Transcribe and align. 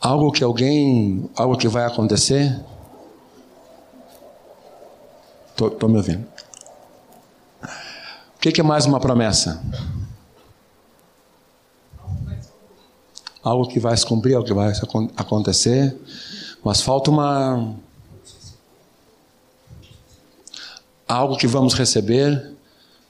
Algo 0.00 0.30
que 0.30 0.44
alguém, 0.44 1.28
algo 1.36 1.56
que 1.56 1.68
vai 1.68 1.84
acontecer? 1.84 2.58
Tô 5.56 5.88
me 5.88 5.96
ouvindo. 5.96 6.24
O 8.36 8.40
que, 8.40 8.52
que 8.52 8.60
é 8.60 8.64
mais 8.64 8.86
uma 8.86 9.00
promessa? 9.00 9.60
Algo 13.42 13.66
que 13.66 13.80
vai 13.80 13.96
se 13.96 14.06
cumprir, 14.06 14.34
algo 14.34 14.46
que 14.46 14.54
vai 14.54 14.72
acontecer, 15.16 15.96
mas 16.62 16.80
falta 16.80 17.10
uma 17.10 17.74
algo 21.08 21.36
que 21.36 21.46
vamos 21.46 21.74
receber, 21.74 22.52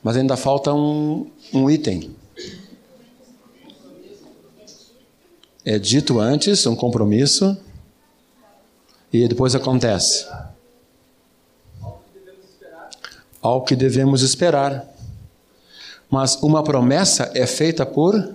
mas 0.03 0.17
ainda 0.17 0.37
falta 0.37 0.73
um, 0.73 1.29
um 1.53 1.69
item. 1.69 2.17
É 5.71 5.79
dito 5.79 6.19
antes, 6.19 6.65
um 6.65 6.75
compromisso, 6.75 7.55
e 9.13 9.29
depois 9.29 9.55
acontece. 9.55 10.27
Algo 13.43 13.67
que 13.67 13.77
devemos 13.77 14.23
esperar. 14.23 14.89
Mas 16.09 16.37
uma 16.37 16.65
promessa 16.65 17.31
é 17.35 17.47
feita 17.47 17.85
por 17.85 18.35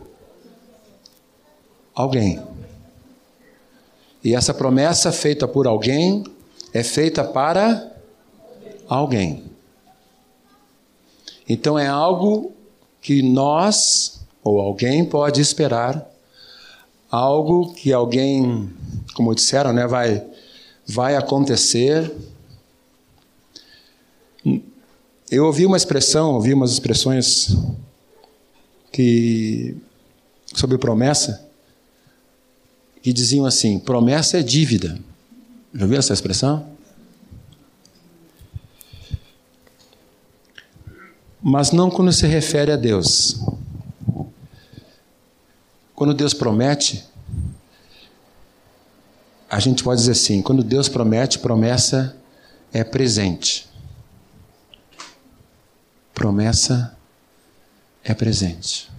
alguém. 1.96 2.40
E 4.24 4.36
essa 4.36 4.54
promessa 4.54 5.12
feita 5.12 5.48
por 5.48 5.66
alguém 5.66 6.24
é 6.72 6.84
feita 6.84 7.24
para 7.24 7.92
alguém. 8.88 9.44
Então 11.50 11.80
é 11.80 11.88
algo 11.88 12.54
que 13.02 13.24
nós 13.24 14.24
ou 14.44 14.62
alguém 14.62 15.04
pode 15.04 15.42
esperar, 15.42 16.13
algo 17.14 17.72
que 17.74 17.94
alguém, 17.94 18.68
como 19.14 19.36
disseram, 19.36 19.72
né, 19.72 19.86
vai 19.86 20.26
vai 20.86 21.16
acontecer. 21.16 22.12
Eu 25.30 25.46
ouvi 25.46 25.66
uma 25.66 25.78
expressão, 25.78 26.34
ouvi 26.34 26.54
umas 26.54 26.72
expressões 26.72 27.56
que 28.92 29.78
sobre 30.56 30.78
promessa 30.80 31.48
que 33.04 33.14
diziam 33.14 33.46
assim: 33.46 33.78
promessa 33.78 34.40
é 34.40 34.44
dívida. 34.44 35.00
Já 35.72 35.84
ouviu 35.84 36.00
essa 36.00 36.14
expressão? 36.14 36.74
mas 41.46 41.74
não 41.74 41.92
quando 41.92 42.12
se 42.14 42.26
refere 42.26 42.72
a 42.72 42.78
Deus. 42.78 43.38
Quando 45.96 46.14
Deus 46.14 46.34
promete, 46.34 47.06
a 49.50 49.60
gente 49.60 49.84
pode 49.84 50.00
dizer 50.02 50.14
assim: 50.14 50.42
quando 50.42 50.64
Deus 50.64 50.90
promete, 50.90 51.40
promessa 51.40 52.18
é 52.72 52.84
presente. 52.84 53.70
Promessa 56.14 56.98
é 58.04 58.14
presente. 58.14 58.92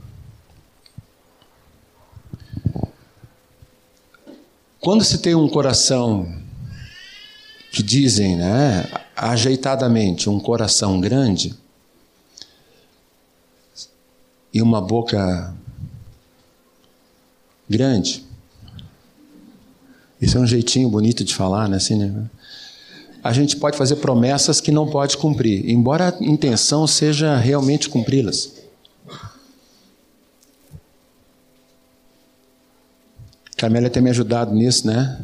Quando 4.81 5.03
se 5.03 5.19
tem 5.19 5.35
um 5.35 5.49
coração 5.49 6.31
que 7.73 7.83
dizem, 7.83 8.37
né, 8.37 8.85
ajeitadamente, 9.17 10.29
um 10.29 10.39
coração 10.39 11.01
grande, 11.01 11.59
e 14.53 14.63
uma 14.63 14.81
boca 14.81 15.53
grande. 17.69 18.25
Isso 20.21 20.39
é 20.39 20.41
um 20.41 20.47
jeitinho 20.47 20.89
bonito 20.89 21.23
de 21.25 21.35
falar, 21.35 21.69
né? 21.69 21.77
Assim, 21.77 21.97
né? 21.97 22.31
A 23.23 23.33
gente 23.33 23.57
pode 23.57 23.77
fazer 23.77 23.97
promessas 23.97 24.61
que 24.61 24.71
não 24.71 24.89
pode 24.89 25.17
cumprir, 25.17 25.69
embora 25.69 26.09
a 26.11 26.25
intenção 26.25 26.87
seja 26.87 27.37
realmente 27.37 27.89
cumpri-las. 27.89 28.53
Carmélia 33.57 33.91
tem 33.91 34.03
me 34.03 34.11
ajudado 34.11 34.55
nisso, 34.55 34.87
né? 34.87 35.23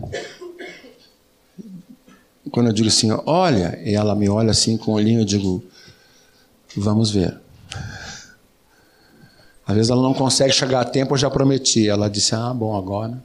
Quando 2.51 2.67
eu 2.67 2.73
digo 2.73 2.89
assim, 2.89 3.11
olha, 3.27 3.81
ela 3.85 4.15
me 4.15 4.29
olha 4.29 4.51
assim 4.51 4.77
com 4.77 4.93
o 4.93 4.95
olhinho, 4.95 5.21
eu 5.21 5.25
digo, 5.25 5.63
vamos 6.77 7.11
ver. 7.11 7.40
Às 9.71 9.77
vezes 9.77 9.91
ela 9.91 10.03
não 10.03 10.13
consegue 10.13 10.53
chegar 10.53 10.81
a 10.81 10.85
tempo, 10.85 11.15
eu 11.15 11.19
já 11.19 11.31
prometi. 11.31 11.89
Ela 11.89 12.11
disse: 12.11 12.35
Ah, 12.35 12.53
bom, 12.53 12.77
agora. 12.77 13.23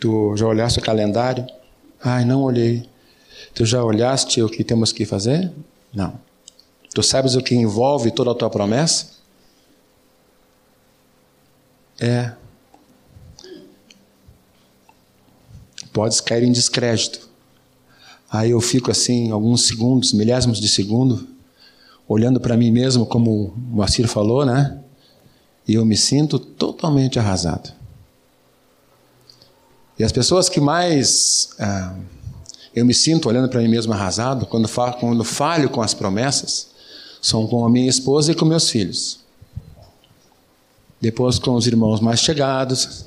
Tu 0.00 0.36
já 0.36 0.48
olhaste 0.48 0.80
o 0.80 0.82
calendário? 0.82 1.46
Ai, 2.02 2.24
não 2.24 2.42
olhei. 2.42 2.88
Tu 3.54 3.64
já 3.64 3.84
olhaste 3.84 4.42
o 4.42 4.48
que 4.48 4.64
temos 4.64 4.90
que 4.90 5.04
fazer? 5.04 5.52
Não. 5.94 6.18
Tu 6.92 7.04
sabes 7.04 7.36
o 7.36 7.40
que 7.40 7.54
envolve 7.54 8.10
toda 8.10 8.32
a 8.32 8.34
tua 8.34 8.50
promessa? 8.50 9.10
É. 12.00 12.32
Podes 15.92 16.20
cair 16.20 16.42
em 16.42 16.50
descrédito. 16.50 17.28
Aí 18.28 18.50
eu 18.50 18.60
fico 18.60 18.90
assim, 18.90 19.30
alguns 19.30 19.68
segundos, 19.68 20.12
milésimos 20.12 20.58
de 20.58 20.68
segundo, 20.68 21.28
olhando 22.08 22.40
para 22.40 22.56
mim 22.56 22.70
mesmo, 22.70 23.06
como 23.06 23.46
o 23.46 23.54
Moacir 23.56 24.06
falou, 24.08 24.44
né? 24.44 24.78
E 25.66 25.74
eu 25.74 25.84
me 25.84 25.96
sinto 25.96 26.38
totalmente 26.38 27.18
arrasado. 27.18 27.72
E 29.98 30.04
as 30.04 30.12
pessoas 30.12 30.48
que 30.48 30.60
mais 30.60 31.50
ah, 31.58 31.94
eu 32.74 32.84
me 32.84 32.92
sinto 32.92 33.28
olhando 33.28 33.48
para 33.48 33.60
mim 33.60 33.68
mesmo 33.68 33.92
arrasado, 33.92 34.46
quando, 34.46 34.66
falo, 34.66 34.94
quando 34.94 35.22
falho 35.22 35.70
com 35.70 35.80
as 35.80 35.94
promessas, 35.94 36.70
são 37.22 37.46
com 37.46 37.64
a 37.64 37.70
minha 37.70 37.88
esposa 37.88 38.32
e 38.32 38.34
com 38.34 38.44
meus 38.44 38.68
filhos. 38.68 39.20
Depois 41.00 41.38
com 41.38 41.54
os 41.54 41.66
irmãos 41.66 42.00
mais 42.00 42.20
chegados, 42.20 43.06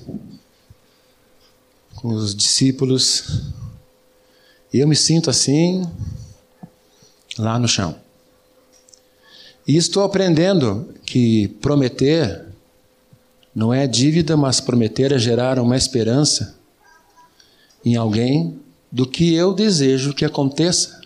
com 1.96 2.10
os 2.10 2.34
discípulos. 2.34 3.52
E 4.74 4.80
eu 4.80 4.88
me 4.88 4.96
sinto 4.96 5.30
assim, 5.30 5.86
lá 7.38 7.60
no 7.60 7.68
chão. 7.68 7.96
E 9.68 9.76
estou 9.76 10.04
aprendendo 10.04 10.94
que 11.06 11.50
prometer 11.62 12.46
não 13.54 13.74
é 13.74 13.86
dívida, 13.86 14.38
mas 14.38 14.62
prometer 14.62 15.12
é 15.12 15.18
gerar 15.18 15.60
uma 15.60 15.76
esperança 15.76 16.56
em 17.84 17.96
alguém 17.96 18.60
do 18.92 19.06
que 19.06 19.34
eu 19.34 19.54
desejo 19.54 20.14
que 20.14 20.24
aconteça 20.24 21.02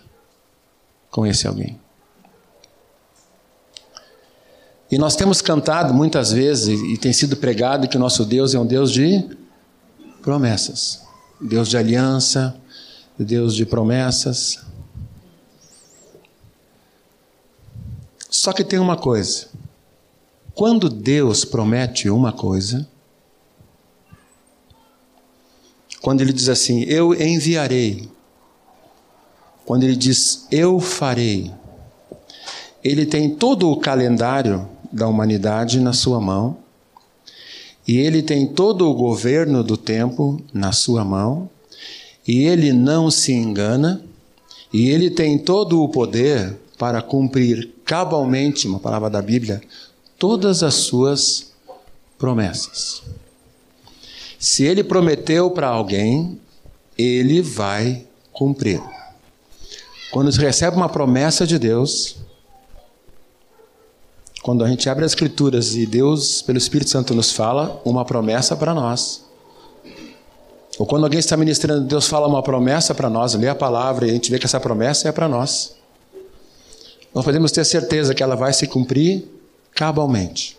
com 1.10 1.26
esse 1.26 1.46
alguém. 1.46 1.78
E 4.90 4.98
nós 4.98 5.16
temos 5.16 5.40
cantado 5.40 5.94
muitas 5.94 6.30
vezes 6.32 6.78
e 6.80 6.98
tem 6.98 7.12
sido 7.12 7.36
pregado 7.36 7.88
que 7.88 7.96
o 7.96 8.00
nosso 8.00 8.24
Deus 8.24 8.54
é 8.54 8.58
um 8.58 8.66
Deus 8.66 8.92
de 8.92 9.24
promessas, 10.20 11.02
Deus 11.40 11.68
de 11.68 11.78
aliança, 11.78 12.54
Deus 13.18 13.54
de 13.54 13.64
promessas. 13.64 14.60
Só 18.42 18.52
que 18.52 18.64
tem 18.64 18.80
uma 18.80 18.96
coisa. 18.96 19.46
Quando 20.52 20.90
Deus 20.90 21.44
promete 21.44 22.10
uma 22.10 22.32
coisa, 22.32 22.88
quando 26.00 26.22
Ele 26.22 26.32
diz 26.32 26.48
assim, 26.48 26.82
eu 26.82 27.14
enviarei, 27.14 28.08
quando 29.64 29.84
Ele 29.84 29.94
diz, 29.94 30.48
eu 30.50 30.80
farei, 30.80 31.52
Ele 32.82 33.06
tem 33.06 33.32
todo 33.32 33.70
o 33.70 33.76
calendário 33.76 34.68
da 34.90 35.06
humanidade 35.06 35.78
na 35.78 35.92
sua 35.92 36.20
mão, 36.20 36.56
e 37.86 37.96
Ele 37.96 38.24
tem 38.24 38.48
todo 38.48 38.90
o 38.90 38.94
governo 38.94 39.62
do 39.62 39.76
tempo 39.76 40.42
na 40.52 40.72
sua 40.72 41.04
mão, 41.04 41.48
e 42.26 42.42
Ele 42.42 42.72
não 42.72 43.08
se 43.08 43.32
engana, 43.32 44.04
e 44.72 44.90
Ele 44.90 45.10
tem 45.10 45.38
todo 45.38 45.80
o 45.80 45.88
poder 45.88 46.58
para 46.82 47.00
cumprir 47.00 47.76
cabalmente, 47.84 48.66
uma 48.66 48.80
palavra 48.80 49.08
da 49.08 49.22
Bíblia, 49.22 49.62
todas 50.18 50.64
as 50.64 50.74
suas 50.74 51.52
promessas. 52.18 53.04
Se 54.36 54.64
ele 54.64 54.82
prometeu 54.82 55.48
para 55.52 55.68
alguém, 55.68 56.40
ele 56.98 57.40
vai 57.40 58.04
cumprir. 58.32 58.82
Quando 60.10 60.32
se 60.32 60.40
recebe 60.40 60.76
uma 60.76 60.88
promessa 60.88 61.46
de 61.46 61.56
Deus, 61.56 62.16
quando 64.42 64.64
a 64.64 64.68
gente 64.68 64.88
abre 64.90 65.04
as 65.04 65.12
Escrituras 65.12 65.76
e 65.76 65.86
Deus, 65.86 66.42
pelo 66.42 66.58
Espírito 66.58 66.90
Santo, 66.90 67.14
nos 67.14 67.30
fala 67.30 67.80
uma 67.84 68.04
promessa 68.04 68.56
para 68.56 68.74
nós, 68.74 69.24
ou 70.80 70.84
quando 70.84 71.04
alguém 71.04 71.20
está 71.20 71.36
ministrando, 71.36 71.86
Deus 71.86 72.08
fala 72.08 72.26
uma 72.26 72.42
promessa 72.42 72.92
para 72.92 73.08
nós, 73.08 73.34
lê 73.34 73.48
a 73.48 73.54
palavra 73.54 74.04
e 74.08 74.10
a 74.10 74.14
gente 74.14 74.32
vê 74.32 74.36
que 74.40 74.46
essa 74.46 74.58
promessa 74.58 75.08
é 75.08 75.12
para 75.12 75.28
nós 75.28 75.80
nós 77.14 77.24
podemos 77.24 77.52
ter 77.52 77.64
certeza 77.64 78.14
que 78.14 78.22
ela 78.22 78.34
vai 78.34 78.52
se 78.52 78.66
cumprir 78.66 79.26
cabalmente. 79.74 80.56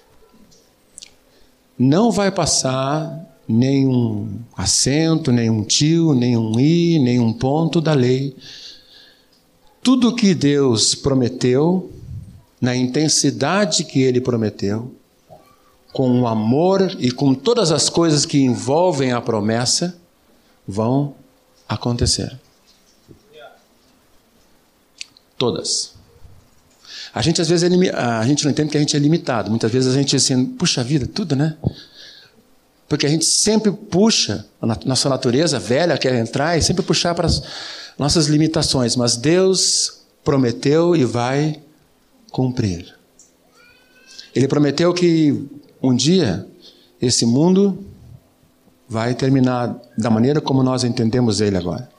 Não 1.77 2.11
vai 2.11 2.31
passar 2.31 3.33
nenhum 3.47 4.39
acento, 4.55 5.31
nenhum 5.31 5.63
tio, 5.63 6.13
nenhum 6.13 6.59
i, 6.59 6.99
nenhum 6.99 7.33
ponto 7.33 7.81
da 7.81 7.93
lei. 7.93 8.35
Tudo 9.81 10.15
que 10.15 10.33
Deus 10.33 10.95
prometeu, 10.95 11.91
na 12.61 12.75
intensidade 12.75 13.83
que 13.83 14.01
Ele 14.01 14.21
prometeu, 14.21 14.93
com 15.91 16.21
o 16.21 16.27
amor 16.27 16.95
e 16.99 17.11
com 17.11 17.33
todas 17.33 17.71
as 17.71 17.89
coisas 17.89 18.25
que 18.25 18.39
envolvem 18.39 19.11
a 19.11 19.21
promessa, 19.21 19.97
vão 20.67 21.15
acontecer. 21.67 22.39
Todas. 25.37 25.92
A 27.13 27.21
gente 27.21 27.41
às 27.41 27.47
vezes 27.47 27.69
é, 27.69 27.95
a 27.95 28.25
gente 28.25 28.43
não 28.43 28.51
entende 28.51 28.71
que 28.71 28.77
a 28.77 28.79
gente 28.79 28.95
é 28.95 28.99
limitado. 28.99 29.49
Muitas 29.49 29.71
vezes 29.71 29.93
a 29.93 29.97
gente 29.97 30.15
assim, 30.15 30.45
puxa 30.45 30.83
vida, 30.83 31.05
tudo, 31.05 31.35
né? 31.35 31.55
Porque 32.89 33.05
a 33.05 33.09
gente 33.09 33.25
sempre 33.25 33.71
puxa, 33.71 34.45
a 34.61 34.67
nossa 34.85 35.09
natureza 35.09 35.59
velha 35.59 35.97
quer 35.97 36.15
entrar 36.15 36.57
e 36.57 36.61
sempre 36.61 36.83
puxar 36.83 37.15
para 37.15 37.27
as 37.27 37.41
nossas 37.97 38.27
limitações, 38.27 38.95
mas 38.95 39.15
Deus 39.15 40.01
prometeu 40.23 40.95
e 40.95 41.05
vai 41.05 41.61
cumprir. 42.31 42.93
Ele 44.35 44.47
prometeu 44.47 44.93
que 44.93 45.47
um 45.81 45.95
dia 45.95 46.47
esse 47.01 47.25
mundo 47.25 47.85
vai 48.87 49.13
terminar 49.13 49.79
da 49.97 50.09
maneira 50.09 50.41
como 50.41 50.63
nós 50.63 50.83
entendemos 50.83 51.41
ele 51.41 51.57
agora. 51.57 51.89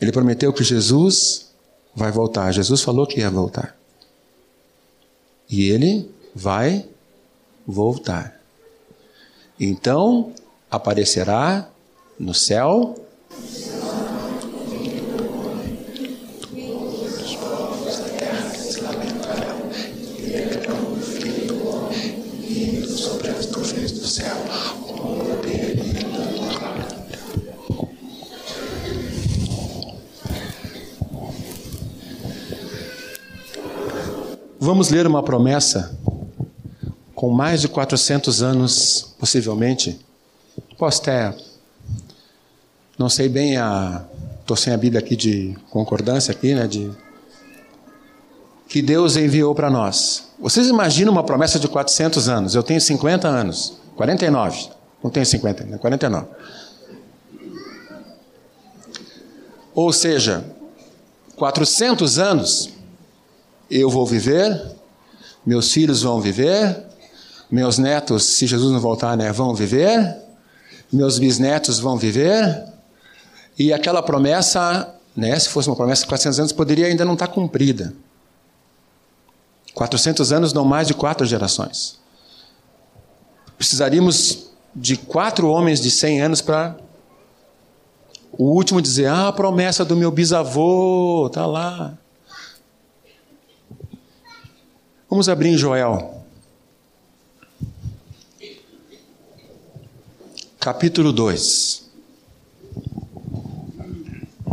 Ele 0.00 0.10
prometeu 0.10 0.52
que 0.52 0.64
Jesus 0.64 1.51
vai 1.94 2.10
voltar. 2.10 2.52
Jesus 2.52 2.82
falou 2.82 3.06
que 3.06 3.20
ia 3.20 3.30
voltar. 3.30 3.76
E 5.48 5.68
ele 5.68 6.10
vai 6.34 6.86
voltar. 7.66 8.40
Então 9.58 10.32
aparecerá 10.70 11.68
no 12.18 12.34
céu 12.34 12.94
Vamos 34.72 34.88
ler 34.88 35.06
uma 35.06 35.22
promessa 35.22 35.94
com 37.14 37.28
mais 37.28 37.60
de 37.60 37.68
400 37.68 38.42
anos, 38.42 39.14
possivelmente. 39.18 40.00
Posso 40.78 41.02
até. 41.02 41.36
Não 42.98 43.10
sei 43.10 43.28
bem 43.28 43.58
a. 43.58 44.02
Estou 44.40 44.56
sem 44.56 44.72
a 44.72 44.78
Bíblia 44.78 44.98
aqui 44.98 45.14
de 45.14 45.54
concordância, 45.68 46.32
aqui, 46.32 46.54
né? 46.54 46.66
De, 46.66 46.90
que 48.66 48.80
Deus 48.80 49.14
enviou 49.14 49.54
para 49.54 49.68
nós. 49.68 50.28
Vocês 50.40 50.68
imaginam 50.68 51.12
uma 51.12 51.22
promessa 51.22 51.58
de 51.58 51.68
400 51.68 52.30
anos? 52.30 52.54
Eu 52.54 52.62
tenho 52.62 52.80
50 52.80 53.28
anos, 53.28 53.74
49. 53.94 54.70
Não 55.04 55.10
tenho 55.10 55.26
50, 55.26 55.64
né? 55.64 55.76
49. 55.76 56.28
Ou 59.74 59.92
seja, 59.92 60.42
400 61.36 62.18
anos 62.18 62.72
eu 63.80 63.88
vou 63.88 64.04
viver, 64.04 64.60
meus 65.46 65.72
filhos 65.72 66.02
vão 66.02 66.20
viver, 66.20 66.84
meus 67.50 67.78
netos, 67.78 68.24
se 68.24 68.46
Jesus 68.46 68.70
não 68.70 68.80
voltar, 68.80 69.16
né, 69.16 69.32
vão 69.32 69.54
viver, 69.54 70.16
meus 70.92 71.18
bisnetos 71.18 71.78
vão 71.78 71.96
viver, 71.96 72.64
e 73.58 73.72
aquela 73.72 74.02
promessa, 74.02 74.94
né, 75.16 75.38
se 75.38 75.48
fosse 75.48 75.68
uma 75.68 75.76
promessa 75.76 76.02
de 76.02 76.08
400 76.08 76.38
anos, 76.38 76.52
poderia 76.52 76.86
ainda 76.86 77.04
não 77.04 77.14
estar 77.14 77.28
cumprida. 77.28 77.94
400 79.74 80.32
anos 80.32 80.52
não 80.52 80.66
mais 80.66 80.86
de 80.86 80.92
quatro 80.92 81.26
gerações. 81.26 81.98
Precisaríamos 83.56 84.50
de 84.74 84.98
quatro 84.98 85.48
homens 85.48 85.80
de 85.80 85.90
100 85.90 86.20
anos 86.20 86.40
para 86.42 86.76
o 88.32 88.44
último 88.44 88.82
dizer: 88.82 89.06
Ah, 89.06 89.28
a 89.28 89.32
promessa 89.32 89.84
do 89.84 89.96
meu 89.96 90.10
bisavô, 90.10 91.26
está 91.26 91.46
lá. 91.46 91.96
Vamos 95.12 95.28
abrir 95.28 95.50
em 95.50 95.58
Joel. 95.58 96.24
capítulo 100.58 101.12
2. 101.12 101.82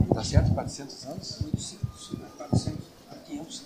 Está 0.09 0.21
certo? 0.21 0.53
400 0.53 1.05
anos? 1.05 1.39
400, 2.37 2.77
500 3.25 3.63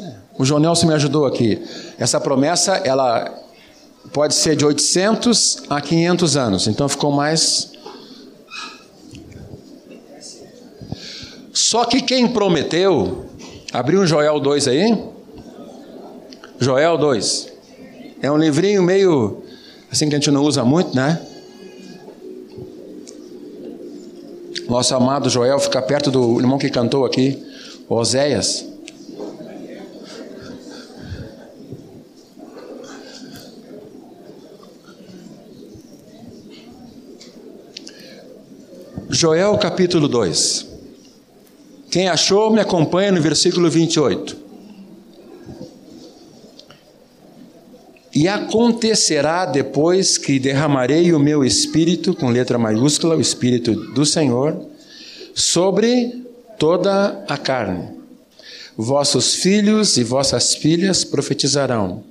é. 0.00 0.16
O 0.36 0.44
João 0.44 0.58
Nelson 0.58 0.88
me 0.88 0.94
ajudou 0.94 1.26
aqui. 1.26 1.64
Essa 1.96 2.20
promessa, 2.20 2.72
ela 2.78 3.40
pode 4.12 4.34
ser 4.34 4.56
de 4.56 4.64
800 4.64 5.62
a 5.70 5.80
500 5.80 6.36
anos. 6.36 6.66
Então 6.66 6.88
ficou 6.88 7.12
mais. 7.12 7.72
Só 11.54 11.84
que 11.84 12.02
quem 12.02 12.26
prometeu, 12.26 13.26
abriu 13.72 14.00
um 14.00 14.06
Joel 14.06 14.40
2 14.40 14.66
aí. 14.66 15.04
Joel 16.58 16.98
2. 16.98 17.52
É 18.20 18.28
um 18.28 18.36
livrinho 18.36 18.82
meio 18.82 19.44
assim 19.88 20.08
que 20.08 20.16
a 20.16 20.18
gente 20.18 20.32
não 20.32 20.42
usa 20.42 20.64
muito, 20.64 20.96
né? 20.96 21.24
Nosso 24.68 24.96
amado 24.96 25.30
Joel 25.30 25.60
fica 25.60 25.80
perto 25.80 26.10
do 26.10 26.40
irmão 26.40 26.58
que 26.58 26.68
cantou 26.68 27.04
aqui, 27.04 27.40
Oséias. 27.88 28.66
Joel 39.08 39.56
capítulo 39.58 40.08
2. 40.08 40.73
Quem 41.94 42.08
achou, 42.08 42.50
me 42.50 42.58
acompanha 42.60 43.12
no 43.12 43.22
versículo 43.22 43.70
28. 43.70 44.36
E 48.12 48.26
acontecerá 48.26 49.46
depois 49.46 50.18
que 50.18 50.40
derramarei 50.40 51.12
o 51.12 51.20
meu 51.20 51.44
espírito, 51.44 52.12
com 52.12 52.30
letra 52.30 52.58
maiúscula, 52.58 53.14
o 53.14 53.20
espírito 53.20 53.72
do 53.92 54.04
Senhor, 54.04 54.60
sobre 55.36 56.26
toda 56.58 57.24
a 57.28 57.38
carne. 57.38 57.90
Vossos 58.76 59.36
filhos 59.36 59.96
e 59.96 60.02
vossas 60.02 60.52
filhas 60.52 61.04
profetizarão, 61.04 62.02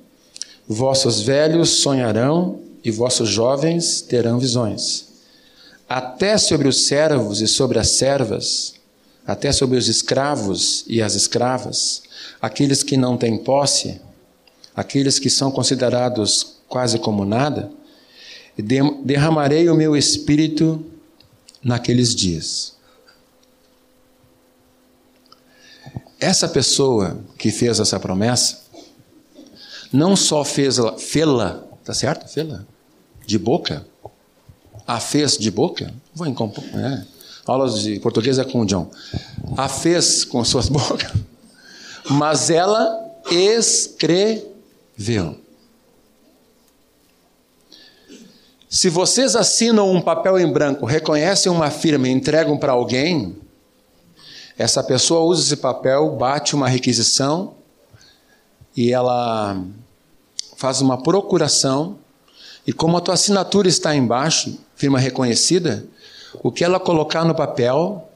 vossos 0.66 1.20
velhos 1.20 1.68
sonharão 1.68 2.58
e 2.82 2.90
vossos 2.90 3.28
jovens 3.28 4.00
terão 4.00 4.38
visões. 4.38 5.08
Até 5.86 6.38
sobre 6.38 6.68
os 6.68 6.86
servos 6.86 7.42
e 7.42 7.46
sobre 7.46 7.78
as 7.78 7.90
servas, 7.90 8.82
até 9.26 9.52
sobre 9.52 9.78
os 9.78 9.88
escravos 9.88 10.84
e 10.86 11.00
as 11.00 11.14
escravas, 11.14 12.02
aqueles 12.40 12.82
que 12.82 12.96
não 12.96 13.16
têm 13.16 13.38
posse, 13.38 14.00
aqueles 14.76 15.18
que 15.18 15.30
são 15.30 15.50
considerados 15.50 16.56
quase 16.68 16.98
como 16.98 17.24
nada, 17.24 17.70
derramarei 19.04 19.68
o 19.68 19.74
meu 19.74 19.96
espírito 19.96 20.84
naqueles 21.62 22.14
dias. 22.14 22.74
Essa 26.20 26.48
pessoa 26.48 27.18
que 27.38 27.50
fez 27.50 27.80
essa 27.80 27.98
promessa, 28.00 28.62
não 29.92 30.16
só 30.16 30.44
fez 30.44 30.76
fê-la, 30.98 31.62
tá 31.84 31.92
certo? 31.92 32.28
Fê-la 32.28 32.64
de 33.26 33.38
boca, 33.38 33.86
a 34.86 35.00
fez 35.00 35.38
de 35.38 35.50
boca, 35.50 35.92
vou 36.14 36.26
é, 36.26 37.04
aulas 37.46 37.82
de 37.82 37.98
português 38.00 38.38
é 38.38 38.44
com 38.44 38.60
o 38.62 38.66
John, 38.66 38.90
a 39.56 39.68
fez 39.68 40.24
com 40.24 40.44
suas 40.44 40.68
bocas, 40.70 41.12
mas 42.10 42.50
ela 42.50 43.04
escreveu. 43.30 44.44
Se 48.68 48.90
vocês 48.90 49.36
assinam 49.36 49.90
um 49.92 50.00
papel 50.00 50.38
em 50.38 50.52
branco, 50.52 50.84
reconhecem 50.84 51.50
uma 51.50 51.70
firma 51.70 52.08
e 52.08 52.10
entregam 52.10 52.58
para 52.58 52.72
alguém, 52.72 53.36
essa 54.58 54.82
pessoa 54.82 55.20
usa 55.20 55.42
esse 55.42 55.56
papel, 55.56 56.10
bate 56.16 56.54
uma 56.54 56.68
requisição 56.68 57.54
e 58.76 58.92
ela 58.92 59.62
faz 60.56 60.80
uma 60.80 61.00
procuração. 61.02 61.98
E 62.66 62.72
como 62.72 62.96
a 62.96 63.00
tua 63.00 63.14
assinatura 63.14 63.68
está 63.68 63.94
embaixo, 63.94 64.58
firma 64.74 64.98
reconhecida, 64.98 65.86
o 66.42 66.50
que 66.50 66.64
ela 66.64 66.80
colocar 66.80 67.24
no 67.24 67.34
papel, 67.34 68.08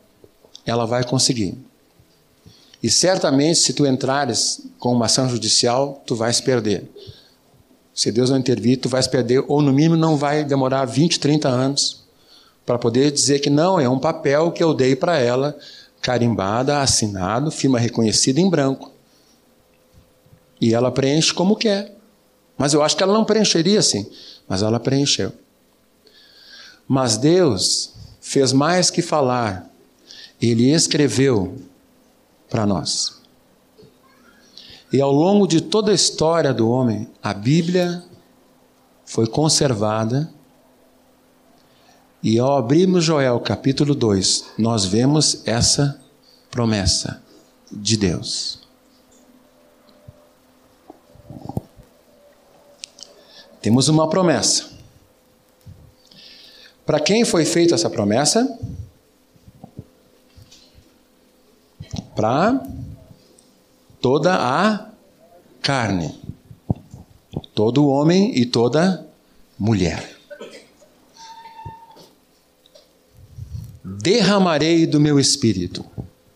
ela 0.65 0.87
vai 0.87 1.05
conseguir. 1.05 1.57
E 2.83 2.91
certamente, 2.91 3.59
se 3.59 3.73
tu 3.73 3.87
entrares 3.87 4.63
com 4.79 4.93
uma 4.93 5.07
ação 5.07 5.29
judicial, 5.29 6.03
tu 6.07 6.15
vais 6.15 6.41
perder. 6.41 6.89
Se 7.93 8.13
Deus 8.13 8.31
não 8.31 8.39
intervir, 8.39 8.79
tu 8.79 8.89
vais 8.89 9.09
perder, 9.09 9.45
ou 9.49 9.61
no 9.61 9.73
mínimo 9.73 9.97
não 9.97 10.17
vai 10.17 10.45
demorar 10.45 10.85
20, 10.85 11.19
30 11.19 11.49
anos 11.49 12.05
para 12.65 12.79
poder 12.79 13.11
dizer 13.11 13.41
que 13.41 13.51
não, 13.51 13.81
é 13.81 13.89
um 13.89 13.99
papel 13.99 14.53
que 14.53 14.63
eu 14.63 14.75
dei 14.75 14.95
para 14.95 15.19
ela, 15.19 15.59
carimbada, 16.01 16.81
assinado, 16.81 17.51
firma 17.51 17.79
reconhecida 17.79 18.41
em 18.41 18.49
branco. 18.49 18.93
E 20.61 20.75
ela 20.75 20.93
preenche 20.93 21.33
como 21.33 21.57
quer. 21.57 21.97
Mas 22.57 22.75
eu 22.75 22.83
acho 22.83 22.97
que 22.97 23.03
ela 23.03 23.15
não 23.15 23.25
preencheria 23.25 23.79
assim, 23.79 24.09
mas 24.47 24.63
ela 24.63 24.79
preencheu. 24.79 25.33
Mas 26.87 27.17
Deus 27.17 27.95
fez 28.28 28.52
mais 28.52 28.90
que 28.90 29.00
falar, 29.00 29.70
ele 30.38 30.70
escreveu 30.70 31.56
para 32.50 32.66
nós. 32.66 33.23
E 34.92 35.00
ao 35.00 35.11
longo 35.11 35.47
de 35.47 35.62
toda 35.62 35.92
a 35.92 35.94
história 35.94 36.52
do 36.52 36.68
homem, 36.68 37.08
a 37.23 37.32
Bíblia 37.32 38.04
foi 39.06 39.26
conservada 39.26 40.30
e 42.23 42.38
ao 42.38 42.58
abrirmos 42.58 43.02
Joel 43.02 43.40
capítulo 43.40 43.94
2, 43.94 44.50
nós 44.58 44.85
vemos 44.85 45.47
essa 45.47 45.99
promessa 46.50 47.23
de 47.73 47.97
Deus. 47.97 48.58
Temos 53.62 53.88
uma 53.88 54.06
promessa. 54.06 54.77
Para 56.88 57.00
quem 57.00 57.23
foi 57.23 57.45
feita 57.45 57.75
essa 57.75 57.90
promessa? 57.90 58.59
Para 62.16 62.66
toda 64.00 64.35
a 64.35 64.88
carne, 65.61 66.18
todo 67.54 67.87
homem 67.88 68.33
e 68.38 68.47
toda 68.47 69.07
mulher. 69.59 70.16
derramarei 73.85 74.87
do 74.87 74.99
meu 74.99 75.21
espírito. 75.21 75.85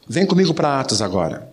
Vem 0.06 0.26
comigo 0.26 0.52
para 0.52 0.78
Atos 0.80 1.00
agora. 1.00 1.50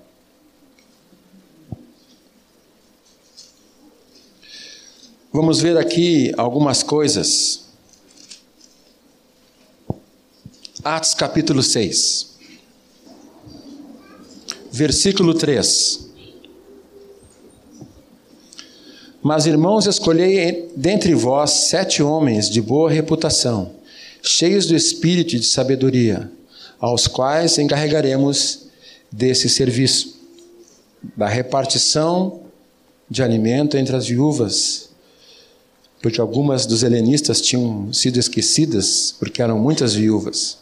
Vamos 5.32 5.62
ver 5.62 5.78
aqui 5.78 6.34
algumas 6.38 6.84
coisas. 6.84 7.69
Atos 10.84 11.14
capítulo 11.14 11.62
6, 11.62 12.38
versículo 14.72 15.34
3. 15.34 16.08
Mas, 19.22 19.46
irmãos, 19.46 19.86
escolhei 19.88 20.72
dentre 20.76 21.14
vós 21.14 21.52
sete 21.52 22.02
homens 22.02 22.50
de 22.50 22.62
boa 22.62 22.90
reputação 22.90 23.80
cheios 24.22 24.66
do 24.66 24.76
espírito 24.76 25.38
de 25.38 25.46
sabedoria, 25.46 26.32
aos 26.80 27.08
quais 27.08 27.58
encarregaremos 27.58 28.68
desse 29.12 29.50
serviço, 29.50 30.18
da 31.16 31.28
repartição 31.28 32.42
de 33.10 33.24
alimento 33.24 33.78
entre 33.78 33.96
as 33.96 34.08
viúvas, 34.08 34.90
porque 36.02 36.22
algumas 36.22 36.66
dos 36.66 36.84
helenistas 36.84 37.42
tinham 37.42 37.92
sido 37.92 38.18
esquecidas, 38.18 39.16
porque 39.20 39.42
eram 39.42 39.60
muitas 39.60 39.94
viúvas. 39.94 40.59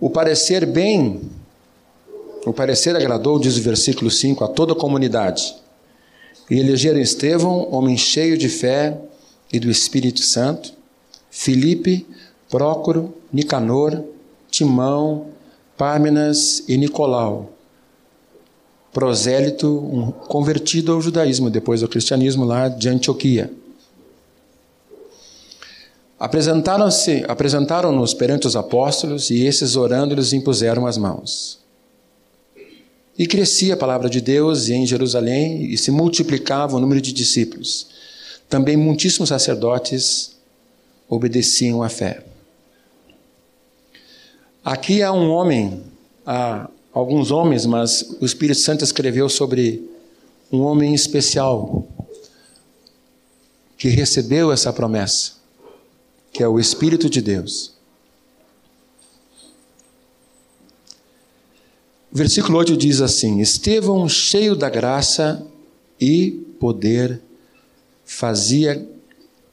O 0.00 0.08
parecer 0.08 0.64
bem, 0.64 1.20
o 2.46 2.52
parecer 2.52 2.94
agradou, 2.94 3.38
diz 3.38 3.56
o 3.56 3.62
versículo 3.62 4.10
5, 4.10 4.44
a 4.44 4.48
toda 4.48 4.72
a 4.72 4.76
comunidade. 4.76 5.56
E 6.48 6.58
elegeram 6.58 7.00
Estevão, 7.00 7.68
homem 7.72 7.96
cheio 7.96 8.38
de 8.38 8.48
fé 8.48 8.96
e 9.52 9.58
do 9.58 9.68
Espírito 9.68 10.20
Santo, 10.20 10.72
Filipe, 11.30 12.06
Prócoro, 12.48 13.12
Nicanor, 13.32 14.02
Timão, 14.50 15.26
Pármenas 15.76 16.62
e 16.68 16.76
Nicolau, 16.76 17.52
prosélito, 18.92 19.68
um 19.68 20.10
convertido 20.10 20.92
ao 20.92 21.00
judaísmo, 21.00 21.50
depois 21.50 21.82
ao 21.82 21.88
cristianismo 21.88 22.44
lá 22.44 22.68
de 22.68 22.88
Antioquia. 22.88 23.52
Apresentaram-se, 26.18 27.24
apresentaram-nos 27.28 28.12
perante 28.12 28.46
os 28.46 28.56
apóstolos 28.56 29.30
e 29.30 29.44
esses 29.44 29.76
orando 29.76 30.14
lhes 30.14 30.32
impuseram 30.32 30.86
as 30.86 30.98
mãos. 30.98 31.58
E 33.16 33.26
crescia 33.26 33.74
a 33.74 33.76
palavra 33.76 34.08
de 34.08 34.20
Deus 34.20 34.68
em 34.68 34.86
Jerusalém 34.86 35.64
e 35.64 35.78
se 35.78 35.90
multiplicava 35.90 36.76
o 36.76 36.80
número 36.80 37.00
de 37.00 37.12
discípulos. 37.12 37.88
Também 38.48 38.76
muitíssimos 38.76 39.28
sacerdotes 39.28 40.36
obedeciam 41.08 41.82
à 41.82 41.88
fé. 41.88 42.24
Aqui 44.64 45.02
há 45.02 45.12
um 45.12 45.30
homem, 45.30 45.82
há 46.26 46.68
alguns 46.92 47.30
homens, 47.30 47.64
mas 47.64 48.16
o 48.20 48.24
Espírito 48.24 48.60
Santo 48.60 48.84
escreveu 48.84 49.28
sobre 49.28 49.88
um 50.50 50.60
homem 50.62 50.94
especial 50.94 51.86
que 53.76 53.88
recebeu 53.88 54.50
essa 54.50 54.72
promessa, 54.72 55.37
que 56.32 56.42
é 56.42 56.48
o 56.48 56.58
Espírito 56.58 57.08
de 57.08 57.20
Deus. 57.20 57.72
Versículo 62.10 62.58
8 62.58 62.76
diz 62.76 63.00
assim: 63.00 63.40
Estevão, 63.40 64.08
cheio 64.08 64.56
da 64.56 64.70
graça 64.70 65.46
e 66.00 66.30
poder 66.58 67.20
fazia 68.04 68.86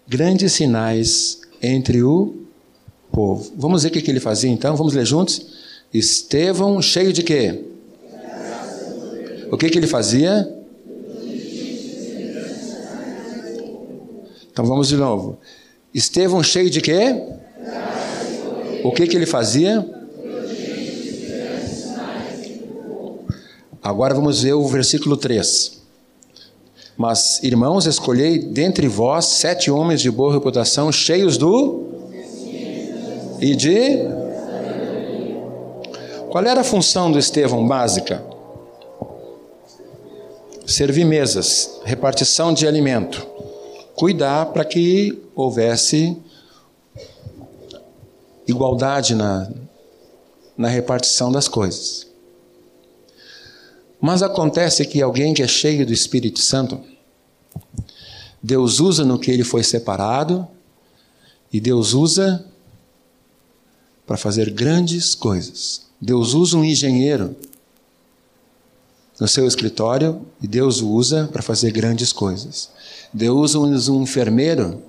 grandes 0.08 0.54
sinais 0.54 1.42
entre 1.62 2.02
o 2.02 2.36
povo. 3.12 3.52
Vamos 3.58 3.84
ver 3.84 3.90
o 3.90 3.92
que 3.92 4.10
ele 4.10 4.20
fazia 4.20 4.50
então? 4.50 4.76
Vamos 4.76 4.94
ler 4.94 5.06
juntos? 5.06 5.46
Estevão, 5.94 6.82
cheio 6.82 7.12
de 7.12 7.24
quê? 7.24 7.64
O 9.52 9.58
que, 9.58 9.70
que 9.70 9.78
ele 9.78 9.88
fazia? 9.88 10.52
Então 14.52 14.66
vamos 14.66 14.88
de 14.88 14.96
novo. 14.96 15.38
Estevão, 15.96 16.44
cheio 16.44 16.70
de 16.70 16.82
quê? 16.82 17.24
O 18.84 18.92
que, 18.92 19.08
que 19.08 19.16
ele 19.16 19.26
fazia? 19.26 19.90
Agora 23.82 24.14
vamos 24.14 24.44
ver 24.44 24.52
o 24.52 24.68
versículo 24.68 25.16
3. 25.16 25.82
Mas, 26.98 27.42
irmãos, 27.44 27.86
escolhei 27.86 28.40
dentre 28.40 28.90
vós 28.90 29.24
sete 29.26 29.72
homens 29.72 30.02
de 30.02 30.12
boa 30.12 30.34
reputação, 30.34 30.92
cheios 30.92 31.38
do. 31.38 31.86
E 33.40 33.56
de. 33.56 34.00
Qual 36.30 36.44
era 36.44 36.60
a 36.60 36.66
função 36.66 37.10
do 37.10 37.18
Estevão 37.18 37.66
básica? 37.66 38.22
Servir 40.66 41.06
mesas, 41.06 41.80
repartição 41.86 42.54
de 42.54 42.68
alimento, 42.68 43.26
cuidar 43.96 44.48
para 44.48 44.66
que 44.66 45.18
houvesse 45.34 46.18
igualdade 48.48 49.16
na, 49.16 49.50
na 50.58 50.68
repartição 50.68 51.32
das 51.32 51.48
coisas. 51.48 52.08
Mas 54.00 54.22
acontece 54.22 54.86
que 54.86 55.02
alguém 55.02 55.34
que 55.34 55.42
é 55.42 55.48
cheio 55.48 55.86
do 55.86 55.94
Espírito 55.94 56.40
Santo, 56.40 56.80
Deus 58.42 58.80
usa 58.80 59.04
no 59.04 59.18
que 59.18 59.32
ele 59.32 59.44
foi 59.44 59.64
separado 59.64 60.48
e 61.52 61.60
Deus 61.60 61.94
usa 61.94 62.46
para 64.06 64.18
fazer 64.18 64.52
grandes 64.52 65.16
coisas. 65.16 65.88
Deus 66.00 66.34
usa 66.34 66.58
um 66.58 66.64
engenheiro 66.64 67.36
no 69.20 69.28
seu 69.28 69.48
escritório 69.48 70.22
e 70.42 70.48
Deus 70.48 70.82
o 70.82 70.90
usa 70.90 71.30
para 71.32 71.42
fazer 71.42 71.72
grandes 71.72 72.12
coisas. 72.12 72.70
Deus 73.14 73.56
usa 73.56 73.92
um 73.92 74.04
enfermeiro 74.04 74.82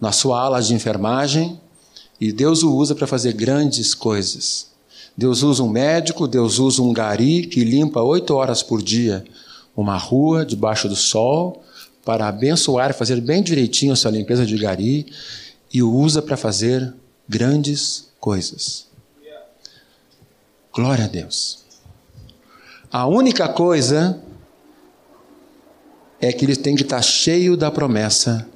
na 0.00 0.12
sua 0.12 0.40
ala 0.40 0.60
de 0.60 0.74
enfermagem 0.74 1.60
e 2.20 2.32
Deus 2.32 2.62
o 2.62 2.74
usa 2.74 2.94
para 2.94 3.06
fazer 3.06 3.32
grandes 3.32 3.94
coisas. 3.94 4.70
Deus 5.16 5.42
usa 5.42 5.62
um 5.62 5.68
médico, 5.68 6.26
Deus 6.26 6.58
usa 6.58 6.82
um 6.82 6.92
gari 6.92 7.46
que 7.46 7.64
limpa 7.64 8.00
oito 8.00 8.34
horas 8.34 8.62
por 8.62 8.82
dia 8.82 9.24
uma 9.76 9.96
rua 9.96 10.44
debaixo 10.44 10.88
do 10.88 10.96
sol 10.96 11.62
para 12.04 12.28
abençoar 12.28 12.94
fazer 12.94 13.20
bem 13.20 13.42
direitinho 13.42 13.92
a 13.92 13.96
sua 13.96 14.10
limpeza 14.10 14.44
de 14.44 14.56
gari 14.58 15.06
e 15.72 15.82
o 15.82 15.92
usa 15.92 16.20
para 16.20 16.36
fazer 16.36 16.92
grandes 17.28 18.08
coisas. 18.20 18.86
Glória 20.72 21.04
a 21.04 21.08
Deus. 21.08 21.61
A 22.92 23.06
única 23.06 23.48
coisa 23.48 24.22
é 26.20 26.32
que 26.32 26.44
ele 26.44 26.56
tem 26.56 26.76
que 26.76 26.82
estar 26.82 27.02
cheio 27.02 27.56
da 27.56 27.70
promessa 27.70 28.46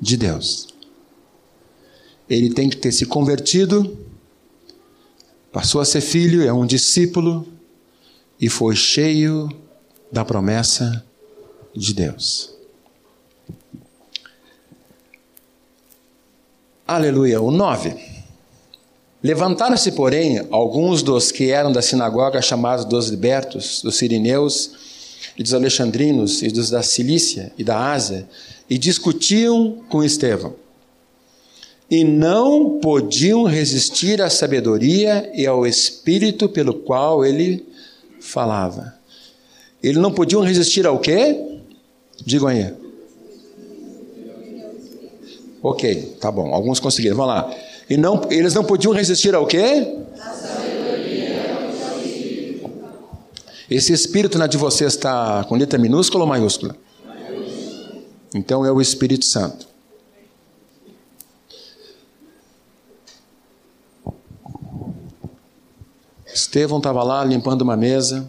de 0.00 0.16
Deus. 0.16 0.68
Ele 2.28 2.52
tem 2.52 2.68
que 2.70 2.76
ter 2.76 2.90
se 2.90 3.04
convertido 3.04 4.02
passou 5.52 5.82
a 5.82 5.84
ser 5.84 6.00
filho, 6.00 6.42
é 6.42 6.52
um 6.52 6.64
discípulo 6.64 7.46
e 8.40 8.48
foi 8.48 8.74
cheio 8.74 9.48
da 10.10 10.24
promessa 10.24 11.04
de 11.76 11.92
Deus. 11.92 12.54
Aleluia. 16.88 17.40
O 17.40 17.50
9. 17.50 18.21
Levantaram-se, 19.22 19.92
porém, 19.92 20.46
alguns 20.50 21.02
dos 21.02 21.30
que 21.30 21.50
eram 21.50 21.70
da 21.70 21.80
sinagoga, 21.80 22.42
chamados 22.42 22.84
dos 22.84 23.08
libertos, 23.08 23.80
dos 23.80 23.96
sirineus 23.96 24.72
e 25.38 25.42
dos 25.44 25.54
alexandrinos 25.54 26.42
e 26.42 26.48
dos 26.48 26.70
da 26.70 26.82
Cilícia 26.82 27.52
e 27.56 27.62
da 27.62 27.92
Ásia, 27.92 28.28
e 28.68 28.76
discutiam 28.76 29.78
com 29.88 30.02
Estevão. 30.02 30.54
E 31.88 32.02
não 32.02 32.80
podiam 32.80 33.44
resistir 33.44 34.20
à 34.20 34.28
sabedoria 34.28 35.30
e 35.34 35.46
ao 35.46 35.66
espírito 35.66 36.48
pelo 36.48 36.74
qual 36.74 37.24
ele 37.24 37.64
falava. 38.18 38.94
Eles 39.80 39.98
não 39.98 40.12
podiam 40.12 40.42
resistir 40.42 40.86
ao 40.86 40.98
quê? 40.98 41.60
Digam 42.24 42.48
aí. 42.48 42.72
Ok, 45.62 46.16
tá 46.18 46.30
bom. 46.30 46.52
Alguns 46.52 46.80
conseguiram. 46.80 47.16
Vamos 47.16 47.34
lá. 47.34 47.54
E 47.92 47.96
não, 47.98 48.22
eles 48.30 48.54
não 48.54 48.64
podiam 48.64 48.94
resistir 48.94 49.34
ao 49.34 49.46
quê? 49.46 49.98
Esse 53.68 53.92
espírito 53.92 54.38
na 54.38 54.46
de 54.46 54.56
vocês 54.56 54.94
está 54.94 55.44
com 55.44 55.56
letra 55.56 55.78
minúscula 55.78 56.24
ou 56.24 56.26
maiúscula? 56.26 56.74
Então 58.34 58.64
é 58.64 58.72
o 58.72 58.80
Espírito 58.80 59.26
Santo. 59.26 59.66
Estevão 66.32 66.78
estava 66.78 67.02
lá 67.02 67.22
limpando 67.22 67.60
uma 67.60 67.76
mesa. 67.76 68.26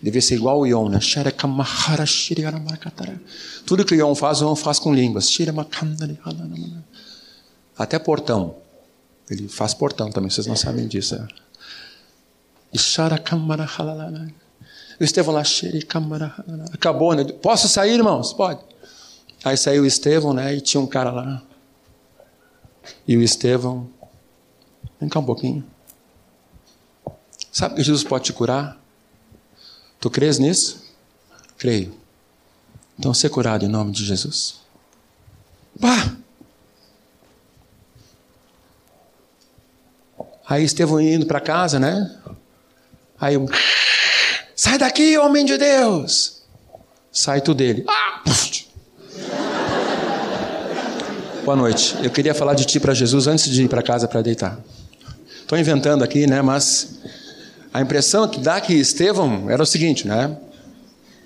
Devia 0.00 0.22
ser 0.22 0.36
igual 0.36 0.60
o 0.60 0.66
Ion, 0.66 0.88
né? 0.88 1.00
Tudo 3.66 3.84
que 3.84 3.94
o 3.94 3.96
Ion 3.96 4.14
faz, 4.14 4.40
o 4.40 4.44
Ion 4.44 4.54
faz 4.54 4.78
com 4.78 4.94
línguas. 4.94 5.26
Até 7.76 7.98
portão. 7.98 8.56
Ele 9.28 9.48
faz 9.48 9.74
portão 9.74 10.10
também, 10.10 10.30
vocês 10.30 10.46
não 10.46 10.56
sabem 10.56 10.86
disso. 10.86 11.16
É. 11.16 11.26
O 15.00 15.04
Estevão 15.04 15.34
lá, 15.34 15.42
acabou, 16.72 17.14
né? 17.14 17.24
Posso 17.24 17.68
sair, 17.68 17.94
irmãos? 17.94 18.32
Pode. 18.32 18.60
Aí 19.44 19.56
saiu 19.56 19.82
o 19.82 19.86
Estevão, 19.86 20.32
né? 20.32 20.54
E 20.54 20.60
tinha 20.60 20.80
um 20.80 20.86
cara 20.86 21.10
lá. 21.10 21.42
E 23.06 23.16
o 23.16 23.22
Estevão, 23.22 23.88
vem 25.00 25.08
cá 25.08 25.20
um 25.20 25.24
pouquinho. 25.24 25.64
Sabe 27.52 27.76
que 27.76 27.82
Jesus 27.82 28.04
pode 28.04 28.24
te 28.24 28.32
curar? 28.32 28.78
Tu 30.00 30.10
crês 30.10 30.38
nisso? 30.38 30.84
Creio. 31.56 31.94
Então, 32.98 33.12
ser 33.14 33.30
curado 33.30 33.64
em 33.64 33.68
nome 33.68 33.92
de 33.92 34.04
Jesus. 34.04 34.60
Pá! 35.80 36.16
Aí 40.48 40.64
Estevão 40.64 41.00
indo 41.00 41.26
para 41.26 41.40
casa, 41.40 41.78
né? 41.78 42.18
Aí 43.20 43.36
um. 43.36 43.46
Sai 44.56 44.78
daqui, 44.78 45.18
homem 45.18 45.44
de 45.44 45.58
Deus! 45.58 46.42
Sai 47.12 47.40
tudo 47.40 47.58
dele. 47.58 47.84
Ah! 47.88 48.22
Boa 51.44 51.56
noite. 51.56 51.96
Eu 52.02 52.10
queria 52.10 52.34
falar 52.34 52.54
de 52.54 52.66
ti 52.66 52.78
para 52.78 52.92
Jesus 52.92 53.26
antes 53.26 53.48
de 53.50 53.62
ir 53.62 53.68
para 53.68 53.82
casa 53.82 54.06
para 54.06 54.20
deitar. 54.20 54.58
Estou 55.40 55.56
inventando 55.56 56.04
aqui, 56.04 56.26
né? 56.26 56.42
Mas 56.42 56.98
a 57.78 57.80
impressão 57.80 58.26
que 58.26 58.40
dá 58.40 58.60
que 58.60 58.74
Estevão 58.74 59.48
era 59.48 59.62
o 59.62 59.66
seguinte, 59.66 60.04
né? 60.04 60.36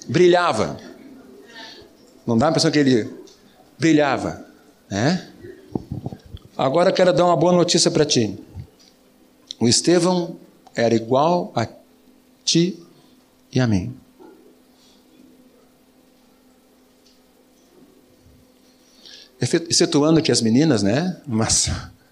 Brilhava. 0.07 0.77
Não 2.27 2.37
dá 2.37 2.49
a 2.49 2.51
impressão 2.51 2.71
que 2.71 2.79
ele 2.79 3.11
brilhava, 3.79 4.45
né? 4.91 5.31
Agora 6.55 6.93
quero 6.93 7.11
dar 7.11 7.25
uma 7.25 7.39
boa 7.39 7.55
notícia 7.55 7.91
para 7.91 8.05
ti. 8.05 8.39
O 9.59 9.67
Estevão 9.67 10.37
era 10.75 10.95
igual 10.95 11.55
a 11.57 11.67
ti 12.45 12.79
e 13.51 13.59
a 13.59 13.67
mim. 13.67 13.97
Excetuando 19.41 20.21
que 20.21 20.31
as 20.31 20.43
meninas, 20.43 20.83
né? 20.83 21.19
Mas 21.27 21.71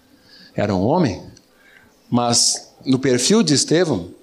eram 0.55 0.81
homem. 0.81 1.21
Mas 2.09 2.73
no 2.83 2.97
perfil 2.97 3.43
de 3.43 3.53
Estevão, 3.53 4.19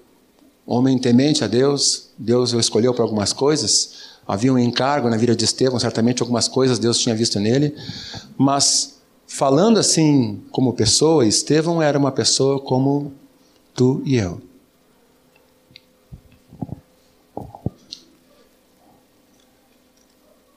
homem 0.68 0.98
temente 0.98 1.42
a 1.42 1.46
Deus, 1.46 2.10
Deus 2.18 2.52
o 2.52 2.60
escolheu 2.60 2.92
para 2.92 3.02
algumas 3.02 3.32
coisas. 3.32 4.18
Havia 4.26 4.52
um 4.52 4.58
encargo 4.58 5.08
na 5.08 5.16
vida 5.16 5.34
de 5.34 5.46
Estevão, 5.46 5.80
certamente 5.80 6.20
algumas 6.20 6.46
coisas 6.46 6.78
Deus 6.78 6.98
tinha 6.98 7.14
visto 7.14 7.40
nele, 7.40 7.74
mas 8.36 8.98
falando 9.26 9.78
assim 9.78 10.42
como 10.50 10.74
pessoa, 10.74 11.26
Estevão 11.26 11.80
era 11.80 11.98
uma 11.98 12.12
pessoa 12.12 12.60
como 12.60 13.14
tu 13.74 14.02
e 14.04 14.16
eu. 14.16 14.42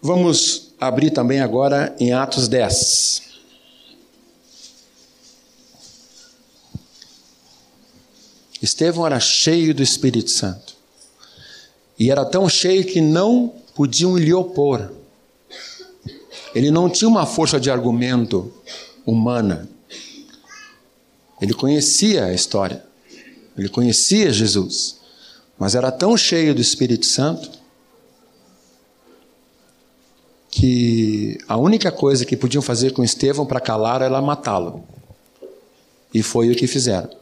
Vamos 0.01 0.73
abrir 0.79 1.11
também 1.11 1.39
agora 1.39 1.95
em 1.99 2.11
Atos 2.11 2.49
10. 2.49 3.30
Estevão 8.61 9.05
era 9.05 9.19
cheio 9.19 9.73
do 9.73 9.81
Espírito 9.81 10.29
Santo. 10.29 10.75
E 11.97 12.11
era 12.11 12.23
tão 12.25 12.47
cheio 12.47 12.85
que 12.85 13.01
não 13.01 13.53
podiam 13.75 14.17
lhe 14.17 14.33
opor. 14.33 14.91
Ele 16.53 16.69
não 16.69 16.89
tinha 16.89 17.07
uma 17.07 17.25
força 17.25 17.59
de 17.59 17.71
argumento 17.71 18.53
humana. 19.05 19.67
Ele 21.41 21.53
conhecia 21.53 22.25
a 22.25 22.33
história. 22.33 22.83
Ele 23.57 23.69
conhecia 23.69 24.31
Jesus. 24.31 24.97
Mas 25.57 25.75
era 25.75 25.91
tão 25.91 26.15
cheio 26.15 26.53
do 26.53 26.61
Espírito 26.61 27.05
Santo 27.05 27.49
que 30.49 31.37
a 31.47 31.55
única 31.55 31.91
coisa 31.91 32.25
que 32.25 32.35
podiam 32.35 32.61
fazer 32.61 32.91
com 32.91 33.03
Estevão 33.03 33.45
para 33.45 33.61
calar 33.61 34.01
era 34.01 34.21
matá-lo. 34.21 34.83
E 36.13 36.21
foi 36.21 36.51
o 36.51 36.55
que 36.55 36.67
fizeram. 36.67 37.20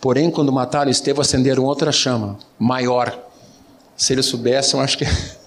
Porém, 0.00 0.30
quando 0.30 0.50
mataram 0.50 0.90
Estevão, 0.90 1.20
acenderam 1.20 1.64
outra 1.64 1.92
chama, 1.92 2.38
maior. 2.58 3.18
Se 3.96 4.12
eles 4.14 4.26
soubessem, 4.26 4.80
acho 4.80 4.98
que. 4.98 5.04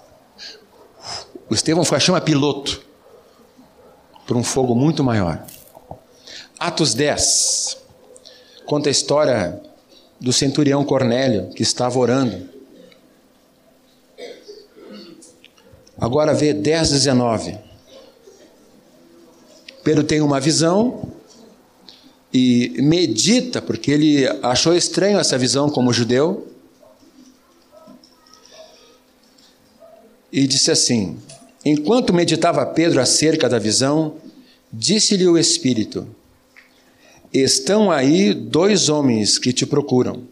O 1.49 1.53
Estevão 1.53 1.83
foi 1.83 1.97
a 1.97 1.99
chama 1.99 2.21
piloto 2.21 2.81
para 4.25 4.37
um 4.37 4.43
fogo 4.43 4.73
muito 4.73 5.03
maior. 5.03 5.45
Atos 6.57 6.93
10 6.93 7.77
conta 8.65 8.89
a 8.89 8.91
história 8.91 9.61
do 10.19 10.31
centurião 10.31 10.83
Cornélio 10.83 11.49
que 11.49 11.61
estava 11.61 11.99
orando. 11.99 12.49
Agora 15.97 16.33
vê 16.33 16.53
10, 16.53 16.91
19. 16.91 17.57
Pedro 19.83 20.03
tem 20.03 20.21
uma 20.21 20.39
visão 20.39 21.12
e 22.33 22.81
medita, 22.81 23.61
porque 23.61 23.91
ele 23.91 24.27
achou 24.41 24.75
estranho 24.75 25.19
essa 25.19 25.37
visão 25.37 25.69
como 25.69 25.93
judeu, 25.93 26.47
e 30.31 30.47
disse 30.47 30.71
assim: 30.71 31.17
Enquanto 31.63 32.11
meditava 32.11 32.65
Pedro 32.65 32.99
acerca 32.99 33.47
da 33.47 33.59
visão, 33.59 34.15
disse-lhe 34.71 35.27
o 35.27 35.37
Espírito: 35.37 36.07
Estão 37.31 37.91
aí 37.91 38.33
dois 38.33 38.89
homens 38.89 39.37
que 39.37 39.53
te 39.53 39.65
procuram. 39.65 40.23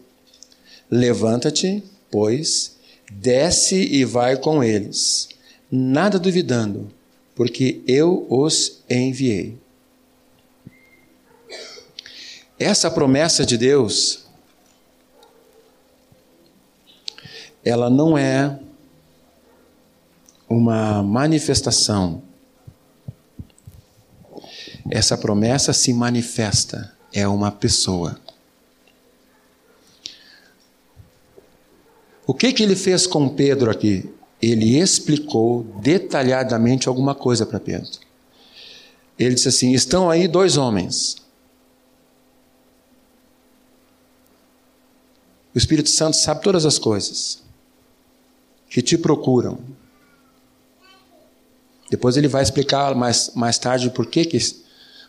Levanta-te, 0.90 1.82
pois, 2.10 2.76
desce 3.10 3.76
e 3.76 4.04
vai 4.04 4.36
com 4.36 4.62
eles, 4.62 5.28
nada 5.70 6.18
duvidando, 6.18 6.90
porque 7.34 7.80
eu 7.86 8.26
os 8.28 8.82
enviei. 8.90 9.61
Essa 12.62 12.90
promessa 12.90 13.44
de 13.44 13.58
Deus, 13.58 14.24
ela 17.64 17.90
não 17.90 18.16
é 18.16 18.58
uma 20.48 21.02
manifestação. 21.02 22.22
Essa 24.90 25.16
promessa 25.16 25.72
se 25.72 25.92
manifesta, 25.92 26.92
é 27.12 27.26
uma 27.26 27.50
pessoa. 27.50 28.18
O 32.26 32.34
que, 32.34 32.52
que 32.52 32.62
ele 32.62 32.76
fez 32.76 33.06
com 33.06 33.28
Pedro 33.28 33.70
aqui? 33.70 34.12
Ele 34.40 34.78
explicou 34.78 35.62
detalhadamente 35.80 36.88
alguma 36.88 37.14
coisa 37.14 37.46
para 37.46 37.60
Pedro. 37.60 37.90
Ele 39.18 39.34
disse 39.34 39.48
assim: 39.48 39.72
Estão 39.72 40.10
aí 40.10 40.26
dois 40.26 40.56
homens. 40.56 41.21
O 45.54 45.58
Espírito 45.58 45.90
Santo 45.90 46.16
sabe 46.16 46.42
todas 46.42 46.64
as 46.64 46.78
coisas 46.78 47.42
que 48.68 48.80
te 48.80 48.96
procuram. 48.96 49.58
Depois 51.90 52.16
ele 52.16 52.28
vai 52.28 52.42
explicar 52.42 52.94
mais, 52.94 53.32
mais 53.34 53.58
tarde 53.58 53.90
por 53.90 54.06
que, 54.06 54.24
que, 54.24 54.38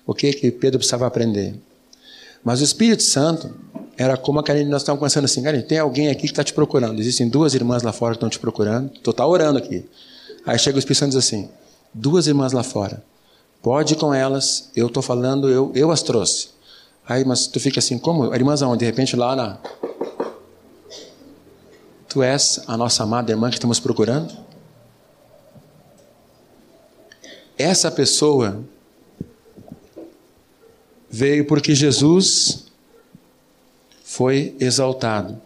o 0.06 0.14
que, 0.14 0.34
que 0.34 0.52
Pedro 0.52 0.80
precisava 0.80 1.08
aprender. 1.08 1.56
Mas 2.44 2.60
o 2.60 2.64
Espírito 2.64 3.04
Santo 3.04 3.56
era 3.98 4.18
como 4.18 4.40
a 4.40 4.44
Karine, 4.44 4.70
nós 4.70 4.82
estávamos 4.82 5.00
conversando 5.00 5.26
assim, 5.26 5.42
Karine, 5.42 5.64
tem 5.64 5.80
alguém 5.80 6.10
aqui 6.10 6.24
que 6.24 6.34
está 6.34 6.44
te 6.44 6.54
procurando. 6.54 7.00
Existem 7.00 7.30
duas 7.30 7.54
irmãs 7.54 7.84
lá 7.84 7.94
fora 7.94 8.14
que 8.14 8.18
estão 8.18 8.30
te 8.30 8.40
procurando. 8.40 8.90
Tu 8.90 9.14
tá 9.14 9.26
orando 9.26 9.60
aqui. 9.60 9.86
Aí 10.46 10.60
chega 10.60 10.76
o 10.76 10.80
Espírito 10.80 11.00
Santo 11.00 11.14
e 11.14 11.18
diz 11.18 11.26
assim, 11.26 11.50
duas 11.94 12.28
irmãs 12.28 12.52
lá 12.52 12.64
fora. 12.64 13.02
Pode 13.62 13.94
ir 13.94 13.98
com 13.98 14.14
elas, 14.14 14.70
eu 14.76 14.88
estou 14.88 15.02
falando, 15.02 15.50
eu, 15.50 15.72
eu 15.74 15.90
as 15.90 16.04
trouxe. 16.04 16.50
Aí, 17.08 17.24
mas 17.24 17.48
tu 17.48 17.60
fica 17.62 17.80
assim, 17.80 17.98
como? 17.98 18.34
Irmãs 18.36 18.62
aonde? 18.62 18.80
De 18.80 18.86
repente 18.86 19.16
lá 19.16 19.36
na... 19.36 19.58
Tu 22.14 22.22
és 22.22 22.62
a 22.68 22.78
nossa 22.78 23.02
amada 23.02 23.32
irmã 23.32 23.50
que 23.50 23.56
estamos 23.56 23.80
procurando? 23.80 24.38
Essa 27.58 27.90
pessoa 27.90 28.64
veio 31.10 31.48
porque 31.48 31.74
Jesus 31.74 32.66
foi 34.04 34.56
exaltado. 34.60 35.42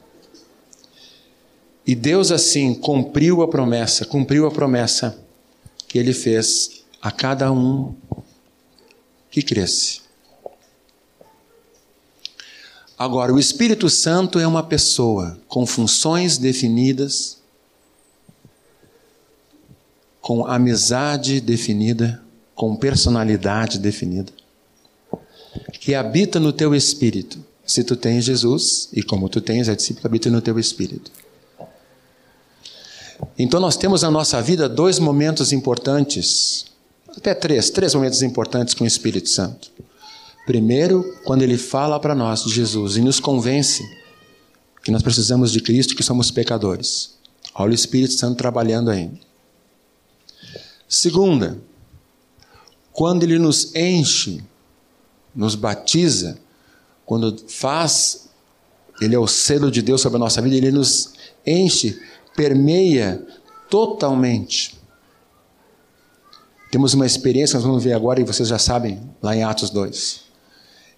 E 1.85 1.95
Deus 1.95 2.33
assim 2.33 2.75
cumpriu 2.75 3.41
a 3.41 3.47
promessa, 3.47 4.03
cumpriu 4.03 4.45
a 4.45 4.51
promessa 4.51 5.17
que 5.87 5.97
ele 5.97 6.11
fez 6.11 6.83
a 7.01 7.09
cada 7.09 7.49
um 7.49 7.95
que 9.31 9.41
cresce. 9.41 10.01
Agora, 12.97 13.31
o 13.31 13.37
Espírito 13.37 13.89
Santo 13.89 14.39
é 14.39 14.47
uma 14.47 14.63
pessoa 14.63 15.39
com 15.47 15.67
funções 15.67 16.39
definidas, 16.39 17.37
com 20.19 20.47
amizade 20.47 21.39
definida, 21.39 22.21
com 22.55 22.75
personalidade 22.75 23.77
definida, 23.77 24.33
que 25.79 25.93
habita 25.93 26.39
no 26.39 26.51
teu 26.51 26.73
espírito. 26.73 27.37
Se 27.63 27.83
tu 27.83 27.95
tens 27.95 28.25
Jesus, 28.25 28.89
e 28.91 29.03
como 29.03 29.29
tu 29.29 29.41
tens, 29.41 29.69
é 29.69 29.75
discípulo 29.75 30.01
que 30.01 30.07
habita 30.07 30.29
no 30.31 30.41
teu 30.41 30.57
espírito. 30.57 31.11
Então 33.37 33.59
nós 33.59 33.77
temos 33.77 34.01
na 34.01 34.09
nossa 34.09 34.41
vida 34.41 34.67
dois 34.67 34.97
momentos 34.97 35.53
importantes, 35.53 36.65
até 37.15 37.35
três, 37.35 37.69
três 37.69 37.93
momentos 37.93 38.23
importantes 38.23 38.73
com 38.73 38.83
o 38.83 38.87
Espírito 38.87 39.29
Santo. 39.29 39.71
Primeiro, 40.47 41.03
quando 41.25 41.41
ele 41.41 41.57
fala 41.57 41.99
para 41.99 42.15
nós 42.15 42.45
de 42.45 42.53
Jesus 42.53 42.95
e 42.95 43.01
nos 43.01 43.19
convence 43.19 43.83
que 44.81 44.89
nós 44.89 45.03
precisamos 45.03 45.51
de 45.51 45.59
Cristo, 45.59 45.93
que 45.93 46.01
somos 46.01 46.31
pecadores. 46.31 47.17
Olha 47.53 47.71
o 47.71 47.75
Espírito 47.75 48.13
Santo 48.13 48.37
trabalhando 48.37 48.89
aí. 48.89 49.11
Segunda, 50.87 51.59
quando 52.93 53.23
ele 53.23 53.37
nos 53.37 53.75
enche, 53.75 54.41
nos 55.35 55.53
batiza, 55.53 56.39
quando 57.05 57.37
faz, 57.49 58.29
ele 59.01 59.15
é 59.15 59.19
o 59.19 59.27
selo 59.27 59.69
de 59.69 59.81
Deus 59.81 59.99
sobre 59.99 60.15
a 60.15 60.19
nossa 60.19 60.41
vida, 60.41 60.55
ele 60.55 60.71
nos 60.71 61.11
enche, 61.45 62.01
permeia 62.37 63.21
totalmente. 63.69 64.79
Temos 66.71 66.93
uma 66.93 67.05
experiência, 67.05 67.57
nós 67.57 67.65
vamos 67.65 67.83
ver 67.83 67.91
agora, 67.91 68.21
e 68.21 68.23
vocês 68.23 68.47
já 68.47 68.57
sabem, 68.57 69.01
lá 69.21 69.35
em 69.35 69.43
Atos 69.43 69.69
2. 69.71 70.26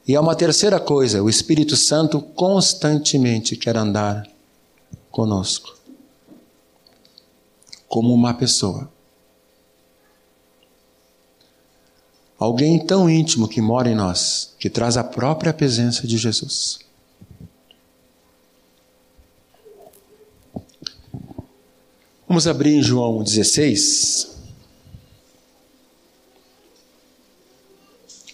E 0.08 0.16
há 0.16 0.22
uma 0.22 0.36
terceira 0.36 0.80
coisa: 0.80 1.22
o 1.22 1.30
Espírito 1.30 1.76
Santo 1.76 2.22
constantemente 2.22 3.56
quer 3.56 3.78
andar 3.78 4.28
conosco, 5.12 5.78
como 7.88 8.14
uma 8.14 8.34
pessoa. 8.34 8.92
Alguém 12.40 12.80
tão 12.86 13.10
íntimo 13.10 13.50
que 13.50 13.62
mora 13.62 13.90
em 13.90 13.96
nós, 13.96 14.56
que 14.58 14.70
traz 14.70 14.96
a 14.96 15.04
própria 15.04 15.54
presença 15.54 16.08
de 16.08 16.18
Jesus. 16.18 16.80
Vamos 22.26 22.48
abrir 22.48 22.76
em 22.76 22.82
João 22.82 23.22
16, 23.24 24.30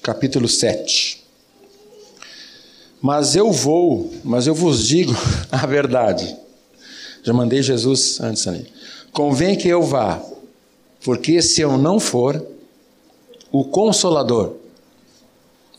capítulo 0.04 0.48
7. 0.48 1.25
Mas 3.02 3.36
eu 3.36 3.52
vou, 3.52 4.12
mas 4.24 4.48
eu 4.48 4.56
vos 4.56 4.88
digo 4.88 5.14
a 5.52 5.66
verdade. 5.66 6.36
Já 7.24 7.34
mandei 7.34 7.62
Jesus 7.62 8.20
antes 8.20 8.48
ali. 8.48 8.68
Convém 9.12 9.56
que 9.56 9.68
eu 9.68 9.82
vá, 9.82 10.22
porque 11.04 11.42
se 11.42 11.62
eu 11.62 11.78
não 11.78 12.00
for, 12.00 12.46
o 13.52 13.64
Consolador 13.64 14.56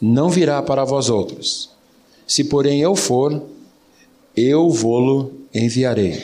não 0.00 0.28
virá 0.28 0.62
para 0.62 0.84
vós 0.84 1.08
outros. 1.08 1.70
Se, 2.26 2.44
porém, 2.44 2.80
eu 2.80 2.96
for, 2.96 3.42
eu 4.36 4.70
vou-lo 4.70 5.32
enviarei. 5.54 6.22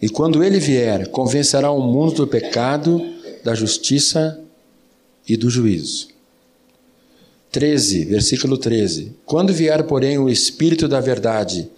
E 0.00 0.08
quando 0.08 0.42
ele 0.42 0.58
vier, 0.58 1.08
convencerá 1.08 1.70
o 1.70 1.80
mundo 1.80 2.14
do 2.14 2.26
pecado, 2.26 3.00
da 3.44 3.54
justiça 3.54 4.40
e 5.28 5.36
do 5.36 5.50
juízo. 5.50 6.08
13, 7.52 8.06
versículo 8.06 8.58
13. 8.58 9.12
Quando 9.24 9.52
vier, 9.52 9.84
porém, 9.84 10.18
o 10.18 10.28
Espírito 10.28 10.88
da 10.88 11.00
Verdade, 11.00 11.68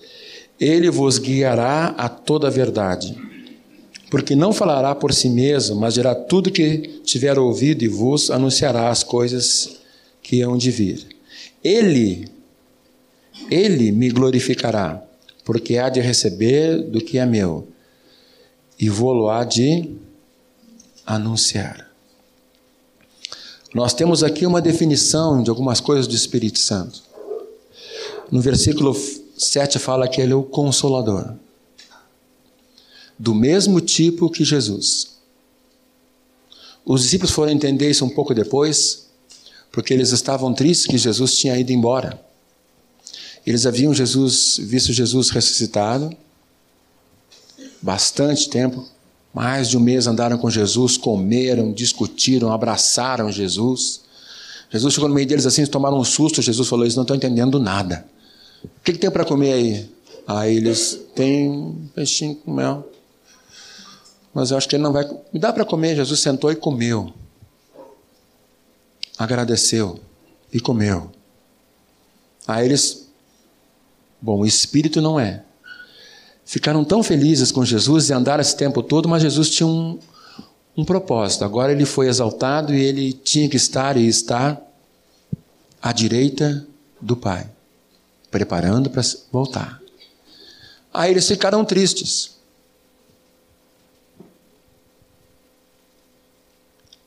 ele 0.58 0.88
vos 0.88 1.18
guiará 1.18 1.88
a 1.98 2.08
toda 2.08 2.46
a 2.46 2.50
verdade 2.50 3.14
porque 4.14 4.36
não 4.36 4.52
falará 4.52 4.94
por 4.94 5.12
si 5.12 5.28
mesmo, 5.28 5.74
mas 5.74 5.94
dirá 5.94 6.14
tudo 6.14 6.52
que 6.52 7.00
tiver 7.04 7.36
ouvido 7.36 7.82
e 7.82 7.88
vos 7.88 8.30
anunciará 8.30 8.88
as 8.88 9.02
coisas 9.02 9.80
que 10.22 10.40
hão 10.40 10.56
de 10.56 10.70
vir. 10.70 11.04
Ele, 11.64 12.28
ele 13.50 13.90
me 13.90 14.08
glorificará, 14.10 15.04
porque 15.44 15.78
há 15.78 15.88
de 15.88 16.00
receber 16.00 16.80
do 16.80 17.00
que 17.00 17.18
é 17.18 17.26
meu, 17.26 17.66
e 18.78 18.88
vou-lo 18.88 19.28
há 19.28 19.42
de 19.42 19.90
anunciar. 21.04 21.83
Nós 23.74 23.92
temos 23.92 24.22
aqui 24.22 24.46
uma 24.46 24.62
definição 24.62 25.42
de 25.42 25.50
algumas 25.50 25.80
coisas 25.80 26.06
do 26.06 26.14
Espírito 26.14 26.60
Santo. 26.60 27.02
No 28.30 28.40
versículo 28.40 28.96
7 29.36 29.80
fala 29.80 30.08
que 30.08 30.20
ele 30.20 30.32
é 30.32 30.36
o 30.36 30.44
consolador 30.44 31.34
do 33.18 33.34
mesmo 33.34 33.80
tipo 33.80 34.30
que 34.30 34.44
Jesus. 34.44 35.14
Os 36.84 37.02
discípulos 37.02 37.32
foram 37.32 37.52
entender 37.52 37.90
isso 37.90 38.04
um 38.04 38.10
pouco 38.10 38.34
depois, 38.34 39.06
porque 39.72 39.94
eles 39.94 40.10
estavam 40.10 40.52
tristes 40.52 40.86
que 40.86 40.98
Jesus 40.98 41.36
tinha 41.36 41.58
ido 41.58 41.72
embora. 41.72 42.20
Eles 43.46 43.66
haviam 43.66 43.94
Jesus, 43.94 44.58
visto 44.60 44.92
Jesus 44.92 45.30
ressuscitado, 45.30 46.14
bastante 47.80 48.48
tempo, 48.48 48.86
mais 49.34 49.68
de 49.68 49.76
um 49.76 49.80
mês 49.80 50.06
andaram 50.06 50.38
com 50.38 50.48
Jesus, 50.48 50.96
comeram, 50.96 51.72
discutiram, 51.72 52.52
abraçaram 52.52 53.30
Jesus. 53.30 54.02
Jesus 54.70 54.94
chegou 54.94 55.08
no 55.08 55.14
meio 55.14 55.26
deles 55.26 55.44
assim, 55.44 55.66
tomaram 55.66 55.98
um 55.98 56.04
susto. 56.04 56.40
Jesus 56.40 56.68
falou: 56.68 56.84
Eles 56.84 56.96
não 56.96 57.02
estão 57.02 57.16
entendendo 57.16 57.58
nada. 57.58 58.06
O 58.64 58.68
que, 58.82 58.92
que 58.92 58.98
tem 58.98 59.10
para 59.10 59.24
comer 59.24 59.52
aí? 59.52 59.90
Aí 60.26 60.56
eles 60.56 61.00
têm 61.14 61.90
peixinho 61.94 62.36
com 62.36 62.52
mel 62.52 62.88
mas 64.34 64.50
eu 64.50 64.56
acho 64.56 64.68
que 64.68 64.74
ele 64.74 64.82
não 64.82 64.92
vai. 64.92 65.08
Me 65.32 65.38
dá 65.38 65.52
para 65.52 65.64
comer. 65.64 65.94
Jesus 65.94 66.18
sentou 66.18 66.50
e 66.50 66.56
comeu. 66.56 67.14
Agradeceu 69.16 70.00
e 70.52 70.58
comeu. 70.58 71.12
Aí 72.44 72.66
eles. 72.66 73.08
Bom, 74.20 74.44
espírito 74.44 75.00
não 75.00 75.20
é. 75.20 75.44
Ficaram 76.44 76.84
tão 76.84 77.02
felizes 77.02 77.50
com 77.50 77.64
Jesus 77.64 78.10
e 78.10 78.12
andaram 78.12 78.40
esse 78.40 78.56
tempo 78.56 78.82
todo, 78.82 79.08
mas 79.08 79.22
Jesus 79.22 79.48
tinha 79.50 79.66
um, 79.66 79.98
um 80.76 80.84
propósito. 80.84 81.44
Agora 81.44 81.72
ele 81.72 81.86
foi 81.86 82.08
exaltado 82.08 82.74
e 82.74 82.82
ele 82.82 83.12
tinha 83.12 83.48
que 83.48 83.56
estar 83.56 83.96
e 83.96 84.06
estar 84.06 84.60
à 85.80 85.92
direita 85.92 86.66
do 87.00 87.16
Pai, 87.16 87.48
preparando 88.30 88.90
para 88.90 89.02
voltar. 89.32 89.80
Aí 90.92 91.10
eles 91.10 91.26
ficaram 91.26 91.64
tristes. 91.64 92.34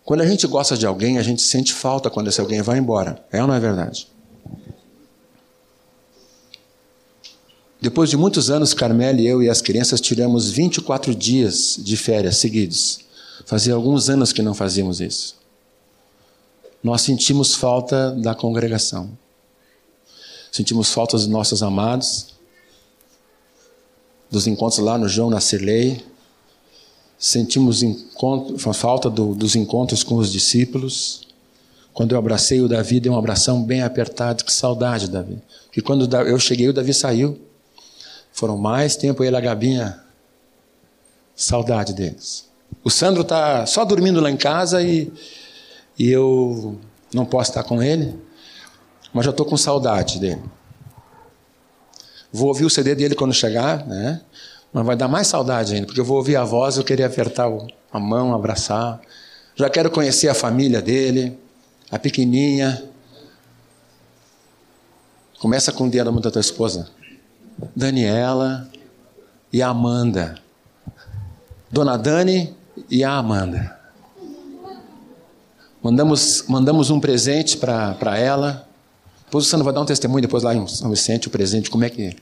Quando 0.03 0.21
a 0.21 0.25
gente 0.25 0.47
gosta 0.47 0.77
de 0.77 0.85
alguém, 0.85 1.17
a 1.17 1.23
gente 1.23 1.41
sente 1.41 1.73
falta 1.73 2.09
quando 2.09 2.27
esse 2.27 2.39
alguém 2.39 2.61
vai 2.61 2.77
embora. 2.77 3.25
É 3.31 3.41
ou 3.41 3.47
não 3.47 3.53
é 3.53 3.59
verdade? 3.59 4.07
Depois 7.79 8.09
de 8.09 8.17
muitos 8.17 8.49
anos, 8.49 8.73
Carmela 8.73 9.21
e 9.21 9.27
eu 9.27 9.43
e 9.43 9.49
as 9.49 9.61
crianças 9.61 10.01
tiramos 10.01 10.49
24 10.49 11.13
dias 11.13 11.77
de 11.79 11.95
férias 11.95 12.37
seguidos. 12.37 13.01
Fazia 13.45 13.75
alguns 13.75 14.09
anos 14.09 14.33
que 14.33 14.41
não 14.41 14.53
fazíamos 14.53 14.99
isso. 14.99 15.37
nós 16.83 17.01
sentimos 17.01 17.53
falta 17.53 18.11
da 18.11 18.33
congregação. 18.33 19.09
Sentimos 20.51 20.91
falta 20.91 21.17
dos 21.17 21.27
nossos 21.27 21.61
amados, 21.61 22.33
dos 24.29 24.47
encontros 24.47 24.79
lá 24.79 24.97
no 24.97 25.07
João, 25.07 25.29
na 25.29 25.39
Cirlei. 25.39 26.03
Sentimos 27.19 27.83
encontro, 27.83 28.57
falta 28.73 29.09
do, 29.09 29.35
dos 29.35 29.55
encontros 29.55 30.03
com 30.03 30.15
os 30.15 30.31
discípulos. 30.31 31.27
Quando 31.93 32.13
eu 32.13 32.17
abracei 32.17 32.61
o 32.61 32.67
Davi, 32.67 32.99
dei 32.99 33.11
um 33.11 33.17
abração 33.17 33.63
bem 33.63 33.81
apertado. 33.81 34.43
Que 34.43 34.51
saudade, 34.51 35.09
Davi. 35.09 35.39
Porque 35.65 35.81
quando 35.81 36.11
eu 36.17 36.39
cheguei, 36.39 36.67
o 36.67 36.73
Davi 36.73 36.93
saiu. 36.93 37.39
Foram 38.37 38.55
mais 38.55 38.95
tempo 38.95 39.23
ele 39.23 39.35
e 39.35 39.39
a 39.39 39.41
Gabinha. 39.41 39.99
Saudade 41.35 41.91
deles. 41.91 42.47
O 42.83 42.89
Sandro 42.89 43.23
está 43.23 43.65
só 43.65 43.83
dormindo 43.83 44.21
lá 44.21 44.29
em 44.29 44.37
casa 44.37 44.79
e, 44.83 45.11
e 45.97 46.11
eu 46.11 46.77
não 47.11 47.25
posso 47.25 47.49
estar 47.49 47.63
com 47.63 47.81
ele, 47.81 48.15
mas 49.11 49.25
já 49.25 49.31
estou 49.31 49.43
com 49.43 49.57
saudade 49.57 50.19
dele. 50.19 50.43
Vou 52.31 52.49
ouvir 52.49 52.65
o 52.65 52.69
CD 52.69 52.93
dele 52.93 53.15
quando 53.15 53.33
chegar, 53.33 53.87
né? 53.87 54.21
Mas 54.71 54.85
vai 54.85 54.95
dar 54.95 55.07
mais 55.07 55.25
saudade 55.25 55.73
ainda, 55.73 55.87
porque 55.87 55.99
eu 55.99 56.05
vou 56.05 56.17
ouvir 56.17 56.35
a 56.35 56.43
voz, 56.43 56.77
eu 56.77 56.83
queria 56.83 57.07
apertar 57.07 57.49
a 57.91 57.99
mão, 57.99 58.35
abraçar. 58.35 59.01
Já 59.55 59.67
quero 59.67 59.89
conhecer 59.89 60.27
a 60.27 60.35
família 60.35 60.79
dele, 60.79 61.39
a 61.89 61.97
pequenininha. 61.97 62.83
Começa 65.39 65.71
com 65.71 65.85
o 65.85 65.89
dia 65.89 66.05
da 66.05 66.11
da 66.11 66.29
tua 66.29 66.41
esposa. 66.41 66.96
Daniela 67.75 68.69
e 69.51 69.61
Amanda. 69.61 70.39
Dona 71.71 71.97
Dani 71.97 72.55
e 72.89 73.03
a 73.03 73.13
Amanda. 73.13 73.77
Mandamos, 75.81 76.45
mandamos 76.47 76.89
um 76.89 76.99
presente 76.99 77.57
para 77.57 78.17
ela. 78.17 78.67
Depois 79.25 79.47
você 79.47 79.57
não 79.57 79.63
vai 79.63 79.73
dar 79.73 79.81
um 79.81 79.85
testemunho 79.85 80.21
depois 80.21 80.43
lá 80.43 80.55
em 80.55 80.67
São 80.67 80.89
Vicente, 80.89 81.27
o 81.27 81.31
presente, 81.31 81.69
como 81.69 81.83
é 81.83 81.89
que 81.89 82.03
é? 82.03 82.15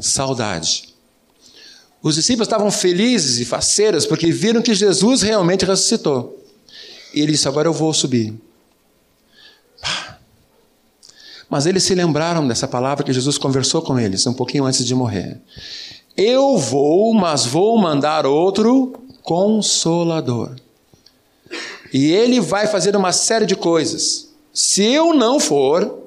Saudade. 0.00 0.94
Os 2.02 2.14
discípulos 2.14 2.46
estavam 2.46 2.70
felizes 2.70 3.38
e 3.40 3.44
faceiros 3.44 4.06
porque 4.06 4.30
viram 4.30 4.62
que 4.62 4.74
Jesus 4.74 5.22
realmente 5.22 5.64
ressuscitou. 5.64 6.38
E 7.12 7.20
ele 7.20 7.32
disse: 7.32 7.48
Agora 7.48 7.68
eu 7.68 7.72
vou 7.72 7.92
subir. 7.92 8.38
Mas 11.48 11.66
eles 11.66 11.82
se 11.82 11.94
lembraram 11.94 12.46
dessa 12.46 12.68
palavra 12.68 13.04
que 13.04 13.12
Jesus 13.12 13.38
conversou 13.38 13.80
com 13.80 13.98
eles 13.98 14.26
um 14.26 14.34
pouquinho 14.34 14.64
antes 14.64 14.84
de 14.84 14.94
morrer. 14.94 15.40
Eu 16.16 16.58
vou, 16.58 17.14
mas 17.14 17.46
vou 17.46 17.78
mandar 17.78 18.26
outro 18.26 18.92
consolador. 19.22 20.56
E 21.92 22.12
ele 22.12 22.40
vai 22.40 22.66
fazer 22.66 22.94
uma 22.96 23.12
série 23.12 23.46
de 23.46 23.56
coisas. 23.56 24.28
Se 24.52 24.82
eu 24.82 25.14
não 25.14 25.40
for, 25.40 25.98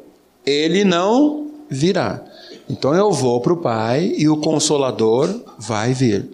ele 0.46 0.84
não 0.84 1.48
virá. 1.70 2.24
Então 2.70 2.94
eu 2.94 3.12
vou 3.12 3.42
para 3.42 3.54
o 3.54 3.58
Pai 3.58 4.14
e 4.18 4.28
o 4.30 4.38
Consolador 4.38 5.30
vai 5.58 5.94
vir. 5.94 6.30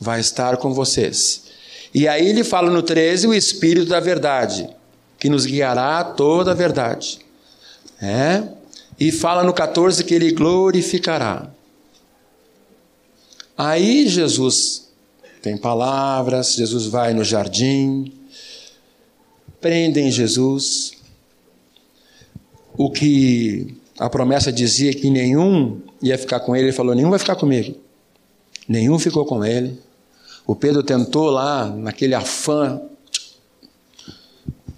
Vai 0.00 0.20
estar 0.20 0.56
com 0.56 0.72
vocês. 0.72 1.44
E 1.92 2.08
aí 2.08 2.28
ele 2.28 2.44
fala 2.44 2.70
no 2.70 2.82
13 2.82 3.26
o 3.26 3.34
Espírito 3.34 3.88
da 3.88 4.00
Verdade, 4.00 4.68
que 5.18 5.28
nos 5.28 5.46
guiará 5.46 6.00
a 6.00 6.04
toda 6.04 6.50
a 6.50 6.54
verdade. 6.54 7.23
É? 8.00 8.42
E 8.98 9.10
fala 9.10 9.42
no 9.42 9.52
14 9.52 10.04
que 10.04 10.14
ele 10.14 10.32
glorificará. 10.32 11.50
Aí 13.56 14.08
Jesus 14.08 14.88
tem 15.40 15.56
palavras, 15.56 16.54
Jesus 16.54 16.86
vai 16.86 17.12
no 17.12 17.22
jardim, 17.22 18.12
prendem 19.60 20.10
Jesus. 20.10 20.92
O 22.76 22.90
que 22.90 23.76
a 23.98 24.10
promessa 24.10 24.52
dizia 24.52 24.92
que 24.92 25.08
nenhum 25.08 25.80
ia 26.02 26.18
ficar 26.18 26.40
com 26.40 26.56
ele, 26.56 26.66
ele 26.66 26.72
falou: 26.72 26.94
nenhum 26.94 27.10
vai 27.10 27.18
ficar 27.18 27.36
comigo. 27.36 27.76
Nenhum 28.68 28.98
ficou 28.98 29.24
com 29.24 29.44
ele. 29.44 29.78
O 30.46 30.54
Pedro 30.54 30.82
tentou 30.82 31.30
lá, 31.30 31.66
naquele 31.66 32.14
afã, 32.14 32.80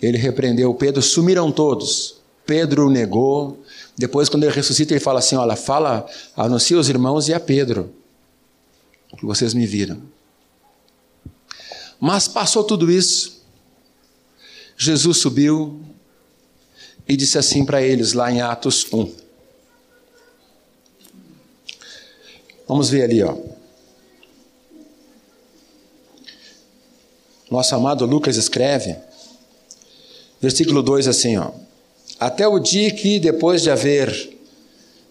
ele 0.00 0.18
repreendeu 0.18 0.70
o 0.70 0.74
Pedro, 0.74 1.02
sumiram 1.02 1.50
todos. 1.50 2.15
Pedro 2.46 2.88
negou. 2.88 3.62
Depois, 3.96 4.28
quando 4.28 4.44
ele 4.44 4.52
ressuscita, 4.52 4.92
ele 4.92 5.00
fala 5.00 5.18
assim: 5.18 5.36
Olha, 5.36 5.56
fala, 5.56 6.06
anuncia 6.36 6.76
aos 6.76 6.88
irmãos 6.88 7.28
e 7.28 7.34
a 7.34 7.40
Pedro 7.40 7.92
que 9.16 9.24
vocês 9.24 9.54
me 9.54 9.66
viram. 9.66 10.00
Mas 11.98 12.28
passou 12.28 12.62
tudo 12.62 12.90
isso, 12.90 13.42
Jesus 14.76 15.16
subiu 15.16 15.80
e 17.08 17.16
disse 17.16 17.38
assim 17.38 17.64
para 17.64 17.80
eles, 17.80 18.12
lá 18.12 18.30
em 18.30 18.42
Atos 18.42 18.86
1. 18.92 19.14
Vamos 22.68 22.90
ver 22.90 23.04
ali, 23.04 23.22
ó. 23.22 23.36
Nosso 27.50 27.74
amado 27.74 28.04
Lucas 28.04 28.36
escreve, 28.36 28.96
versículo 30.40 30.82
2 30.82 31.06
assim, 31.08 31.36
ó. 31.38 31.52
Até 32.18 32.48
o 32.48 32.58
dia 32.58 32.90
que, 32.90 33.18
depois 33.20 33.62
de 33.62 33.70
haver 33.70 34.38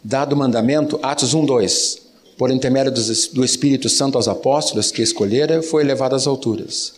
dado 0.04 0.34
o 0.34 0.38
mandamento, 0.38 1.00
Atos 1.04 1.36
1, 1.36 1.46
2, 1.46 1.98
por 2.38 2.50
intermédio 2.50 2.92
do 3.34 3.46
Espírito 3.46 3.88
Santo 3.90 4.18
aos 4.18 4.28
apóstolos 4.28 4.92
que 4.92 5.04
escolhera, 5.04 5.62
foi 5.62 5.84
levado 5.84 6.16
às 6.16 6.26
alturas. 6.26 6.94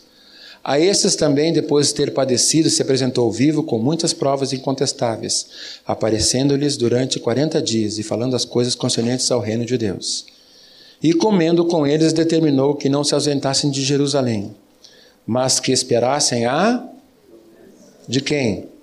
A 0.64 0.80
esses 0.80 1.14
também, 1.14 1.52
depois 1.52 1.88
de 1.88 1.94
ter 1.94 2.12
padecido, 2.12 2.70
se 2.70 2.80
apresentou 2.80 3.30
vivo 3.30 3.62
com 3.62 3.78
muitas 3.78 4.12
provas 4.12 4.52
incontestáveis, 4.52 5.46
aparecendo-lhes 5.86 6.76
durante 6.76 7.20
quarenta 7.20 7.60
dias 7.60 7.98
e 7.98 8.02
falando 8.02 8.34
as 8.34 8.44
coisas 8.44 8.74
concernentes 8.74 9.30
ao 9.30 9.40
reino 9.40 9.64
de 9.64 9.76
Deus. 9.76 10.26
E 11.02 11.12
comendo 11.12 11.66
com 11.66 11.86
eles, 11.86 12.12
determinou 12.12 12.74
que 12.74 12.88
não 12.88 13.04
se 13.04 13.14
ausentassem 13.14 13.70
de 13.70 13.84
Jerusalém, 13.84 14.54
mas 15.26 15.60
que 15.60 15.70
esperassem 15.70 16.46
a. 16.46 16.82
de 18.08 18.20
quem? 18.20 18.77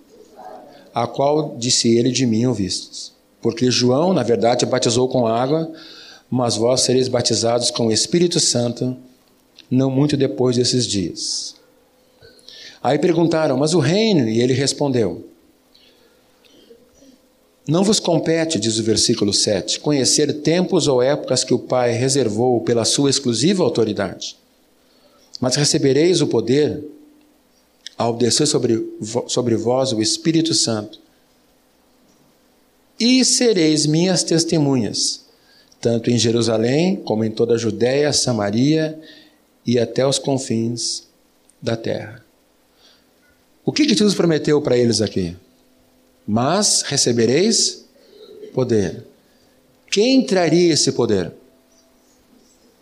A 0.95 1.05
qual 1.05 1.55
disse 1.57 1.95
ele 1.95 2.09
de 2.09 2.25
mim 2.25 2.47
ouvistes. 2.47 3.13
Porque 3.41 3.69
João, 3.69 4.13
na 4.13 4.23
verdade, 4.23 4.65
batizou 4.65 5.07
com 5.07 5.27
água, 5.27 5.71
mas 6.31 6.55
vós 6.55 6.81
sereis 6.81 7.07
batizados 7.07 7.69
com 7.69 7.87
o 7.87 7.91
Espírito 7.91 8.39
Santo 8.39 8.97
não 9.69 9.89
muito 9.91 10.15
depois 10.15 10.55
desses 10.55 10.87
dias. 10.87 11.55
Aí 12.81 12.99
perguntaram, 12.99 13.57
mas 13.57 13.73
o 13.73 13.79
reino? 13.79 14.29
E 14.29 14.41
ele 14.41 14.53
respondeu: 14.53 15.27
Não 17.67 17.83
vos 17.83 17.99
compete, 17.99 18.59
diz 18.59 18.77
o 18.77 18.83
versículo 18.83 19.33
7, 19.33 19.79
conhecer 19.79 20.31
tempos 20.41 20.87
ou 20.87 21.01
épocas 21.01 21.43
que 21.43 21.53
o 21.53 21.59
Pai 21.59 21.91
reservou 21.91 22.61
pela 22.61 22.85
sua 22.85 23.09
exclusiva 23.09 23.63
autoridade, 23.63 24.37
mas 25.39 25.55
recebereis 25.55 26.21
o 26.21 26.27
poder 26.27 26.83
ao 27.97 28.15
descer 28.15 28.47
sobre, 28.47 28.85
sobre 29.27 29.55
vós 29.55 29.91
o 29.91 30.01
Espírito 30.01 30.53
Santo, 30.53 30.99
e 32.99 33.23
sereis 33.25 33.85
minhas 33.85 34.23
testemunhas 34.23 35.25
tanto 35.85 36.09
em 36.09 36.17
Jerusalém 36.17 36.95
como 36.95 37.23
em 37.23 37.29
toda 37.29 37.53
a 37.53 37.57
Judéia, 37.59 38.11
Samaria 38.11 38.99
e 39.63 39.77
até 39.77 40.03
os 40.03 40.17
confins 40.17 41.03
da 41.61 41.77
terra. 41.77 42.25
O 43.63 43.71
que, 43.71 43.87
Jesus 43.87 44.15
prometeu 44.15 44.59
para 44.63 44.75
eles 44.75 44.99
aqui? 44.99 45.35
Mas 46.27 46.81
recebereis 46.81 47.85
poder. 48.51 49.05
Quem 49.91 50.25
traria 50.25 50.73
esse 50.73 50.91
poder? 50.91 51.31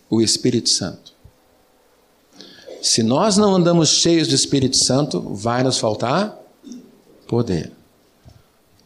O 0.10 0.22
Espírito 0.22 0.70
Santo. 0.70 1.13
Se 2.84 3.02
nós 3.02 3.36
não 3.36 3.56
andamos 3.56 3.90
cheios 3.90 4.28
do 4.28 4.36
Espírito 4.36 4.78
Santo, 4.78 5.20
vai 5.22 5.64
nos 5.64 5.80
faltar 5.80 6.38
poder. 7.28 7.72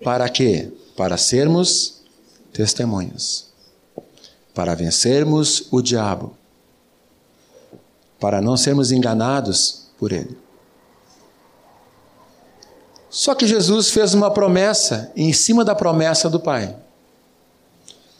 Para 0.02 0.30
quê? 0.30 0.72
Para 0.96 1.18
sermos 1.18 2.02
testemunhas 2.54 3.48
para 4.58 4.74
vencermos 4.74 5.68
o 5.70 5.84
diabo, 5.84 6.36
para 8.20 8.42
não 8.42 8.58
sermos 8.58 8.92
enganados 8.92 9.84
por 10.00 10.12
ele. 10.12 10.36
Só 13.08 13.36
que 13.36 13.46
Jesus 13.46 13.92
fez 13.92 14.16
uma 14.16 14.32
promessa 14.32 15.12
em 15.16 15.32
cima 15.32 15.64
da 15.64 15.76
promessa 15.76 16.28
do 16.28 16.40
Pai. 16.40 16.76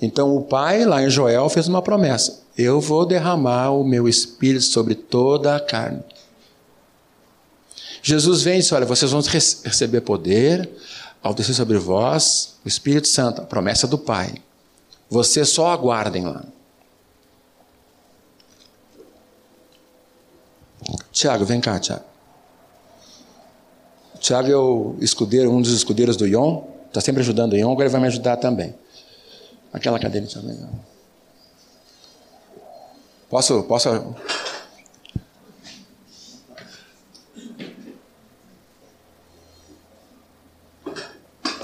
Então 0.02 0.36
o 0.36 0.44
Pai, 0.44 0.86
lá 0.86 1.02
em 1.02 1.10
Joel, 1.10 1.50
fez 1.50 1.68
uma 1.68 1.82
promessa: 1.82 2.44
Eu 2.58 2.80
vou 2.80 3.06
derramar 3.06 3.72
o 3.72 3.84
meu 3.84 4.08
espírito 4.08 4.66
sobre 4.66 4.96
toda 4.96 5.56
a 5.56 5.60
carne. 5.60 6.04
Jesus 8.02 8.44
vem 8.44 8.60
e 8.60 8.62
diz: 8.62 8.72
Olha, 8.72 8.86
vocês 8.86 9.12
vão 9.12 9.22
receber 9.22 10.02
poder 10.02 10.70
ao 11.22 11.34
descer 11.34 11.56
sobre 11.56 11.78
vós 11.78 12.56
o 12.64 12.68
Espírito 12.68 13.08
Santo, 13.08 13.42
a 13.42 13.46
promessa 13.46 13.88
do 13.88 13.98
Pai. 13.98 14.36
Vocês 15.10 15.50
só 15.50 15.68
aguardem 15.72 16.26
lá. 16.26 16.44
Tiago, 21.12 21.46
vem 21.46 21.60
cá, 21.60 21.80
Tiago. 21.80 22.04
Tiago 24.20 24.52
é 24.52 24.56
o 24.56 24.96
escudeiro, 25.00 25.52
um 25.52 25.62
dos 25.62 25.74
escudeiros 25.74 26.16
do 26.16 26.28
Ion, 26.28 26.62
está 26.88 27.02
sempre 27.02 27.22
ajudando 27.22 27.54
o 27.54 27.56
Ion, 27.56 27.72
agora 27.72 27.86
ele 27.86 27.92
vai 27.92 28.02
me 28.02 28.08
ajudar 28.08 28.38
também. 28.38 28.76
Aquela 29.78 30.00
cadeira, 30.00 30.26
também. 30.26 30.58
Posso, 33.30 33.62
posso 33.64 33.90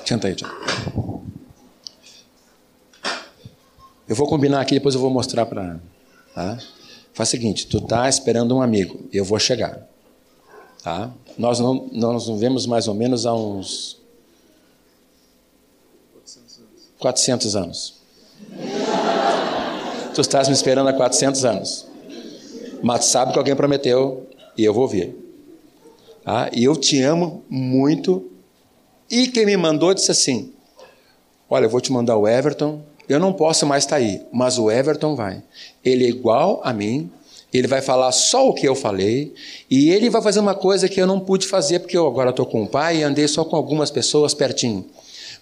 Senta 0.06 0.28
aí, 0.28 0.36
Tiago. 0.36 1.26
Eu 4.08 4.15
vou 4.15 4.28
combinar 4.28 4.62
aqui, 4.62 4.76
depois 4.76 4.93
eu 4.93 5.02
vou 5.02 5.10
mostrar 5.10 5.47
para. 5.47 5.80
Tá? 6.36 6.60
Faz 7.15 7.30
o 7.30 7.32
seguinte: 7.32 7.65
tu 7.65 7.82
tá 7.82 8.08
esperando 8.08 8.56
um 8.56 8.62
amigo, 8.62 9.10
eu 9.12 9.26
vou 9.26 9.39
chegar. 9.39 9.88
Tá? 10.84 11.12
Nós, 11.36 11.60
não, 11.60 11.89
nós 11.91 12.28
nos 12.28 12.39
vemos 12.39 12.67
mais 12.67 12.88
ou 12.88 12.93
menos 12.93 13.26
há 13.26 13.34
uns 13.34 13.99
400 16.99 17.56
anos. 17.56 18.03
Tu 20.14 20.22
estás 20.22 20.48
me 20.48 20.54
esperando 20.54 20.88
há 20.88 20.94
400 20.94 21.44
anos. 21.46 21.88
Mas 22.82 23.06
sabe 23.06 23.34
que 23.34 23.40
alguém 23.40 23.56
prometeu 23.56 24.28
e 24.58 24.64
eu 24.64 24.74
vou 24.74 24.88
vir. 24.88 25.16
Tá? 26.24 26.50
E 26.54 26.64
eu 26.64 26.76
te 26.76 27.02
amo 27.02 27.44
muito. 27.50 28.30
E 29.10 29.28
quem 29.28 29.46
me 29.46 29.58
mandou 29.58 29.94
disse 29.94 30.12
assim: 30.12 30.54
Olha, 31.50 31.66
eu 31.66 31.70
vou 31.70 31.82
te 31.82 31.92
mandar 31.92 32.18
o 32.18 32.28
Everton. 32.28 32.82
Eu 33.08 33.20
não 33.20 33.34
posso 33.34 33.66
mais 33.66 33.84
estar 33.84 33.98
aí, 33.98 34.26
mas 34.32 34.58
o 34.58 34.72
Everton 34.72 35.16
vai. 35.16 35.44
Ele 35.84 36.06
é 36.06 36.10
igual 36.10 36.62
a 36.64 36.72
mim, 36.72 37.12
ele 37.54 37.68
vai 37.68 37.82
falar 37.82 38.12
só 38.14 38.48
o 38.48 38.54
que 38.54 38.66
eu 38.66 38.74
falei, 38.74 39.34
e 39.70 39.90
ele 39.92 40.10
vai 40.10 40.22
fazer 40.22 40.40
uma 40.40 40.56
coisa 40.56 40.88
que 40.88 41.02
eu 41.02 41.06
não 41.06 41.20
pude 41.20 41.46
fazer, 41.46 41.80
porque 41.80 41.98
eu 41.98 42.08
agora 42.08 42.30
estou 42.30 42.46
com 42.46 42.64
o 42.64 42.68
pai 42.68 43.00
e 43.00 43.04
andei 43.04 43.28
só 43.28 43.44
com 43.44 43.58
algumas 43.58 43.92
pessoas 43.92 44.34
pertinho. 44.34 44.86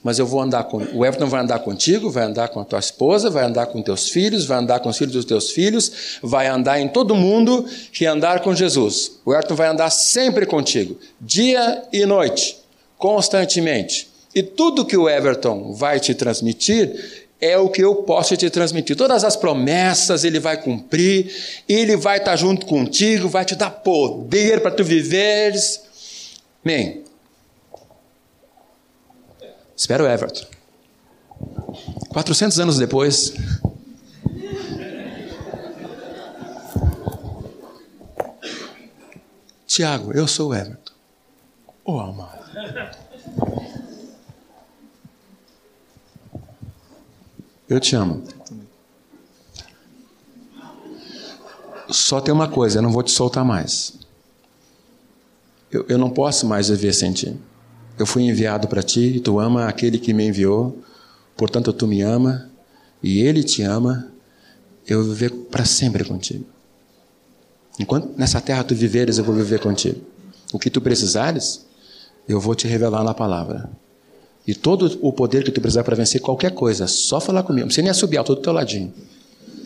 Mas 0.04 0.18
eu 0.18 0.26
vou 0.26 0.42
andar 0.42 0.64
com. 0.64 0.78
O 0.94 1.06
Everton 1.06 1.28
vai 1.28 1.42
andar 1.42 1.60
contigo, 1.60 2.10
vai 2.10 2.24
andar 2.24 2.48
com 2.50 2.60
a 2.60 2.66
tua 2.66 2.80
esposa, 2.80 3.30
vai 3.30 3.44
andar 3.44 3.68
com 3.68 3.82
teus 3.82 4.10
filhos, 4.10 4.46
vai 4.46 4.58
andar 4.58 4.80
com 4.80 4.90
os 4.90 4.98
filhos 4.98 5.14
dos 5.14 5.26
teus 5.26 5.52
filhos, 5.52 6.20
vai 6.24 6.48
andar 6.48 6.80
em 6.80 6.88
todo 6.88 7.16
mundo 7.16 7.66
que 7.92 8.06
andar 8.06 8.40
com 8.40 8.56
Jesus. 8.56 9.20
O 9.26 9.34
Everton 9.34 9.56
vai 9.56 9.68
andar 9.68 9.90
sempre 9.92 10.46
contigo, 10.46 10.98
dia 11.20 11.84
e 11.94 12.06
noite, 12.06 12.58
constantemente. 12.98 14.10
E 14.34 14.42
tudo 14.42 14.86
que 14.86 14.98
o 14.98 15.10
Everton 15.10 15.74
vai 15.74 16.00
te 16.00 16.16
transmitir, 16.16 17.22
é 17.42 17.58
o 17.58 17.70
que 17.70 17.84
eu 17.84 17.96
posso 17.96 18.38
te 18.38 18.50
transmitir. 18.52 18.96
Todas 18.96 19.24
as 19.24 19.36
promessas 19.36 20.24
ele 20.24 20.40
vai 20.40 20.62
cumprir, 20.62 21.34
ele 21.68 21.98
vai 21.98 22.20
estar 22.20 22.36
junto 22.36 22.68
contigo, 22.68 23.28
vai 23.28 23.44
te 23.44 23.56
dar 23.56 23.72
poder 23.72 24.62
para 24.62 24.70
tu 24.70 24.84
viveres. 24.84 25.82
Amém. 26.64 27.11
Espero 29.82 30.06
Everton. 30.06 30.46
400 32.10 32.60
anos 32.60 32.78
depois. 32.78 33.34
Tiago, 39.66 40.14
eu 40.14 40.28
sou 40.28 40.50
o 40.50 40.54
Everton. 40.54 40.94
Oh, 41.84 42.00
amado. 42.00 42.46
Eu 47.68 47.80
te 47.80 47.96
amo. 47.96 48.24
Só 51.90 52.22
tem 52.22 52.32
uma 52.32 52.48
coisa, 52.48 52.78
eu 52.78 52.84
não 52.84 52.92
vou 52.92 53.02
te 53.02 53.10
soltar 53.10 53.44
mais. 53.44 53.98
Eu, 55.72 55.88
eu 55.90 55.98
não 55.98 56.12
posso 56.12 56.46
mais 56.46 56.70
viver 56.70 56.94
sem 56.94 57.12
ti. 57.12 57.36
Eu 58.02 58.06
fui 58.08 58.24
enviado 58.24 58.68
para 58.68 58.82
ti, 58.82 59.18
e 59.18 59.20
tu 59.20 59.40
ama 59.40 59.68
aquele 59.68 60.00
que 60.00 60.12
me 60.12 60.26
enviou, 60.28 60.76
portanto 61.38 61.72
tu 61.72 61.86
me 61.86 62.02
ama, 62.02 62.50
e 63.04 63.22
ele 63.22 63.44
te 63.44 63.62
ama, 63.62 64.08
eu 64.88 65.04
vou 65.04 65.14
viver 65.14 65.30
para 65.30 65.66
sempre 65.66 66.04
contigo. 66.04 66.44
Enquanto 67.80 68.18
nessa 68.18 68.42
terra 68.42 68.64
tu 68.64 68.74
viveres, 68.74 69.20
eu 69.20 69.24
vou 69.24 69.36
viver 69.36 69.60
contigo. 69.60 70.02
O 70.52 70.58
que 70.58 70.72
tu 70.72 70.82
precisares, 70.82 71.64
eu 72.28 72.40
vou 72.40 72.56
te 72.56 72.68
revelar 72.68 73.04
na 73.04 73.14
palavra. 73.14 73.70
E 74.48 74.56
todo 74.56 74.98
o 75.04 75.14
poder 75.14 75.44
que 75.44 75.52
tu 75.52 75.62
precisar 75.62 75.84
para 75.84 75.96
vencer 75.96 76.22
qualquer 76.22 76.56
coisa, 76.56 76.88
só 76.88 77.22
falar 77.22 77.44
comigo. 77.44 77.66
Não 77.66 77.68
precisa 77.68 77.84
nem 77.84 77.92
assobiar, 77.92 78.22
estou 78.22 78.36
do 78.36 78.42
teu 78.42 78.52
ladinho. 78.52 78.92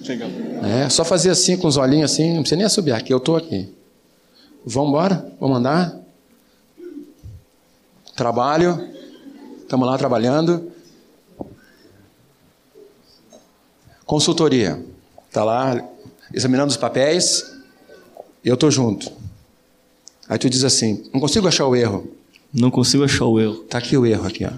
Legal. 0.05 0.29
É, 0.61 0.89
só 0.89 1.05
fazer 1.05 1.29
assim 1.29 1.55
com 1.55 1.69
os 1.69 1.77
olhinhos 1.77 2.11
assim, 2.11 2.33
não 2.33 2.41
precisa 2.41 2.57
nem 2.57 2.65
assobiar, 2.65 3.01
que 3.01 3.13
eu 3.13 3.17
estou 3.17 3.37
aqui. 3.37 3.73
Vamos 4.65 4.89
embora? 4.89 5.33
Vamos 5.39 5.57
andar? 5.57 6.04
Trabalho. 8.15 8.89
Estamos 9.61 9.87
lá 9.87 9.97
trabalhando. 9.97 10.71
Consultoria. 14.05 14.83
Está 15.27 15.43
lá 15.43 15.83
examinando 16.33 16.71
os 16.71 16.77
papéis. 16.77 17.51
Eu 18.43 18.53
estou 18.53 18.71
junto. 18.71 19.11
Aí 20.29 20.37
tu 20.37 20.49
diz 20.49 20.63
assim: 20.63 21.09
não 21.13 21.19
consigo 21.19 21.47
achar 21.47 21.65
o 21.65 21.75
erro. 21.75 22.09
Não 22.53 22.71
consigo 22.71 23.03
achar 23.03 23.25
o 23.25 23.39
erro. 23.39 23.55
Tá 23.63 23.79
aqui 23.79 23.97
o 23.97 24.05
erro 24.05 24.25
aqui, 24.25 24.45
ó. 24.45 24.51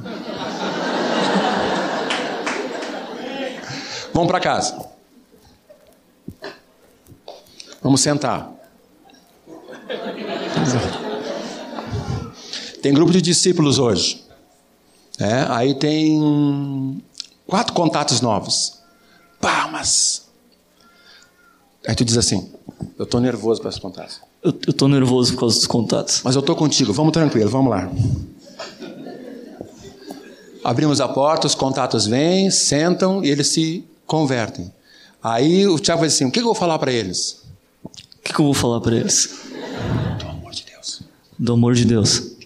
Vamos 4.14 4.30
para 4.30 4.40
casa. 4.40 4.88
Vamos 7.82 8.02
sentar. 8.02 8.52
Tem 12.88 12.94
grupo 12.94 13.12
de 13.12 13.22
discípulos 13.22 13.80
hoje. 13.80 14.24
É, 15.20 15.46
aí 15.50 15.74
tem 15.74 17.04
quatro 17.46 17.74
contatos 17.74 18.22
novos. 18.22 18.80
Pá, 19.42 19.68
mas. 19.70 20.26
Aí 21.86 21.94
tu 21.94 22.06
diz 22.06 22.16
assim: 22.16 22.50
Eu 22.98 23.04
estou 23.04 23.20
nervoso 23.20 23.60
para 23.60 23.72
esses 23.72 23.82
contatos. 23.82 24.22
Eu, 24.42 24.54
tô 24.54 24.88
nervoso 24.88 25.34
por 25.34 25.42
causa 25.42 25.56
dos 25.58 25.68
contatos. 25.68 26.22
Mas 26.24 26.38
eu 26.38 26.42
tô 26.42 26.56
contigo, 26.56 26.94
vamos 26.94 27.12
tranquilo, 27.12 27.50
vamos 27.50 27.72
lá. 27.72 27.92
Abrimos 30.64 31.02
a 31.02 31.10
porta, 31.10 31.46
os 31.46 31.56
contatos 31.56 32.08
vêm, 32.08 32.50
sentam 32.50 33.22
e 33.22 33.30
eles 33.30 33.48
se 33.48 33.84
convertem. 34.06 34.72
Aí 35.22 35.68
o 35.68 35.78
Tiago 35.78 36.00
vai 36.00 36.08
dizer 36.08 36.24
assim: 36.24 36.30
o 36.30 36.32
que 36.32 36.40
eu 36.40 36.46
vou 36.46 36.56
falar 36.56 36.80
para 36.80 36.94
eles? 36.94 37.42
O 37.84 37.90
que, 38.24 38.34
que 38.34 38.40
eu 38.40 38.46
vou 38.46 38.54
falar 38.54 38.80
para 38.80 38.96
eles? 38.96 39.42
Do 40.18 40.30
amor 40.30 40.54
de 40.54 40.64
Deus. 40.64 41.02
Do 41.38 41.52
amor 41.52 41.76
de 41.76 41.84
Deus. 41.84 42.37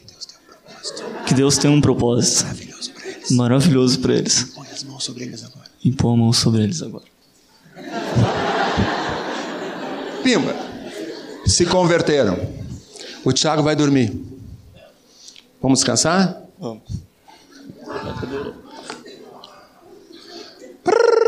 Que 1.32 1.36
Deus 1.36 1.58
tem 1.58 1.72
um 1.72 1.80
propósito. 1.80 2.44
Maravilhoso 2.44 2.92
para 2.92 3.08
eles. 3.08 3.32
Maravilhoso 3.32 4.00
para 4.00 4.14
eles. 4.16 4.44
Põe 4.54 4.68
as 4.68 4.84
mãos 4.84 5.02
sobre 5.02 5.24
eles 5.24 5.42
agora. 5.46 5.66
Impõe 5.86 6.14
a 6.14 6.18
mão 6.18 6.34
sobre 6.34 6.62
eles 6.62 6.82
agora. 6.82 7.06
Pimba 10.22 10.54
se 11.46 11.66
converteram. 11.66 12.38
O 13.24 13.32
Tiago 13.32 13.64
vai 13.64 13.78
dormir. 13.78 14.14
Vamos 15.62 15.80
descansar? 15.80 16.42
Vamos. 16.60 16.84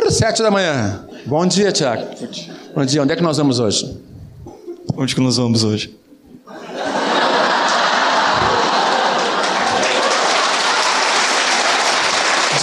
sete 0.09 0.43
da 0.43 0.51
manhã. 0.51 1.07
Bom 1.25 1.47
dia, 1.47 1.71
Tiago. 1.71 2.03
Bom 2.75 2.83
dia. 2.83 3.01
Onde 3.03 3.13
é 3.13 3.15
que 3.15 3.23
nós 3.23 3.37
vamos 3.37 3.57
hoje? 3.57 3.97
Onde 4.97 5.15
que 5.15 5.21
nós 5.21 5.37
vamos 5.37 5.63
hoje? 5.63 5.97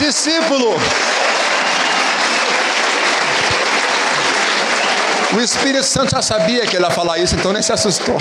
Discípulo. 0.00 0.70
O 5.36 5.40
Espírito 5.40 5.84
Santo 5.84 6.12
já 6.12 6.22
sabia 6.22 6.66
que 6.66 6.74
ele 6.74 6.84
ia 6.84 6.90
falar 6.90 7.18
isso, 7.18 7.36
então 7.36 7.52
nem 7.52 7.60
se 7.60 7.70
assustou. 7.70 8.16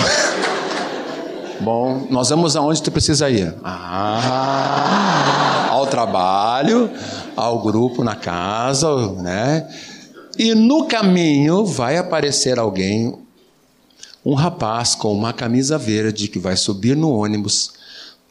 Bom, 1.58 2.06
nós 2.10 2.28
vamos 2.28 2.54
aonde 2.54 2.82
tu 2.82 2.92
precisa 2.92 3.30
ir. 3.30 3.54
Ah, 3.64 4.50
ao 5.70 5.86
trabalho, 5.86 6.90
ao 7.34 7.60
grupo 7.60 8.04
na 8.04 8.14
casa, 8.14 9.12
né? 9.14 9.66
E 10.38 10.54
no 10.54 10.84
caminho 10.84 11.64
vai 11.64 11.96
aparecer 11.96 12.58
alguém, 12.58 13.18
um 14.24 14.34
rapaz 14.34 14.94
com 14.94 15.12
uma 15.12 15.32
camisa 15.32 15.78
verde 15.78 16.28
que 16.28 16.38
vai 16.38 16.56
subir 16.56 16.94
no 16.94 17.10
ônibus 17.10 17.79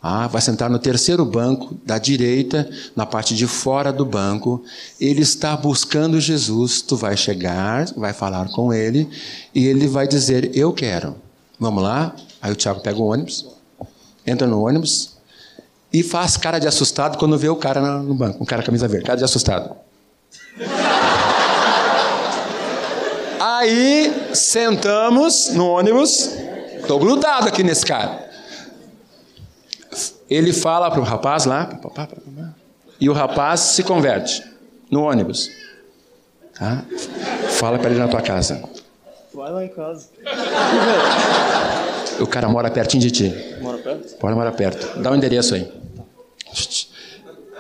ah, 0.02 0.28
vai 0.28 0.42
sentar 0.42 0.70
no 0.70 0.80
terceiro 0.80 1.26
banco, 1.26 1.78
da 1.86 1.98
direita, 1.98 2.70
na 2.96 3.06
parte 3.06 3.36
de 3.36 3.46
fora 3.46 3.92
do 3.92 4.06
banco. 4.06 4.64
Ele 5.00 5.22
está 5.22 5.58
buscando 5.58 6.22
Jesus. 6.22 6.82
Tu 6.82 6.96
vai 6.96 7.18
chegar, 7.18 7.86
vai 7.98 8.14
falar 8.14 8.48
com 8.50 8.74
ele 8.74 9.10
e 9.54 9.68
ele 9.68 9.88
vai 9.88 10.08
dizer: 10.08 10.52
Eu 10.56 10.72
quero. 10.72 11.16
Vamos 11.60 11.84
lá? 11.84 12.16
Aí 12.42 12.52
o 12.52 12.56
Tiago 12.56 12.80
pega 12.80 12.98
o 12.98 13.08
ônibus, 13.08 13.46
entra 14.26 14.48
no 14.48 14.66
ônibus 14.66 15.18
e 15.92 16.02
faz 16.02 16.38
cara 16.38 16.58
de 16.58 16.68
assustado 16.68 17.18
quando 17.18 17.38
vê 17.38 17.50
o 17.50 17.56
cara 17.58 17.82
no 18.02 18.14
banco, 18.14 18.42
um 18.42 18.46
cara 18.46 18.64
camisa 18.64 18.88
verde, 18.88 19.06
cara 19.06 19.18
de 19.18 19.26
assustado. 19.26 19.76
Aí 23.42 24.32
sentamos 24.34 25.50
no 25.50 25.68
ônibus, 25.68 26.30
estou 26.80 26.98
grudado 26.98 27.50
aqui 27.50 27.62
nesse 27.64 27.86
cara 27.86 28.29
ele 30.30 30.54
fala 30.54 30.90
para 30.92 31.00
o 31.00 31.04
rapaz 31.04 31.46
lá, 31.46 31.70
e 33.00 33.10
o 33.10 33.14
rapaz 33.14 33.60
se 33.62 33.84
converte 33.84 34.44
no 34.90 35.04
ônibus. 35.04 35.50
Tá? 36.58 36.84
Fala 37.52 37.80
para 37.80 37.90
ele 37.90 38.00
na 38.00 38.08
tua 38.08 38.22
casa. 38.22 38.62
Vai 39.34 39.52
lá 39.52 39.64
em 39.64 39.70
casa. 39.70 40.10
O 42.20 42.28
cara 42.28 42.50
mora 42.50 42.70
pertinho 42.70 43.02
de 43.02 43.12
ti. 43.12 43.58
Mora 43.62 43.78
perto? 43.78 44.16
Pode 44.18 44.36
morar 44.36 44.52
perto. 44.52 45.00
Dá 45.00 45.10
o 45.10 45.14
um 45.14 45.16
endereço 45.16 45.56
aí. 45.56 45.72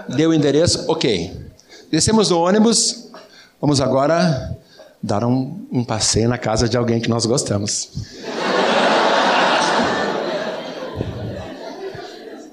Deu 0.10 0.32
o 0.32 0.34
endereço, 0.34 0.86
ok. 0.92 1.34
Descemos 1.90 2.30
do 2.30 2.40
ônibus. 2.40 3.10
Vamos 3.62 3.80
agora 3.80 4.58
dar 5.02 5.24
um, 5.24 5.66
um 5.72 5.84
passeio 5.84 6.28
na 6.28 6.38
casa 6.38 6.68
de 6.68 6.76
alguém 6.76 7.00
que 7.00 7.10
nós 7.10 7.26
gostamos. 7.26 7.90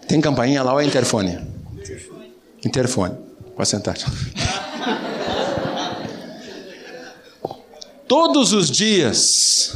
Tem 0.09 0.21
campainha 0.21 0.63
lá 0.63 0.73
ou 0.73 0.81
é 0.81 0.85
interfone? 0.85 1.39
Interfone. 2.65 3.15
Pode 3.57 3.69
sentar. 3.69 3.97
Todos 8.07 8.53
os 8.53 8.71
dias, 8.71 9.75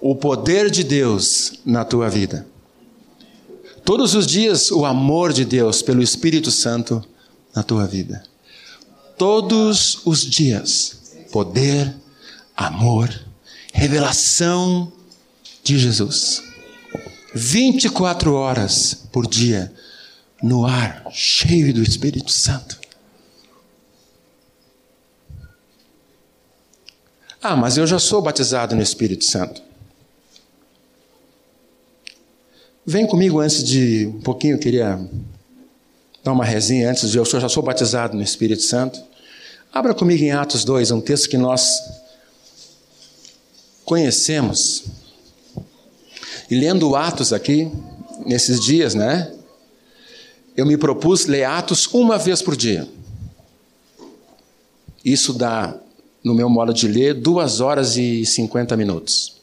o 0.00 0.14
poder 0.14 0.70
de 0.70 0.82
Deus 0.82 1.60
na 1.64 1.84
tua 1.84 2.08
vida. 2.08 2.46
Todos 3.84 4.14
os 4.14 4.26
dias, 4.26 4.70
o 4.70 4.84
amor 4.84 5.32
de 5.32 5.44
Deus 5.44 5.82
pelo 5.82 6.02
Espírito 6.02 6.50
Santo 6.50 7.04
na 7.54 7.62
tua 7.62 7.86
vida. 7.86 8.22
Todos 9.18 10.00
os 10.04 10.20
dias, 10.20 11.00
poder, 11.30 11.94
amor, 12.56 13.08
revelação 13.72 14.90
de 15.62 15.78
Jesus. 15.78 16.45
24 17.34 18.34
horas 18.34 18.94
por 19.12 19.26
dia, 19.26 19.72
no 20.42 20.66
ar, 20.66 21.06
cheio 21.10 21.72
do 21.72 21.82
Espírito 21.82 22.30
Santo. 22.30 22.78
Ah, 27.42 27.56
mas 27.56 27.76
eu 27.76 27.86
já 27.86 27.98
sou 27.98 28.20
batizado 28.20 28.74
no 28.74 28.82
Espírito 28.82 29.24
Santo. 29.24 29.62
Vem 32.84 33.06
comigo 33.06 33.40
antes 33.40 33.62
de 33.62 34.06
um 34.06 34.20
pouquinho, 34.20 34.54
eu 34.54 34.60
queria 34.60 34.98
dar 36.22 36.32
uma 36.32 36.44
resinha 36.44 36.90
antes 36.90 37.10
de 37.10 37.18
eu 37.18 37.24
já 37.24 37.48
sou 37.48 37.62
batizado 37.62 38.16
no 38.16 38.22
Espírito 38.22 38.62
Santo. 38.62 39.00
Abra 39.72 39.94
comigo 39.94 40.22
em 40.24 40.32
Atos 40.32 40.64
2, 40.64 40.90
um 40.90 41.00
texto 41.00 41.28
que 41.28 41.36
nós 41.36 41.78
conhecemos. 43.84 44.84
E 46.50 46.54
lendo 46.54 46.94
Atos 46.94 47.32
aqui, 47.32 47.70
nesses 48.24 48.60
dias, 48.60 48.94
né? 48.94 49.32
Eu 50.56 50.64
me 50.64 50.76
propus 50.76 51.26
ler 51.26 51.44
Atos 51.44 51.86
uma 51.92 52.18
vez 52.18 52.40
por 52.40 52.56
dia. 52.56 52.88
Isso 55.04 55.32
dá 55.32 55.78
no 56.24 56.34
meu 56.34 56.48
modo 56.48 56.72
de 56.72 56.88
ler, 56.88 57.14
duas 57.14 57.60
horas 57.60 57.96
e 57.96 58.24
cinquenta 58.24 58.76
minutos. 58.76 59.36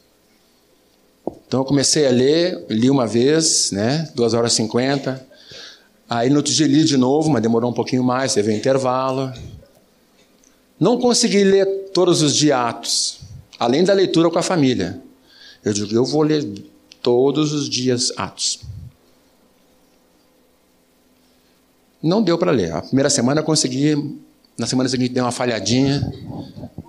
Então 1.46 1.60
eu 1.60 1.64
comecei 1.64 2.06
a 2.06 2.10
ler, 2.10 2.66
li 2.68 2.90
uma 2.90 3.06
vez, 3.06 3.70
né, 3.70 4.10
duas 4.14 4.34
horas 4.34 4.52
e 4.52 4.56
cinquenta. 4.56 5.26
Aí 6.10 6.28
no 6.28 6.36
outro 6.36 6.52
dia 6.52 6.66
li 6.66 6.84
de 6.84 6.96
novo, 6.96 7.30
mas 7.30 7.42
demorou 7.42 7.70
um 7.70 7.74
pouquinho 7.74 8.04
mais, 8.04 8.34
teve 8.34 8.52
um 8.52 8.56
intervalo. 8.56 9.32
Não 10.78 10.98
consegui 10.98 11.44
ler 11.44 11.64
todos 11.94 12.20
os 12.20 12.34
dias 12.34 12.58
Atos, 12.58 13.20
além 13.58 13.84
da 13.84 13.94
leitura 13.94 14.28
com 14.28 14.38
a 14.38 14.42
família. 14.42 15.00
Eu 15.64 15.72
digo, 15.72 15.94
eu 15.94 16.04
vou 16.04 16.22
ler 16.22 16.44
todos 17.04 17.52
os 17.52 17.68
dias 17.68 18.12
Atos. 18.16 18.58
Não 22.02 22.20
deu 22.20 22.36
para 22.36 22.50
ler. 22.50 22.72
A 22.72 22.82
primeira 22.82 23.08
semana 23.08 23.40
eu 23.40 23.44
consegui, 23.44 24.18
na 24.58 24.66
semana 24.66 24.88
seguinte 24.88 25.12
deu 25.12 25.24
uma 25.24 25.30
falhadinha 25.30 26.12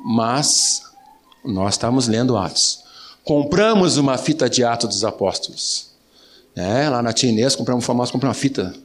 mas 0.05 0.84
nós 1.43 1.74
estamos 1.74 2.07
lendo 2.07 2.38
Atos. 2.38 2.84
Compramos 3.24 3.97
uma 3.97 4.20
fita 4.20 4.47
de 4.47 4.63
Atos 4.63 4.89
dos 4.89 5.03
Apóstolos. 5.03 5.89
É, 6.55 6.88
lá 6.88 7.01
na 7.01 7.11
Tia 7.11 7.32
Inês, 7.32 7.55
compramos, 7.55 7.84
famoso, 7.84 8.11
compramos 8.11 8.38
uma 8.38 8.39
fita. 8.39 8.76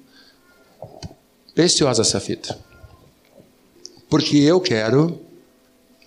Preciosa 1.55 2.01
essa 2.01 2.19
fita. 2.19 2.59
Porque 4.09 4.39
eu 4.39 4.63
quero 4.63 5.21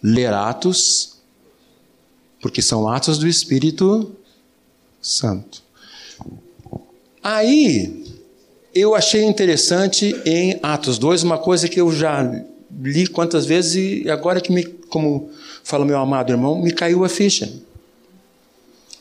ler 0.02 0.34
Atos, 0.34 1.20
porque 2.42 2.62
são 2.62 2.88
Atos 2.88 3.20
do 3.20 3.28
Espírito 3.28 4.16
Santo. 5.04 5.62
Aí, 7.22 8.04
eu 8.74 8.96
achei 8.96 9.24
interessante 9.24 10.16
em 10.26 10.58
Atos 10.64 10.98
2 10.98 11.22
uma 11.24 11.38
coisa 11.38 11.68
que 11.68 11.80
eu 11.80 11.92
já 11.92 12.24
li 12.82 13.06
quantas 13.06 13.46
vezes 13.46 13.76
e 14.06 14.10
agora 14.10 14.42
que 14.42 14.52
me, 14.52 14.64
como 14.64 15.30
fala 15.64 15.86
meu 15.86 16.00
amado 16.00 16.32
irmão, 16.32 16.60
me 16.60 16.72
caiu 16.72 17.04
a 17.04 17.10
ficha. 17.10 17.52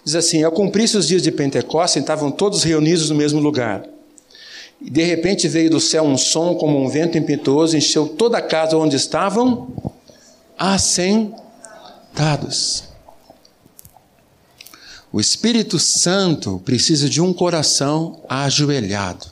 Diz 0.05 0.17
assim: 0.17 0.43
ao 0.43 0.53
cumprir-se 0.53 0.97
os 0.97 1.07
dias 1.07 1.23
de 1.23 1.31
Pentecostes, 1.31 2.03
estavam 2.03 2.31
todos 2.31 2.65
reunidos 2.65 3.09
no 3.09 3.17
mesmo 3.17 3.41
lugar. 3.41 3.85
E 4.81 4.91
de 4.91 5.05
repente 5.05 5.47
veio 5.47 5.71
do 5.71 5.79
céu 5.81 6.03
um 6.03 6.19
som 6.19 6.57
como 6.57 6.85
um 6.85 6.89
vento 6.89 7.17
impetuoso, 7.17 7.77
encheu 7.77 8.09
toda 8.09 8.39
a 8.39 8.43
casa 8.43 8.77
onde 8.77 8.97
estavam 8.97 9.69
assentados. 10.59 11.33
O 15.13 15.21
Espírito 15.21 15.79
Santo 15.79 16.59
precisa 16.65 17.07
de 17.07 17.21
um 17.21 17.35
coração 17.35 18.25
ajoelhado. 18.27 19.27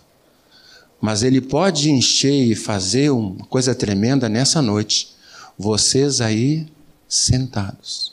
Mas 1.01 1.23
ele 1.23 1.41
pode 1.41 1.91
encher 1.91 2.45
e 2.45 2.55
fazer 2.55 3.09
uma 3.11 3.47
coisa 3.47 3.75
tremenda 3.75 4.29
nessa 4.29 4.61
noite. 4.61 5.15
Vocês 5.59 6.21
aí 6.21 6.69
sentados. 7.09 8.13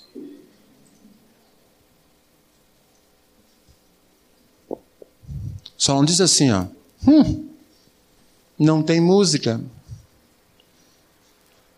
Só 5.78 5.93
não 5.95 6.05
diz 6.05 6.22
assim, 6.22 6.49
ó. 6.49 6.65
Hum, 7.05 7.49
não 8.57 8.82
tem 8.82 9.01
música. 9.01 9.61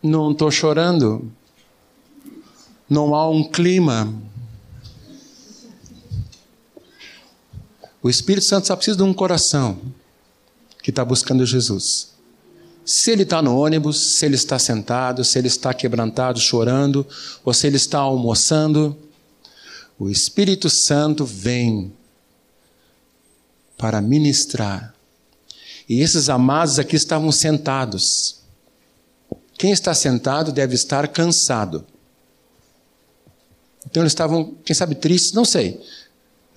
Não 0.00 0.30
estou 0.30 0.52
chorando. 0.52 1.30
Não 2.88 3.12
há 3.12 3.28
um 3.28 3.42
clima. 3.42 4.29
O 8.02 8.08
Espírito 8.08 8.46
Santo 8.46 8.66
só 8.66 8.76
precisa 8.76 8.96
de 8.96 9.02
um 9.02 9.12
coração 9.12 9.78
que 10.82 10.90
está 10.90 11.04
buscando 11.04 11.44
Jesus. 11.44 12.10
Se 12.84 13.10
ele 13.10 13.22
está 13.22 13.42
no 13.42 13.56
ônibus, 13.58 13.98
se 13.98 14.24
ele 14.24 14.36
está 14.36 14.58
sentado, 14.58 15.24
se 15.24 15.38
ele 15.38 15.48
está 15.48 15.74
quebrantado, 15.74 16.40
chorando, 16.40 17.06
ou 17.44 17.52
se 17.52 17.66
ele 17.66 17.76
está 17.76 17.98
almoçando, 17.98 18.96
o 19.98 20.08
Espírito 20.08 20.70
Santo 20.70 21.24
vem 21.26 21.92
para 23.76 24.00
ministrar. 24.00 24.94
E 25.88 26.00
esses 26.00 26.28
amados 26.28 26.78
aqui 26.78 26.96
estavam 26.96 27.30
sentados. 27.30 28.40
Quem 29.58 29.72
está 29.72 29.92
sentado 29.92 30.52
deve 30.52 30.74
estar 30.74 31.06
cansado. 31.08 31.84
Então 33.84 34.02
eles 34.02 34.12
estavam, 34.12 34.54
quem 34.64 34.74
sabe, 34.74 34.94
tristes, 34.94 35.32
não 35.32 35.44
sei. 35.44 35.80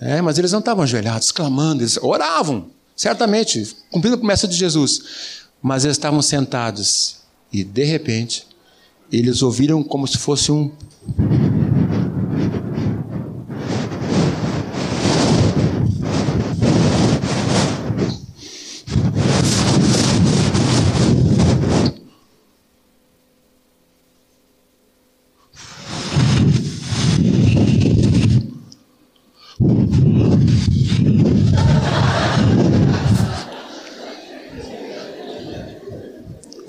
É, 0.00 0.20
mas 0.20 0.38
eles 0.38 0.52
não 0.52 0.58
estavam 0.58 0.84
ajoelhados, 0.84 1.32
clamando, 1.32 1.82
eles 1.82 1.96
oravam. 1.96 2.66
Certamente, 2.96 3.76
cumprindo 3.90 4.16
a 4.16 4.18
promessa 4.18 4.46
de 4.46 4.56
Jesus. 4.56 5.02
Mas 5.62 5.84
eles 5.84 5.96
estavam 5.96 6.20
sentados 6.20 7.16
e, 7.52 7.64
de 7.64 7.84
repente, 7.84 8.46
eles 9.10 9.42
ouviram 9.42 9.82
como 9.82 10.06
se 10.06 10.18
fosse 10.18 10.52
um. 10.52 10.70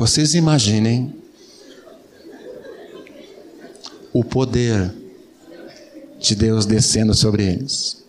Vocês 0.05 0.35
imaginem 0.35 1.15
o 4.13 4.23
poder 4.23 4.93
de 6.19 6.35
Deus 6.35 6.67
descendo 6.67 7.15
sobre 7.15 7.43
eles. 7.43 8.03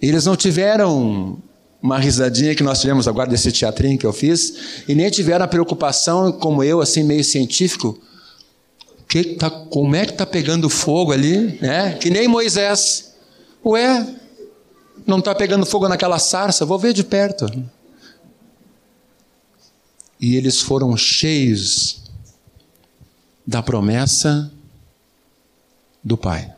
Eles 0.00 0.24
não 0.24 0.36
tiveram 0.36 1.36
uma 1.82 1.98
risadinha 1.98 2.54
que 2.54 2.62
nós 2.62 2.80
tivemos 2.80 3.08
agora 3.08 3.28
desse 3.28 3.50
teatrinho 3.50 3.98
que 3.98 4.06
eu 4.06 4.12
fiz, 4.12 4.84
e 4.86 4.94
nem 4.94 5.10
tiveram 5.10 5.46
a 5.46 5.48
preocupação, 5.48 6.30
como 6.30 6.62
eu, 6.62 6.80
assim, 6.80 7.02
meio 7.02 7.24
científico, 7.24 8.00
que 9.08 9.34
tá, 9.34 9.50
como 9.50 9.96
é 9.96 10.06
que 10.06 10.12
está 10.12 10.24
pegando 10.24 10.70
fogo 10.70 11.10
ali, 11.10 11.58
né? 11.60 11.94
Que 11.94 12.08
nem 12.08 12.28
Moisés. 12.28 13.16
Ué, 13.66 14.14
Não 15.04 15.18
está 15.18 15.34
pegando 15.34 15.66
fogo 15.66 15.88
naquela 15.88 16.20
sarça? 16.20 16.64
Vou 16.64 16.78
ver 16.78 16.92
de 16.92 17.02
perto. 17.02 17.46
E 20.24 20.36
eles 20.36 20.58
foram 20.58 20.96
cheios 20.96 22.00
da 23.46 23.62
promessa 23.62 24.50
do 26.02 26.16
Pai. 26.16 26.50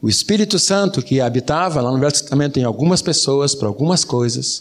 O 0.00 0.08
Espírito 0.08 0.56
Santo 0.60 1.02
que 1.02 1.20
habitava 1.20 1.80
lá 1.80 1.90
no 1.90 1.98
Velho 1.98 2.12
Testamento 2.12 2.56
em 2.56 2.62
algumas 2.62 3.02
pessoas, 3.02 3.52
para 3.52 3.66
algumas 3.66 4.04
coisas, 4.04 4.60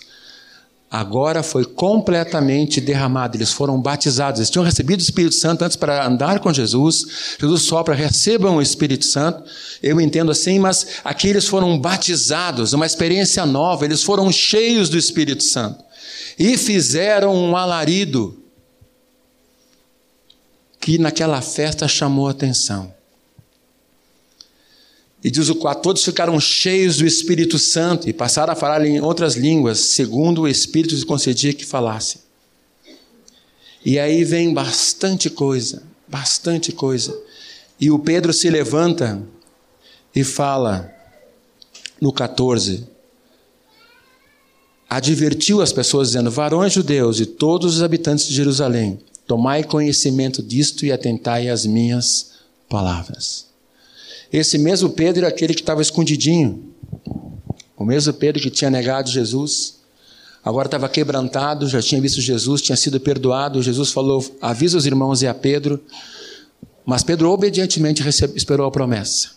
agora 0.90 1.44
foi 1.44 1.64
completamente 1.64 2.82
derramado. 2.82 3.38
Eles 3.38 3.52
foram 3.52 3.80
batizados. 3.80 4.40
Eles 4.40 4.50
tinham 4.50 4.66
recebido 4.66 5.02
o 5.02 5.04
Espírito 5.04 5.36
Santo 5.36 5.64
antes 5.64 5.78
para 5.78 6.08
andar 6.08 6.40
com 6.40 6.52
Jesus. 6.52 7.38
Jesus 7.40 7.62
sopra, 7.62 7.94
recebam 7.94 8.56
o 8.56 8.64
Espírito 8.64 9.06
Santo. 9.06 9.44
Eu 9.84 10.02
entendo 10.02 10.32
assim, 10.32 10.58
mas 10.58 10.88
aqui 11.04 11.28
eles 11.28 11.48
foram 11.48 11.78
batizados, 11.78 12.74
uma 12.74 12.88
experiência 12.88 13.46
nova. 13.46 13.86
Eles 13.86 14.02
foram 14.02 14.32
cheios 14.32 14.90
do 14.90 14.98
Espírito 14.98 15.44
Santo 15.44 15.93
e 16.38 16.58
fizeram 16.58 17.36
um 17.36 17.56
alarido 17.56 18.40
que 20.80 20.98
naquela 20.98 21.42
festa 21.42 21.88
chamou 21.88 22.28
a 22.28 22.32
atenção. 22.32 22.94
E 25.24 25.32
diz 25.32 25.48
o 25.48 25.56
4: 25.56 25.82
todos 25.82 26.04
ficaram 26.04 26.38
cheios 26.40 26.98
do 26.98 27.08
Espírito 27.08 27.58
Santo 27.58 28.10
e 28.10 28.14
passaram 28.14 28.52
a 28.52 28.56
falar 28.56 28.86
em 28.86 29.00
outras 29.00 29.36
línguas, 29.36 29.80
segundo 29.80 30.42
o 30.42 30.48
Espírito 30.48 30.94
lhes 30.94 31.04
concedia 31.04 31.54
que 31.54 31.66
falassem. 31.66 32.22
E 33.86 33.98
aí 33.98 34.24
vem 34.24 34.54
bastante 34.54 35.30
coisa, 35.30 35.84
bastante 36.08 36.72
coisa. 36.72 37.18
E 37.80 37.90
o 37.90 38.00
Pedro 38.00 38.34
se 38.34 38.50
levanta 38.50 39.22
e 40.14 40.24
fala 40.24 40.94
no 42.02 42.12
14: 42.12 42.86
advertiu 44.94 45.62
as 45.62 45.72
pessoas, 45.72 46.10
dizendo: 46.10 46.30
Varões 46.30 46.74
judeus 46.74 47.20
e 47.20 47.26
todos 47.26 47.76
os 47.76 47.84
habitantes 47.84 48.28
de 48.28 48.36
Jerusalém, 48.36 49.00
tomai 49.28 49.64
conhecimento 49.64 50.44
disto 50.44 50.86
e 50.86 50.92
atentai 50.92 51.50
às 51.50 51.66
minhas 51.66 52.34
palavras. 52.70 53.48
Esse 54.32 54.58
mesmo 54.58 54.90
Pedro 54.90 55.26
é 55.26 55.30
aquele 55.30 55.54
que 55.54 55.62
estava 55.62 55.82
escondidinho. 55.82 56.64
O 57.78 57.84
mesmo 57.84 58.14
Pedro 58.14 58.42
que 58.42 58.50
tinha 58.50 58.70
negado 58.70 59.10
Jesus. 59.10 59.82
Agora 60.44 60.68
estava 60.68 60.90
quebrantado, 60.90 61.68
já 61.68 61.82
tinha 61.82 62.02
visto 62.02 62.20
Jesus, 62.20 62.62
tinha 62.62 62.76
sido 62.76 63.00
perdoado. 63.00 63.64
Jesus 63.64 63.92
falou: 63.92 64.24
avisa 64.42 64.78
os 64.78 64.86
irmãos 64.86 65.22
e 65.22 65.28
a 65.28 65.34
Pedro. 65.34 65.82
Mas 66.86 67.02
Pedro 67.02 67.32
obedientemente 67.32 68.04
esperou 68.36 68.68
a 68.68 68.72
promessa. 68.72 69.32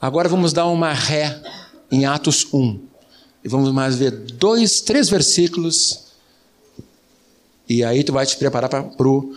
Agora 0.00 0.28
vamos 0.28 0.52
dar 0.52 0.66
uma 0.66 0.92
ré 0.92 1.40
em 1.90 2.06
Atos 2.06 2.46
1. 2.52 2.91
E 3.44 3.48
vamos 3.48 3.72
mais 3.72 3.96
ver 3.96 4.10
dois, 4.10 4.80
três 4.80 5.08
versículos. 5.08 6.12
E 7.68 7.82
aí 7.82 8.04
tu 8.04 8.12
vai 8.12 8.26
te 8.26 8.36
preparar 8.36 8.68
para 8.68 9.08
o 9.08 9.34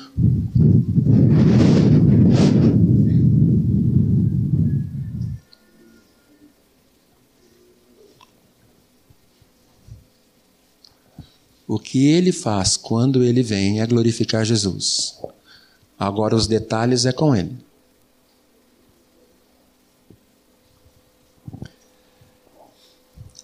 O 11.68 11.80
que 11.80 12.08
ele 12.08 12.32
faz 12.32 12.78
quando 12.78 13.24
ele 13.24 13.42
vem 13.42 13.82
é 13.82 13.88
glorificar 13.88 14.46
Jesus. 14.46 15.20
Agora, 15.98 16.36
os 16.36 16.46
detalhes 16.46 17.06
é 17.06 17.12
com 17.12 17.36
ele. 17.36 17.65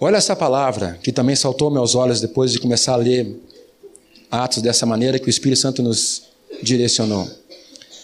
Olha 0.04 0.18
essa 0.18 0.36
palavra 0.36 1.00
que 1.02 1.12
também 1.12 1.36
saltou 1.36 1.70
meus 1.70 1.96
olhos 1.96 2.20
depois 2.20 2.52
de 2.52 2.60
começar 2.60 2.94
a 2.94 2.98
ler 2.98 3.40
Atos 4.30 4.62
dessa 4.62 4.86
maneira 4.86 5.20
que 5.20 5.28
o 5.28 5.30
Espírito 5.30 5.60
Santo 5.60 5.84
nos 5.84 6.24
direcionou. 6.64 7.30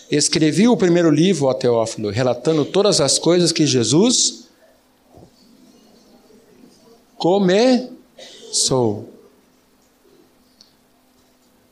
Escrevi 0.09 0.67
o 0.67 0.77
primeiro 0.77 1.09
livro, 1.09 1.47
ó 1.47 1.53
Teófilo, 1.53 2.09
relatando 2.09 2.63
todas 2.63 3.01
as 3.01 3.17
coisas 3.17 3.51
que 3.51 3.65
Jesus 3.65 4.45
começou 7.17 7.97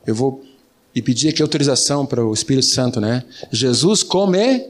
eu 0.05 0.13
vou 0.13 0.43
e 0.93 1.01
pedir 1.01 1.29
aqui 1.29 1.41
autorização 1.41 2.05
para 2.05 2.23
o 2.23 2.33
Espírito 2.33 2.67
Santo, 2.67 3.01
né? 3.01 3.23
Jesus 3.51 4.03
come, 4.03 4.67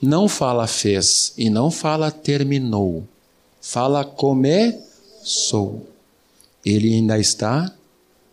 não 0.00 0.28
fala 0.28 0.66
fez 0.66 1.32
e 1.36 1.48
não 1.48 1.70
fala 1.70 2.10
terminou, 2.10 3.04
fala 3.60 4.04
começou. 4.04 5.88
Ele 6.64 6.94
ainda 6.94 7.18
está 7.18 7.74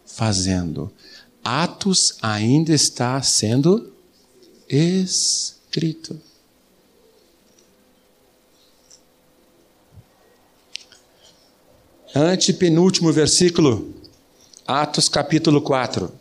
fazendo. 0.06 0.92
Atos 1.44 2.18
ainda 2.22 2.74
está 2.74 3.22
sendo 3.22 3.94
escrito. 4.68 6.20
Antepenúltimo 12.14 13.14
versículo. 13.14 13.94
Atos 14.66 15.08
capítulo 15.08 15.62
4, 15.62 16.12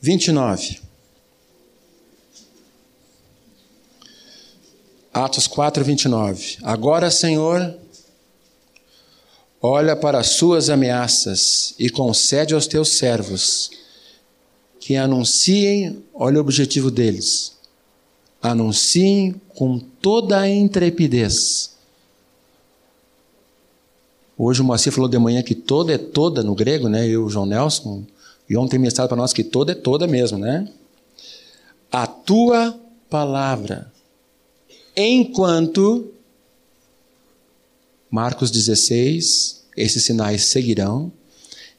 29. 0.00 0.87
Atos 5.24 5.46
4, 5.46 5.84
29. 5.84 6.58
Agora, 6.62 7.10
Senhor, 7.10 7.76
olha 9.60 9.96
para 9.96 10.18
as 10.18 10.28
suas 10.28 10.70
ameaças 10.70 11.74
e 11.78 11.90
concede 11.90 12.54
aos 12.54 12.66
teus 12.66 12.90
servos 12.90 13.70
que 14.80 14.96
anunciem, 14.96 16.02
olha 16.14 16.38
o 16.38 16.40
objetivo 16.40 16.90
deles, 16.90 17.56
anunciem 18.40 19.40
com 19.54 19.78
toda 19.78 20.38
a 20.38 20.48
intrepidez 20.48 21.78
Hoje 24.40 24.62
o 24.62 24.64
Moacir 24.64 24.92
falou 24.92 25.10
de 25.10 25.18
manhã 25.18 25.42
que 25.42 25.54
toda 25.56 25.92
é 25.92 25.98
toda 25.98 26.44
no 26.44 26.54
grego, 26.54 26.88
né? 26.88 27.08
Eu, 27.08 27.24
o 27.24 27.28
João 27.28 27.44
Nelson, 27.44 28.04
e 28.48 28.56
ontem 28.56 28.78
mostrado 28.78 29.08
para 29.08 29.16
nós 29.16 29.32
que 29.32 29.42
toda 29.42 29.72
é 29.72 29.74
toda 29.74 30.06
mesmo, 30.06 30.38
né? 30.38 30.68
A 31.90 32.06
tua 32.06 32.78
palavra, 33.10 33.92
enquanto 34.98 36.12
Marcos 38.10 38.50
16, 38.50 39.66
esses 39.76 40.02
sinais 40.02 40.44
seguirão, 40.46 41.12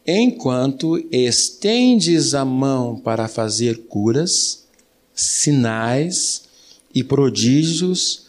enquanto 0.08 0.98
estendes 1.12 2.34
a 2.34 2.46
mão 2.46 2.98
para 2.98 3.28
fazer 3.28 3.88
curas, 3.88 4.64
sinais 5.14 6.44
e 6.96 7.04
prodígios 7.04 8.28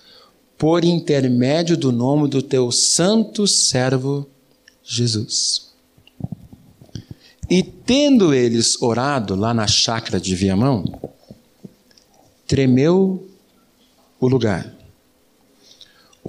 por 0.58 0.84
intermédio 0.84 1.76
do 1.76 1.92
nome 1.92 2.28
do 2.28 2.42
teu 2.42 2.72
santo 2.72 3.46
servo 3.46 4.26
Jesus. 4.82 5.70
E 7.48 7.62
tendo 7.62 8.34
eles 8.34 8.80
orado 8.82 9.36
lá 9.36 9.54
na 9.54 9.68
chácara 9.68 10.20
de 10.20 10.34
Viamão, 10.34 10.84
tremeu 12.46 13.28
o 14.18 14.28
lugar 14.28 14.79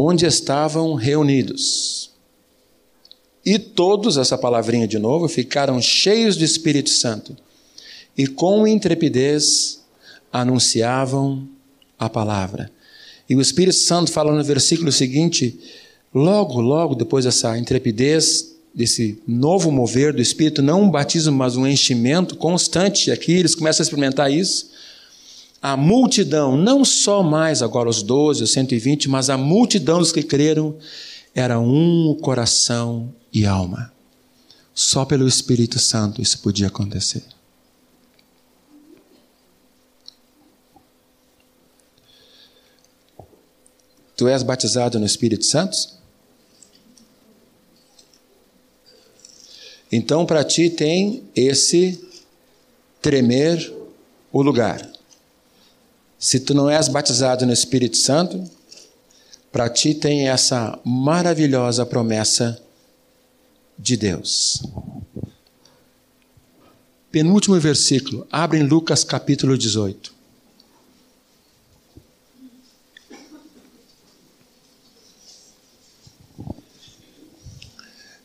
onde 0.01 0.25
estavam 0.25 0.95
reunidos. 0.95 2.11
E 3.45 3.59
todos, 3.59 4.17
essa 4.17 4.37
palavrinha 4.37 4.87
de 4.87 4.97
novo, 4.97 5.27
ficaram 5.27 5.81
cheios 5.81 6.35
do 6.35 6.43
Espírito 6.43 6.89
Santo 6.89 7.35
e 8.17 8.27
com 8.27 8.67
intrepidez 8.67 9.81
anunciavam 10.31 11.47
a 11.97 12.09
palavra. 12.09 12.71
E 13.29 13.35
o 13.35 13.41
Espírito 13.41 13.77
Santo 13.77 14.11
fala 14.11 14.35
no 14.35 14.43
versículo 14.43 14.91
seguinte, 14.91 15.59
logo, 16.13 16.59
logo 16.59 16.95
depois 16.95 17.25
dessa 17.25 17.57
intrepidez, 17.57 18.55
desse 18.73 19.21
novo 19.27 19.71
mover 19.71 20.13
do 20.13 20.21
Espírito, 20.21 20.61
não 20.61 20.83
um 20.83 20.91
batismo, 20.91 21.31
mas 21.31 21.55
um 21.55 21.67
enchimento 21.67 22.35
constante, 22.35 23.11
aqui 23.11 23.33
eles 23.33 23.55
começam 23.55 23.83
a 23.83 23.85
experimentar 23.85 24.31
isso. 24.31 24.71
A 25.61 25.77
multidão, 25.77 26.57
não 26.57 26.83
só 26.83 27.21
mais 27.21 27.61
agora 27.61 27.87
os 27.87 28.01
12, 28.01 28.43
os 28.43 28.51
120, 28.51 29.07
mas 29.07 29.29
a 29.29 29.37
multidão 29.37 29.99
dos 29.99 30.11
que 30.11 30.23
creram, 30.23 30.75
era 31.35 31.59
um 31.59 32.17
coração 32.19 33.13
e 33.31 33.45
alma. 33.45 33.93
Só 34.73 35.05
pelo 35.05 35.27
Espírito 35.27 35.77
Santo 35.77 36.21
isso 36.21 36.39
podia 36.39 36.67
acontecer. 36.67 37.23
Tu 44.15 44.27
és 44.27 44.43
batizado 44.43 44.99
no 44.99 45.05
Espírito 45.05 45.45
Santo? 45.45 45.77
Então, 49.91 50.25
para 50.25 50.43
ti 50.43 50.69
tem 50.69 51.23
esse 51.35 51.99
tremer 53.01 53.73
o 54.31 54.41
lugar. 54.41 55.00
Se 56.21 56.39
tu 56.39 56.53
não 56.53 56.69
és 56.69 56.87
batizado 56.87 57.47
no 57.47 57.51
Espírito 57.51 57.97
Santo, 57.97 58.47
para 59.51 59.67
ti 59.67 59.95
tem 59.95 60.29
essa 60.29 60.79
maravilhosa 60.85 61.83
promessa 61.83 62.61
de 63.75 63.97
Deus. 63.97 64.61
Penúltimo 67.11 67.59
versículo, 67.59 68.27
abre 68.31 68.59
em 68.59 68.63
Lucas 68.63 69.03
capítulo 69.03 69.57
18. 69.57 70.13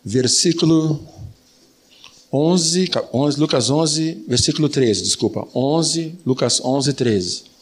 Versículo 0.04 1.00
11, 2.30 2.90
11, 3.10 3.40
Lucas 3.40 3.70
11, 3.70 4.24
versículo 4.28 4.68
13, 4.68 5.02
desculpa. 5.02 5.48
11, 5.54 6.18
Lucas 6.26 6.60
11, 6.62 6.92
13. 6.92 7.55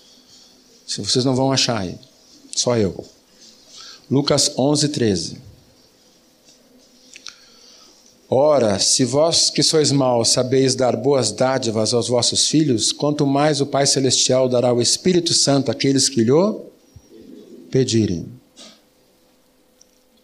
Se 0.87 1.01
vocês 1.01 1.25
não 1.25 1.35
vão 1.35 1.51
achar 1.51 1.81
aí, 1.81 1.99
só 2.55 2.77
eu. 2.77 3.05
Lucas 4.11 4.53
11, 4.57 4.89
13. 4.89 5.39
Ora, 8.29 8.79
se 8.79 9.05
vós 9.05 9.49
que 9.49 9.63
sois 9.63 9.93
maus 9.93 10.31
sabeis 10.31 10.75
dar 10.75 10.97
boas 10.97 11.31
dádivas 11.31 11.95
aos 11.95 12.09
vossos 12.09 12.49
filhos, 12.49 12.91
quanto 12.91 13.27
mais 13.27 13.61
o 13.61 13.67
Pai 13.67 13.87
Celestial 13.87 14.49
dará 14.49 14.73
o 14.73 14.83
Espírito 14.83 15.33
Santo 15.33 15.71
àqueles 15.71 16.09
que 16.09 16.25
lhe 16.25 16.33
pedirem. 17.71 18.27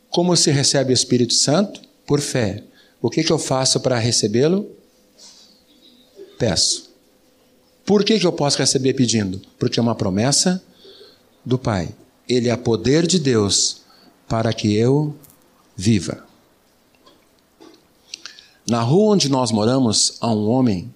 Como 0.09 0.37
se 0.37 0.51
recebe 0.51 0.93
o 0.93 0.95
Espírito 0.95 1.35
Santo? 1.35 1.81
Por 2.07 2.21
fé. 2.21 2.65
O 3.01 3.09
que, 3.09 3.23
que 3.23 3.33
eu 3.33 3.39
faço 3.39 3.79
para 3.81 3.99
recebê-lo? 3.99 4.69
Peço. 6.39 6.90
Por 7.91 8.05
que, 8.05 8.21
que 8.21 8.25
eu 8.25 8.33
posso 8.33 8.57
receber 8.57 8.95
pedindo? 8.95 9.43
Porque 9.59 9.81
é 9.81 9.83
uma 9.83 9.97
promessa 9.97 10.63
do 11.45 11.59
Pai. 11.59 11.89
Ele 12.29 12.49
é 12.49 12.57
poder 12.57 13.05
de 13.05 13.19
Deus 13.19 13.79
para 14.29 14.53
que 14.53 14.73
eu 14.77 15.13
viva. 15.77 16.25
Na 18.65 18.81
rua 18.81 19.15
onde 19.15 19.29
nós 19.29 19.51
moramos, 19.51 20.19
há 20.21 20.31
um 20.31 20.49
homem 20.49 20.95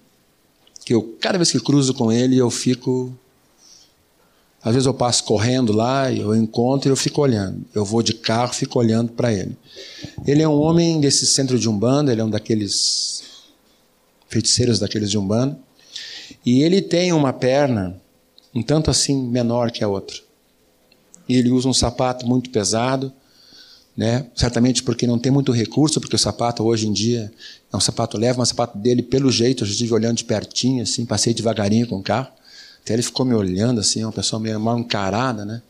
que 0.85 0.93
eu, 0.93 1.17
cada 1.19 1.37
vez 1.37 1.51
que 1.51 1.59
cruzo 1.59 1.93
com 1.93 2.13
ele, 2.13 2.37
eu 2.37 2.49
fico. 2.49 3.13
Às 4.63 4.71
vezes 4.71 4.87
eu 4.87 4.93
passo 4.93 5.25
correndo 5.25 5.73
lá, 5.73 6.09
eu 6.09 6.33
encontro 6.33 6.89
e 6.89 6.93
eu 6.93 6.95
fico 6.95 7.21
olhando. 7.21 7.65
Eu 7.75 7.83
vou 7.83 8.01
de 8.01 8.13
carro, 8.13 8.53
fico 8.53 8.79
olhando 8.79 9.11
para 9.11 9.33
ele. 9.33 9.57
Ele 10.25 10.41
é 10.41 10.47
um 10.47 10.61
homem 10.61 11.01
desse 11.01 11.27
centro 11.27 11.59
de 11.59 11.67
Umbanda, 11.67 12.13
ele 12.13 12.21
é 12.21 12.23
um 12.23 12.29
daqueles 12.29 13.21
feiticeiros 14.29 14.79
daqueles 14.79 15.11
de 15.11 15.17
Umbanda. 15.17 15.64
E 16.45 16.61
ele 16.61 16.81
tem 16.81 17.13
uma 17.13 17.33
perna 17.33 18.01
um 18.53 18.63
tanto 18.63 18.89
assim 18.89 19.21
menor 19.27 19.69
que 19.71 19.83
a 19.83 19.87
outra. 19.87 20.17
E 21.27 21.35
ele 21.35 21.49
usa 21.49 21.67
um 21.67 21.73
sapato 21.73 22.25
muito 22.25 22.49
pesado 22.49 23.11
né? 23.95 24.25
Certamente 24.35 24.83
porque 24.83 25.07
não 25.07 25.17
tem 25.17 25.31
muito 25.31 25.51
recurso, 25.51 26.01
porque 26.01 26.15
o 26.15 26.19
sapato 26.19 26.63
hoje 26.63 26.87
em 26.87 26.91
dia 26.91 27.31
é 27.71 27.77
um 27.77 27.79
sapato 27.79 28.17
leve, 28.17 28.37
mas 28.37 28.49
o 28.49 28.51
sapato 28.51 28.77
dele, 28.77 29.01
pelo 29.01 29.31
jeito, 29.31 29.63
eu 29.63 29.67
estive 29.67 29.93
olhando 29.93 30.17
de 30.17 30.25
pertinho, 30.25 30.83
assim, 30.83 31.05
passei 31.05 31.33
devagarinho 31.33 31.87
com 31.87 31.97
o 31.97 32.03
carro, 32.03 32.27
até 32.81 32.93
ele 32.93 33.01
ficou 33.01 33.25
me 33.25 33.33
olhando, 33.33 33.79
assim, 33.79 34.03
uma 34.03 34.11
pessoa 34.11 34.39
meio 34.39 34.59
mal 34.59 34.77
encarada, 34.77 35.45
né? 35.45 35.61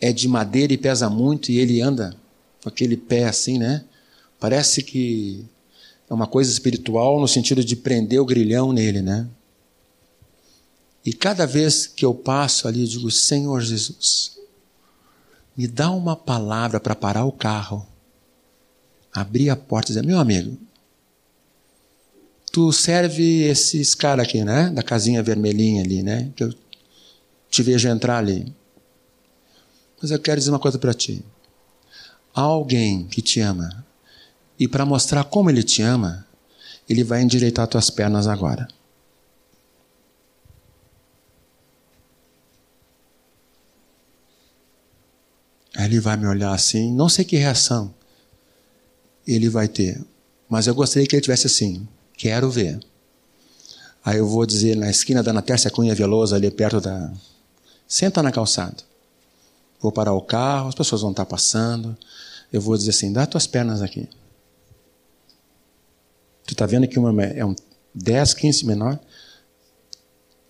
É 0.00 0.12
de 0.12 0.26
madeira 0.26 0.72
e 0.72 0.78
pesa 0.78 1.10
muito, 1.10 1.52
e 1.52 1.58
ele 1.58 1.80
anda 1.80 2.16
com 2.62 2.68
aquele 2.68 2.96
pé 2.96 3.24
assim, 3.24 3.58
né? 3.58 3.84
Parece 4.40 4.82
que 4.82 5.44
é 6.08 6.14
uma 6.14 6.26
coisa 6.26 6.50
espiritual 6.50 7.20
no 7.20 7.28
sentido 7.28 7.64
de 7.64 7.76
prender 7.76 8.20
o 8.20 8.26
grilhão 8.26 8.72
nele, 8.72 9.00
né? 9.00 9.28
E 11.04 11.12
cada 11.12 11.46
vez 11.46 11.86
que 11.86 12.04
eu 12.04 12.14
passo 12.14 12.66
ali, 12.66 12.80
eu 12.80 12.86
digo, 12.86 13.10
Senhor 13.10 13.60
Jesus, 13.60 14.38
me 15.56 15.66
dá 15.66 15.90
uma 15.90 16.16
palavra 16.16 16.80
para 16.80 16.94
parar 16.94 17.24
o 17.24 17.32
carro, 17.32 17.86
abrir 19.12 19.50
a 19.50 19.56
porta 19.56 19.90
e 19.90 19.94
dizer: 19.94 20.06
Meu 20.06 20.18
amigo, 20.18 20.58
tu 22.50 22.72
serve 22.72 23.42
esses 23.42 23.94
caras 23.94 24.26
aqui, 24.26 24.44
né? 24.44 24.70
Da 24.70 24.82
casinha 24.82 25.22
vermelhinha 25.22 25.82
ali, 25.82 26.02
né? 26.02 26.32
Que 26.34 26.44
eu 26.44 26.54
te 27.50 27.62
vejo 27.62 27.88
entrar 27.88 28.18
ali. 28.18 28.52
Mas 30.00 30.10
eu 30.10 30.18
quero 30.18 30.38
dizer 30.38 30.50
uma 30.50 30.58
coisa 30.58 30.78
para 30.78 30.92
ti. 30.92 31.24
Alguém 32.34 33.04
que 33.04 33.22
te 33.22 33.40
ama. 33.40 33.83
E 34.58 34.68
para 34.68 34.86
mostrar 34.86 35.24
como 35.24 35.50
ele 35.50 35.62
te 35.62 35.82
ama, 35.82 36.26
ele 36.88 37.02
vai 37.02 37.22
endireitar 37.22 37.66
tuas 37.66 37.90
pernas 37.90 38.26
agora. 38.26 38.68
Aí 45.76 45.86
ele 45.86 45.98
vai 45.98 46.16
me 46.16 46.26
olhar 46.26 46.52
assim, 46.52 46.92
não 46.92 47.08
sei 47.08 47.24
que 47.24 47.36
reação 47.36 47.92
ele 49.26 49.48
vai 49.48 49.66
ter, 49.66 50.04
mas 50.48 50.66
eu 50.66 50.74
gostaria 50.74 51.06
que 51.06 51.16
ele 51.16 51.22
tivesse 51.22 51.46
assim: 51.46 51.86
quero 52.16 52.50
ver. 52.50 52.78
Aí 54.04 54.18
eu 54.18 54.26
vou 54.26 54.44
dizer 54.44 54.76
na 54.76 54.90
esquina 54.90 55.22
da 55.22 55.32
Natércia 55.32 55.70
Cunha 55.70 55.94
Veloso, 55.94 56.34
ali 56.34 56.50
perto 56.50 56.80
da. 56.80 57.12
Senta 57.88 58.22
na 58.22 58.30
calçada. 58.30 58.76
Vou 59.80 59.90
parar 59.90 60.12
o 60.12 60.20
carro, 60.20 60.68
as 60.68 60.74
pessoas 60.74 61.00
vão 61.00 61.10
estar 61.10 61.24
passando. 61.24 61.96
Eu 62.52 62.60
vou 62.60 62.76
dizer 62.76 62.90
assim: 62.90 63.12
dá 63.12 63.26
tuas 63.26 63.46
pernas 63.46 63.82
aqui. 63.82 64.08
Tu 66.46 66.52
está 66.52 66.66
vendo 66.66 66.86
que 66.86 66.98
uma 66.98 67.22
é 67.22 67.44
um 67.44 67.54
10, 67.94 68.34
15 68.34 68.66
menor? 68.66 68.98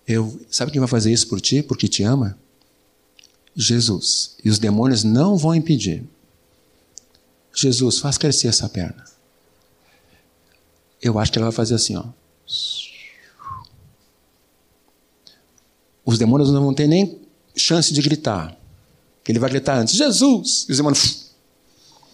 Eu, 0.07 0.39
sabe 0.49 0.71
quem 0.71 0.79
vai 0.79 0.87
fazer 0.87 1.11
isso 1.11 1.27
por 1.27 1.41
ti? 1.41 1.63
Porque 1.63 1.87
te 1.87 2.03
ama? 2.03 2.37
Jesus. 3.55 4.35
E 4.43 4.49
os 4.49 4.59
demônios 4.59 5.03
não 5.03 5.37
vão 5.37 5.55
impedir. 5.55 6.03
Jesus, 7.53 7.99
faz 7.99 8.17
crescer 8.17 8.49
essa 8.49 8.67
perna. 8.67 9.05
Eu 11.01 11.17
acho 11.17 11.31
que 11.31 11.37
ela 11.37 11.47
vai 11.47 11.55
fazer 11.55 11.75
assim, 11.75 11.95
ó. 11.95 12.05
Os 16.05 16.19
demônios 16.19 16.51
não 16.51 16.61
vão 16.61 16.73
ter 16.73 16.87
nem 16.87 17.19
chance 17.55 17.93
de 17.93 18.01
gritar. 18.01 18.55
Que 19.23 19.31
ele 19.31 19.39
vai 19.39 19.49
gritar 19.49 19.77
antes, 19.77 19.95
Jesus! 19.95 20.65
E 20.67 20.71
os 20.71 20.77
demônios 20.77 21.31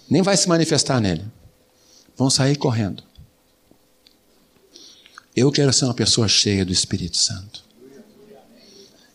nem 0.09 0.21
vai 0.21 0.38
se 0.38 0.47
manifestar 0.47 1.01
nele. 1.01 1.25
Vão 2.15 2.29
sair 2.29 2.55
correndo. 2.55 3.03
Eu 5.36 5.49
quero 5.51 5.71
ser 5.71 5.86
uma 5.86 5.93
pessoa 5.93 6.27
cheia 6.27 6.65
do 6.65 6.73
Espírito 6.73 7.15
Santo. 7.15 7.63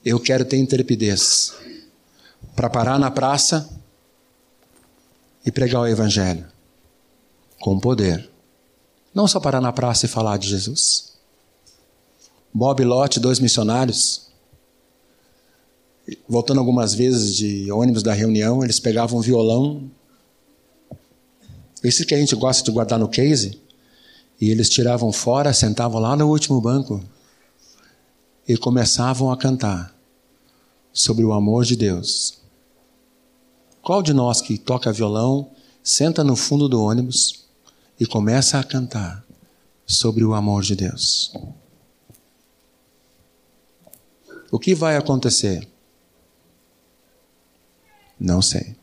Eu 0.05 0.19
quero 0.19 0.45
ter 0.45 0.57
intrepidez 0.57 1.53
para 2.55 2.71
parar 2.71 2.99
na 2.99 3.11
praça 3.11 3.69
e 5.45 5.53
pregar 5.53 5.83
o 5.83 5.87
Evangelho 5.87 6.47
com 7.61 7.79
poder. 7.79 8.31
Não 9.15 9.29
só 9.29 9.39
parar 9.39 9.61
na 9.61 9.73
praça 9.73 10.07
e 10.07 10.09
falar 10.09 10.39
de 10.39 10.49
Jesus. 10.49 11.13
Bob 12.53 12.83
Lott, 12.83 13.21
dois 13.21 13.39
missionários, 13.39 14.31
voltando 16.27 16.61
algumas 16.61 16.95
vezes 16.95 17.37
de 17.37 17.71
ônibus 17.71 18.03
da 18.03 18.15
reunião, 18.15 18.65
eles 18.65 18.81
pegavam 18.81 19.19
um 19.19 19.23
violão, 19.23 19.91
esse 21.85 22.07
que 22.07 22.15
a 22.15 22.19
gente 22.19 22.35
gosta 22.35 22.65
de 22.65 22.71
guardar 22.71 22.99
no 22.99 23.09
case, 23.09 23.61
e 24.41 24.51
eles 24.51 24.69
tiravam 24.69 25.13
fora, 25.13 25.53
sentavam 25.53 26.01
lá 26.01 26.17
no 26.17 26.29
último 26.29 26.61
banco 26.61 27.03
e 28.47 28.57
começavam 28.57 29.31
a 29.31 29.37
cantar 29.37 29.95
sobre 30.93 31.25
o 31.25 31.33
amor 31.33 31.65
de 31.65 31.77
Deus 31.77 32.37
qual 33.87 34.03
de 34.03 34.13
nós 34.13 34.41
que 34.41 34.59
toca 34.59 34.93
violão, 34.93 35.49
senta 35.81 36.25
no 36.25 36.35
fundo 36.35 36.69
do 36.69 36.83
ônibus 36.83 37.47
e 38.01 38.05
começa 38.05 38.59
a 38.59 38.65
cantar 38.65 39.25
sobre 39.87 40.25
o 40.25 40.35
amor 40.35 40.65
de 40.65 40.75
Deus? 40.75 41.33
O 44.51 44.59
que 44.59 44.75
vai 44.75 44.97
acontecer? 44.97 45.69
Não 48.19 48.43
sei. 48.43 48.75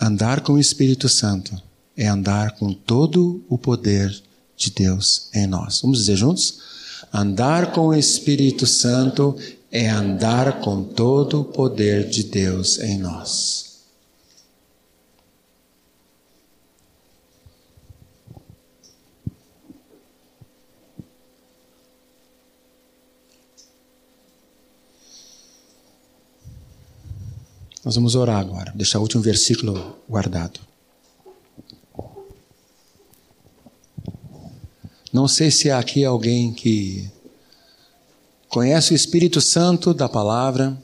Andar 0.00 0.40
com 0.42 0.52
o 0.52 0.60
Espírito 0.60 1.08
Santo 1.08 1.60
é 1.96 2.06
andar 2.06 2.52
com 2.56 2.72
todo 2.72 3.44
o 3.48 3.56
poder 3.56 4.14
de 4.56 4.70
Deus 4.70 5.28
em 5.34 5.46
nós. 5.46 5.80
Vamos 5.80 5.98
dizer 5.98 6.16
juntos? 6.16 6.60
Andar 7.12 7.72
com 7.72 7.88
o 7.88 7.94
Espírito 7.94 8.66
Santo 8.66 9.36
é 9.70 9.88
andar 9.88 10.60
com 10.60 10.82
todo 10.82 11.40
o 11.40 11.44
poder 11.44 12.08
de 12.08 12.24
Deus 12.24 12.78
em 12.78 12.98
nós. 12.98 13.64
Nós 27.84 27.96
vamos 27.96 28.14
orar 28.14 28.40
agora, 28.40 28.72
deixar 28.74 28.98
o 28.98 29.02
último 29.02 29.22
versículo 29.22 29.98
guardado. 30.08 30.73
Não 35.24 35.28
sei 35.28 35.50
se 35.50 35.70
há 35.70 35.78
aqui 35.78 36.04
alguém 36.04 36.52
que 36.52 37.10
conhece 38.46 38.92
o 38.92 38.94
Espírito 38.94 39.40
Santo 39.40 39.94
da 39.94 40.06
palavra, 40.06 40.78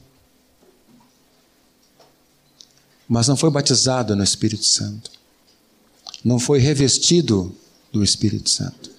mas 3.06 3.28
não 3.28 3.36
foi 3.36 3.50
batizado 3.50 4.16
no 4.16 4.24
Espírito 4.24 4.64
Santo. 4.64 5.10
Não 6.24 6.38
foi 6.38 6.58
revestido 6.58 7.54
do 7.92 8.02
Espírito 8.02 8.48
Santo. 8.48 8.90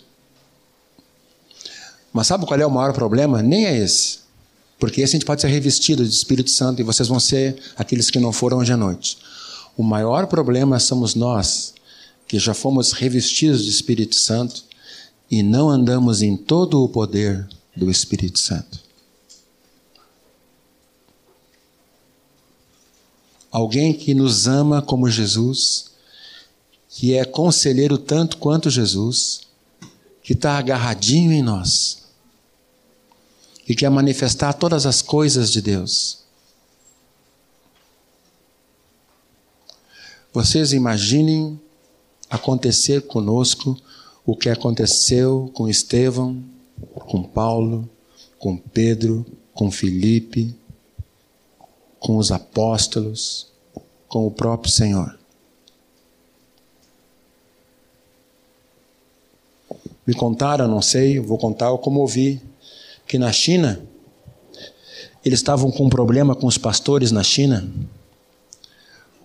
Mas 2.14 2.28
sabe 2.28 2.46
qual 2.46 2.60
é 2.60 2.66
o 2.68 2.70
maior 2.70 2.94
problema? 2.94 3.42
Nem 3.42 3.66
é 3.66 3.76
esse. 3.76 4.20
Porque 4.78 5.02
esse 5.02 5.16
a 5.16 5.18
gente 5.18 5.26
pode 5.26 5.42
ser 5.42 5.48
revestido 5.48 6.04
do 6.04 6.10
Espírito 6.10 6.52
Santo 6.52 6.82
e 6.82 6.84
vocês 6.84 7.10
vão 7.10 7.20
ser 7.20 7.60
aqueles 7.76 8.12
que 8.12 8.20
não 8.20 8.32
foram 8.32 8.60
hoje 8.60 8.74
à 8.74 8.78
noite. 8.78 9.18
O 9.76 9.82
maior 9.82 10.28
problema 10.28 10.78
somos 10.78 11.16
nós, 11.16 11.74
que 12.28 12.38
já 12.38 12.54
fomos 12.54 12.92
revestidos 12.92 13.64
do 13.64 13.72
Espírito 13.72 14.16
Santo 14.16 14.70
e 15.32 15.41
não 15.41 15.69
andamos 15.69 16.21
em 16.21 16.36
todo 16.36 16.84
o 16.84 16.89
poder 16.89 17.47
do 17.73 17.89
Espírito 17.89 18.38
Santo. 18.38 18.82
Alguém 23.49 23.93
que 23.93 24.13
nos 24.13 24.45
ama 24.45 24.82
como 24.82 25.09
Jesus, 25.09 25.91
que 26.89 27.13
é 27.13 27.23
conselheiro 27.23 27.97
tanto 27.97 28.38
quanto 28.38 28.69
Jesus, 28.69 29.47
que 30.21 30.34
está 30.34 30.57
agarradinho 30.57 31.32
em 31.32 31.41
nós 31.41 32.03
e 33.67 33.73
quer 33.73 33.89
manifestar 33.89 34.51
todas 34.53 34.86
as 34.86 35.01
coisas 35.01 35.49
de 35.49 35.61
Deus. 35.61 36.19
Vocês 40.34 40.73
imaginem 40.73 41.59
acontecer 42.29 43.01
conosco 43.03 43.77
o 44.26 44.36
que 44.36 44.49
aconteceu 44.49 45.49
com 45.53 45.67
Estevão, 45.67 46.43
com 46.93 47.24
Paulo, 47.24 47.89
com 48.38 48.57
Pedro, 48.57 49.26
com 49.53 49.72
Felipe, 49.72 50.55
com 51.99 52.17
os 52.17 52.32
apóstolos, 52.32 53.47
com 54.07 54.26
o 54.26 54.32
próprio 54.32 54.72
Senhor. 54.72 55.17
Me 60.05 60.13
contaram, 60.13 60.67
não 60.67 60.82
sei, 60.82 61.19
vou 61.19 61.38
contar 61.38 61.76
como 61.78 61.99
ouvi, 61.99 62.41
que 63.07 63.19
na 63.19 63.32
China 63.32 63.82
eles 65.24 65.39
estavam 65.39 65.72
com 65.72 65.86
um 65.86 65.89
problema 65.89 66.36
com 66.36 66.47
os 66.47 66.57
pastores 66.57 67.11
na 67.11 67.24
China, 67.24 67.69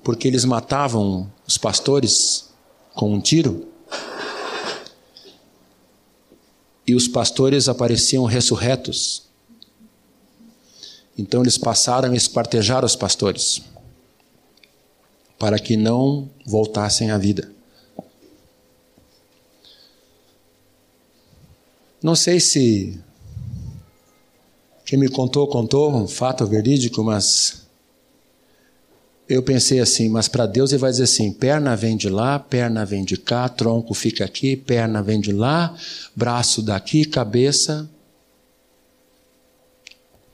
porque 0.05 0.29
eles 0.29 0.45
matavam 0.45 1.33
os 1.47 1.57
pastores 1.57 2.51
com 2.95 3.15
um 3.15 3.21
tiro. 3.21 3.67
E 6.87 6.95
os 6.95 7.09
pastores 7.09 7.69
apareciam 7.69 8.25
ressurretos. 8.25 9.25
Então 11.19 11.43
eles 11.43 11.59
passaram 11.59 12.13
a 12.13 12.17
esquartejar 12.17 12.85
os 12.85 12.95
pastores, 12.95 13.63
para 15.39 15.59
que 15.59 15.77
não 15.77 16.29
voltassem 16.47 17.11
à 17.11 17.19
vida. 17.19 17.51
Não 22.03 22.15
sei 22.15 22.39
se 22.39 23.01
quem 24.85 24.99
me 24.99 25.09
contou, 25.09 25.49
contou, 25.49 25.93
um 25.93 26.07
fato 26.07 26.47
verídico, 26.47 27.03
mas 27.03 27.66
eu 29.29 29.43
pensei 29.43 29.81
assim, 29.81 30.09
mas 30.09 30.29
para 30.29 30.47
Deus 30.47 30.71
ele 30.71 30.81
vai 30.81 30.91
dizer 30.91 31.05
assim: 31.05 31.33
perna 31.33 31.75
vem 31.75 31.97
de 31.97 32.09
lá, 32.09 32.39
perna 32.39 32.85
vem 32.85 33.05
de 33.05 33.17
cá, 33.17 33.49
tronco 33.49 33.93
fica 33.93 34.25
aqui, 34.25 34.57
perna 34.57 35.03
vem 35.03 35.21
de 35.21 35.33
lá, 35.33 35.75
braço 36.15 36.63
daqui, 36.63 37.05
cabeça. 37.05 37.89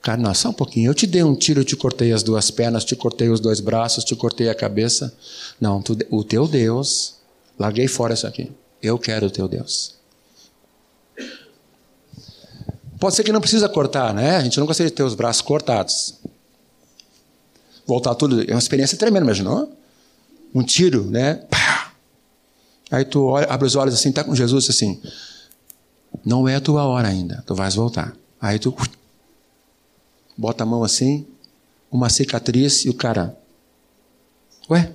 Cara, 0.01 0.21
não, 0.21 0.33
só 0.33 0.49
um 0.49 0.53
pouquinho. 0.53 0.89
Eu 0.89 0.93
te 0.93 1.07
dei 1.07 1.23
um 1.23 1.33
tiro, 1.33 1.61
eu 1.61 1.65
te 1.65 1.77
cortei 1.77 2.11
as 2.11 2.21
duas 2.21 2.51
pernas, 2.51 2.83
te 2.83 2.95
cortei 2.95 3.29
os 3.29 3.39
dois 3.39 3.59
braços, 3.61 4.03
te 4.03 4.15
cortei 4.15 4.49
a 4.49 4.55
cabeça. 4.55 5.13
Não, 5.59 5.81
tu, 5.81 5.97
o 6.11 6.23
teu 6.23 6.45
Deus, 6.45 7.15
larguei 7.57 7.87
fora 7.87 8.13
isso 8.13 8.27
aqui. 8.27 8.51
Eu 8.81 8.99
quero 8.99 9.27
o 9.27 9.31
teu 9.31 9.47
Deus. 9.47 9.95
Pode 12.99 13.15
ser 13.15 13.23
que 13.23 13.31
não 13.31 13.39
precisa 13.39 13.67
cortar, 13.69 14.13
né? 14.13 14.35
A 14.35 14.41
gente 14.41 14.59
não 14.59 14.67
gostaria 14.67 14.89
de 14.89 14.95
ter 14.95 15.03
os 15.03 15.15
braços 15.15 15.41
cortados 15.41 16.19
voltar 17.85 18.15
tudo. 18.15 18.41
É 18.41 18.53
uma 18.53 18.59
experiência 18.59 18.97
tremenda, 18.97 19.25
imaginou? 19.25 19.71
Um 20.53 20.63
tiro, 20.63 21.05
né? 21.05 21.35
Pá! 21.35 21.93
Aí 22.91 23.05
tu 23.05 23.25
olha, 23.25 23.47
abre 23.47 23.65
os 23.65 23.75
olhos 23.75 23.95
assim, 23.95 24.11
tá 24.11 24.23
com 24.23 24.35
Jesus 24.35 24.69
assim. 24.69 25.01
Não 26.23 26.47
é 26.47 26.55
a 26.55 26.61
tua 26.61 26.83
hora 26.85 27.07
ainda, 27.07 27.43
tu 27.45 27.55
vais 27.55 27.75
voltar. 27.75 28.15
Aí 28.39 28.59
tu 28.59 28.75
bota 30.37 30.63
a 30.63 30.65
mão 30.65 30.83
assim, 30.83 31.25
uma 31.91 32.09
cicatriz 32.09 32.85
e 32.85 32.89
o 32.89 32.93
cara. 32.93 33.37
Ué? 34.69 34.93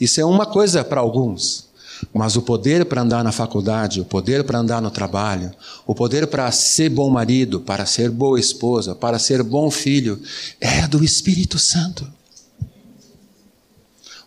Isso 0.00 0.20
é 0.20 0.24
uma 0.24 0.44
coisa 0.44 0.84
para 0.84 1.00
alguns. 1.00 1.63
Mas 2.12 2.36
o 2.36 2.42
poder 2.42 2.84
para 2.84 3.02
andar 3.02 3.24
na 3.24 3.32
faculdade, 3.32 4.00
o 4.00 4.04
poder 4.04 4.44
para 4.44 4.58
andar 4.58 4.82
no 4.82 4.90
trabalho, 4.90 5.52
o 5.86 5.94
poder 5.94 6.26
para 6.26 6.50
ser 6.50 6.88
bom 6.88 7.10
marido, 7.10 7.60
para 7.60 7.86
ser 7.86 8.10
boa 8.10 8.38
esposa, 8.38 8.94
para 8.94 9.18
ser 9.18 9.42
bom 9.42 9.70
filho, 9.70 10.20
é 10.60 10.86
do 10.86 11.02
Espírito 11.02 11.58
Santo. 11.58 12.06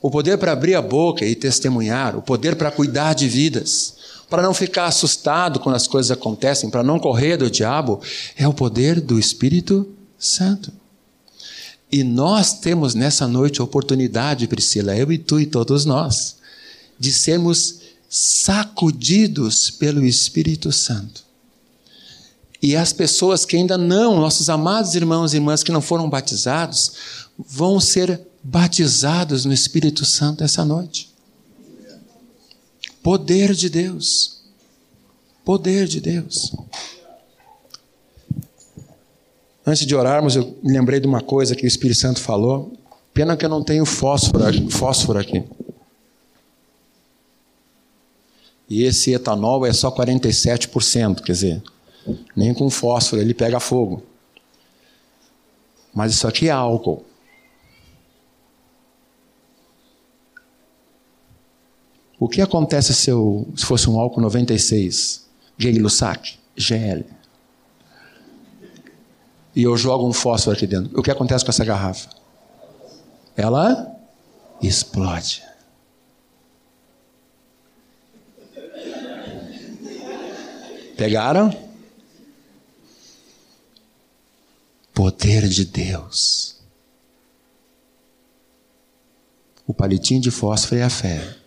O 0.02 0.12
poder 0.12 0.38
para 0.38 0.52
abrir 0.52 0.76
a 0.76 0.82
boca 0.82 1.26
e 1.26 1.36
testemunhar, 1.36 2.16
o 2.16 2.22
poder 2.22 2.56
para 2.56 2.72
cuidar 2.72 3.14
de 3.14 3.28
vidas, 3.28 3.96
para 4.30 4.44
não 4.44 4.54
ficar 4.54 4.86
assustado 4.86 5.60
quando 5.60 5.76
as 5.76 5.88
coisas 5.88 6.12
acontecem, 6.12 6.70
para 6.70 6.84
não 6.84 7.00
correr 7.00 7.38
do 7.38 7.50
diabo, 7.50 8.02
é 8.36 8.48
o 8.48 8.54
poder 8.54 9.02
do 9.02 9.18
Espírito 9.18 9.88
Santo. 10.18 10.72
E 11.92 12.04
nós 12.04 12.60
temos 12.60 12.94
nessa 12.94 13.28
noite 13.28 13.62
a 13.62 13.64
oportunidade, 13.64 14.48
Priscila, 14.48 14.96
eu 14.96 15.12
e 15.12 15.18
tu 15.18 15.40
e 15.40 15.46
todos 15.46 15.86
nós, 15.86 16.37
de 17.00 17.12
sermos 17.12 17.82
sacudidos 18.10 19.70
pelo 19.70 20.06
Espírito 20.06 20.72
Santo. 20.72 21.26
E 22.62 22.76
as 22.76 22.92
pessoas 22.92 23.46
que 23.46 23.56
ainda 23.56 23.78
não, 23.78 24.20
nossos 24.20 24.50
amados 24.50 24.96
irmãos 24.96 25.34
e 25.34 25.38
irmãs 25.38 25.64
que 25.64 25.72
não 25.72 25.82
foram 25.82 26.10
batizados, 26.10 26.94
vão 27.38 27.80
ser 27.80 28.20
batizados 28.44 29.46
no 29.46 29.54
Espírito 29.54 30.06
Santo 30.06 30.44
essa 30.44 30.66
noite. 30.66 31.10
Poder 33.04 33.54
de 33.54 33.70
Deus. 33.70 34.42
Poder 35.46 35.88
de 35.88 36.02
Deus. 36.02 36.52
Antes 39.66 39.86
de 39.86 39.96
orarmos, 39.96 40.36
eu 40.36 40.58
me 40.64 40.74
lembrei 40.74 41.00
de 41.00 41.08
uma 41.08 41.22
coisa 41.22 41.56
que 41.56 41.66
o 41.66 41.68
Espírito 41.68 42.00
Santo 42.00 42.20
falou. 42.20 42.74
Pena 43.14 43.38
que 43.38 43.46
eu 43.46 43.50
não 43.50 43.64
tenho 43.64 43.86
fósforo, 43.86 44.70
fósforo 44.72 45.20
aqui. 45.20 45.44
E 48.70 48.84
esse 48.84 49.14
etanol 49.14 49.66
é 49.66 49.72
só 49.72 49.90
47%, 49.90 51.22
quer 51.22 51.32
dizer, 51.32 51.64
nem 52.36 52.54
com 52.54 52.70
fósforo 52.70 53.22
ele 53.22 53.34
pega 53.34 53.60
fogo. 53.60 54.04
Mas 55.94 56.14
isso 56.14 56.28
aqui 56.28 56.48
é 56.50 56.52
álcool. 56.52 57.04
O 62.20 62.28
que 62.28 62.42
acontece 62.42 62.94
se, 62.94 63.10
eu, 63.10 63.48
se 63.56 63.66
fosse 63.66 63.90
um 63.90 64.00
álcool 64.00 64.22
96, 64.22 65.28
Gay-Lussac, 65.58 66.38
GL? 66.56 67.06
E 69.56 69.64
eu 69.64 69.78
jogo 69.78 70.08
um 70.08 70.14
fósforo 70.14 70.56
aqui 70.56 70.68
dentro. 70.68 71.00
O 71.00 71.04
que 71.04 71.12
acontece 71.12 71.46
com 71.46 71.52
essa 71.52 71.64
garrafa? 71.64 72.10
Ela 73.36 73.96
explode. 74.62 75.44
Pegaram? 80.98 81.56
Poder 84.94 85.48
de 85.48 85.64
Deus. 85.64 86.58
O 89.68 89.74
palitinho 89.74 90.22
de 90.22 90.32
fósforo 90.32 90.82
é 90.82 90.84
a 90.84 90.90
fé, 90.90 91.38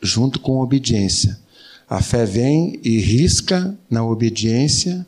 junto 0.00 0.38
com 0.38 0.60
a 0.60 0.62
obediência. 0.62 1.40
A 1.88 2.00
fé 2.00 2.24
vem 2.24 2.78
e 2.84 3.00
risca 3.00 3.76
na 3.90 4.04
obediência 4.04 5.04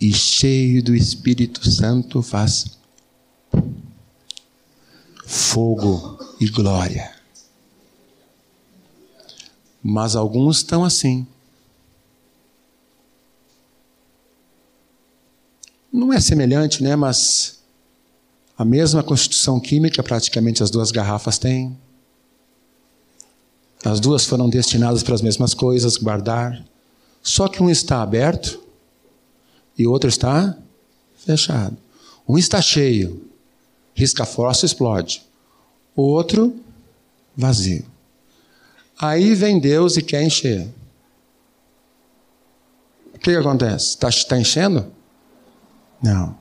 e 0.00 0.12
cheio 0.12 0.82
do 0.82 0.94
Espírito 0.94 1.68
Santo 1.68 2.22
faz 2.22 2.78
fogo 5.26 6.18
e 6.38 6.48
glória. 6.48 7.13
Mas 9.86 10.16
alguns 10.16 10.56
estão 10.56 10.82
assim. 10.82 11.26
Não 15.92 16.10
é 16.10 16.18
semelhante, 16.18 16.82
né? 16.82 16.96
Mas 16.96 17.58
a 18.56 18.64
mesma 18.64 19.02
constituição 19.02 19.60
química, 19.60 20.02
praticamente 20.02 20.62
as 20.62 20.70
duas 20.70 20.90
garrafas 20.90 21.36
têm. 21.36 21.76
As 23.84 24.00
duas 24.00 24.24
foram 24.24 24.48
destinadas 24.48 25.02
para 25.02 25.14
as 25.14 25.20
mesmas 25.20 25.52
coisas, 25.52 25.98
guardar. 25.98 26.64
Só 27.22 27.46
que 27.46 27.62
um 27.62 27.68
está 27.68 28.00
aberto 28.00 28.58
e 29.76 29.86
o 29.86 29.90
outro 29.90 30.08
está 30.08 30.56
fechado. 31.14 31.76
Um 32.26 32.38
está 32.38 32.62
cheio, 32.62 33.28
risca 33.94 34.24
fósforo 34.24 34.64
explode. 34.64 35.22
O 35.94 36.02
outro, 36.02 36.58
vazio. 37.36 37.93
Aí 38.98 39.34
vem 39.34 39.58
Deus 39.58 39.96
e 39.96 40.02
quer 40.02 40.22
encher. 40.22 40.68
O 43.14 43.18
que, 43.18 43.30
que 43.30 43.36
acontece? 43.36 43.88
Está 43.88 44.08
tá 44.28 44.38
enchendo? 44.38 44.86
Não. 46.02 46.36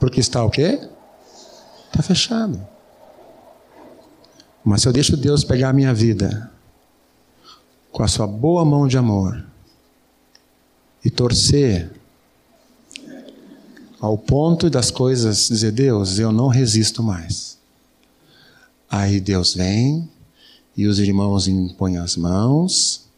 Porque 0.00 0.20
está 0.20 0.44
o 0.44 0.50
quê? 0.50 0.80
Está 1.86 2.02
fechado. 2.02 2.66
Mas 4.64 4.82
se 4.82 4.88
eu 4.88 4.92
deixo 4.92 5.16
Deus 5.16 5.44
pegar 5.44 5.70
a 5.70 5.72
minha 5.72 5.94
vida 5.94 6.50
com 7.90 8.02
a 8.02 8.08
sua 8.08 8.26
boa 8.26 8.64
mão 8.64 8.86
de 8.86 8.98
amor 8.98 9.44
e 11.04 11.10
torcer 11.10 11.90
ao 14.00 14.16
ponto 14.16 14.70
das 14.70 14.90
coisas 14.90 15.48
dizer, 15.48 15.72
Deus, 15.72 16.18
eu 16.18 16.30
não 16.30 16.48
resisto 16.48 17.02
mais. 17.02 17.58
Aí 18.90 19.20
Deus 19.20 19.54
vem 19.54 20.08
e 20.78 20.86
os 20.86 21.00
irmãos 21.00 21.48
impõem 21.48 21.98
as 21.98 22.16
mãos 22.16 23.08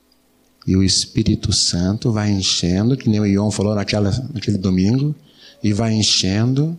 e 0.66 0.74
o 0.74 0.82
Espírito 0.82 1.52
Santo 1.52 2.10
vai 2.10 2.30
enchendo, 2.30 2.96
que 2.96 3.06
nem 3.06 3.20
o 3.20 3.26
Ion 3.26 3.50
falou 3.50 3.74
naquela, 3.74 4.10
naquele 4.32 4.56
domingo, 4.56 5.14
e 5.62 5.70
vai 5.70 5.92
enchendo. 5.92 6.74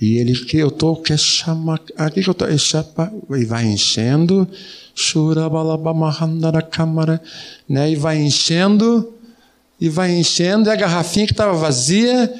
E 0.00 0.18
ele 0.18 0.32
que 0.32 0.58
eu 0.58 0.70
tô 0.70 0.94
que 0.94 1.16
chama 1.16 1.80
aqui 1.96 2.22
que 2.22 2.30
eu 2.30 2.34
tô 2.34 2.46
e 2.46 3.44
vai 3.44 3.66
enchendo, 3.66 4.46
churabalabamahandara 4.94 6.62
câmara, 6.62 7.20
né? 7.68 7.90
E 7.90 7.96
vai 7.96 8.18
enchendo 8.22 9.12
e 9.80 9.88
vai 9.88 10.12
enchendo, 10.12 10.68
e 10.68 10.72
a 10.72 10.76
garrafinha 10.76 11.26
que 11.26 11.32
estava 11.32 11.52
vazia 11.52 12.32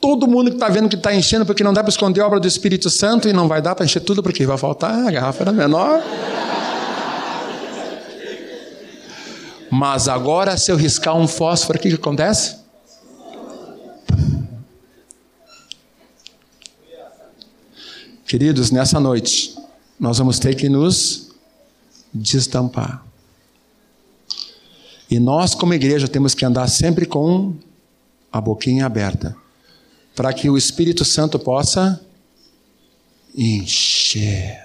Todo 0.00 0.26
mundo 0.26 0.48
que 0.48 0.56
está 0.56 0.68
vendo 0.70 0.88
que 0.88 0.96
está 0.96 1.14
enchendo, 1.14 1.44
porque 1.44 1.62
não 1.62 1.74
dá 1.74 1.82
para 1.82 1.90
esconder 1.90 2.22
a 2.22 2.26
obra 2.26 2.40
do 2.40 2.48
Espírito 2.48 2.88
Santo 2.88 3.28
e 3.28 3.34
não 3.34 3.46
vai 3.46 3.60
dar 3.60 3.74
para 3.74 3.84
encher 3.84 4.00
tudo, 4.00 4.22
porque 4.22 4.46
vai 4.46 4.56
faltar, 4.56 5.06
a 5.06 5.10
garrafa 5.10 5.42
era 5.42 5.52
menor. 5.52 6.02
Mas 9.80 10.08
agora, 10.08 10.58
se 10.58 10.70
eu 10.70 10.76
riscar 10.76 11.16
um 11.16 11.26
fósforo, 11.26 11.78
o 11.78 11.80
que, 11.80 11.88
que 11.88 11.94
acontece? 11.94 12.58
Queridos, 18.26 18.70
nessa 18.70 19.00
noite, 19.00 19.56
nós 19.98 20.18
vamos 20.18 20.38
ter 20.38 20.54
que 20.54 20.68
nos 20.68 21.30
destampar. 22.12 23.02
E 25.10 25.18
nós, 25.18 25.54
como 25.54 25.72
igreja, 25.72 26.06
temos 26.06 26.34
que 26.34 26.44
andar 26.44 26.68
sempre 26.68 27.06
com 27.06 27.54
a 28.30 28.38
boquinha 28.38 28.84
aberta 28.84 29.34
para 30.14 30.30
que 30.34 30.50
o 30.50 30.58
Espírito 30.58 31.06
Santo 31.06 31.38
possa 31.38 31.98
encher 33.34 34.62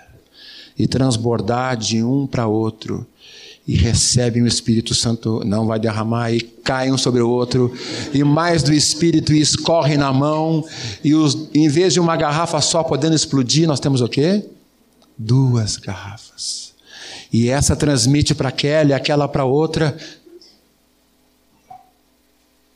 e 0.78 0.86
transbordar 0.86 1.78
de 1.78 2.04
um 2.04 2.28
para 2.28 2.48
outro. 2.48 3.08
E 3.68 3.76
recebem 3.76 4.44
o 4.44 4.48
Espírito 4.48 4.94
Santo, 4.94 5.42
não 5.44 5.66
vai 5.66 5.80
derramar, 5.80 6.32
e 6.32 6.40
caem 6.40 6.94
um 6.94 6.98
sobre 6.98 7.22
o 7.22 7.30
outro, 7.30 7.74
e 8.14 8.24
mais 8.24 8.62
do 8.62 8.72
Espírito 8.72 9.34
escorre 9.34 9.98
na 9.98 10.14
mão, 10.14 10.64
e 11.04 11.16
os, 11.16 11.50
em 11.54 11.68
vez 11.68 11.94
de 11.94 12.00
uma 12.00 12.16
garrafa 12.16 12.62
só 12.62 12.84
podendo 12.84 13.16
explodir, 13.16 13.68
nós 13.68 13.80
temos 13.80 14.02
o 14.02 14.08
quê? 14.08 14.46
Duas 15.18 15.78
garrafas. 15.78 16.74
E 17.34 17.50
essa 17.50 17.76
transmite 17.76 18.36
para 18.36 18.50
aquela 18.50 18.92
e 18.92 18.94
aquela 18.94 19.28
para 19.28 19.46
outra, 19.46 19.98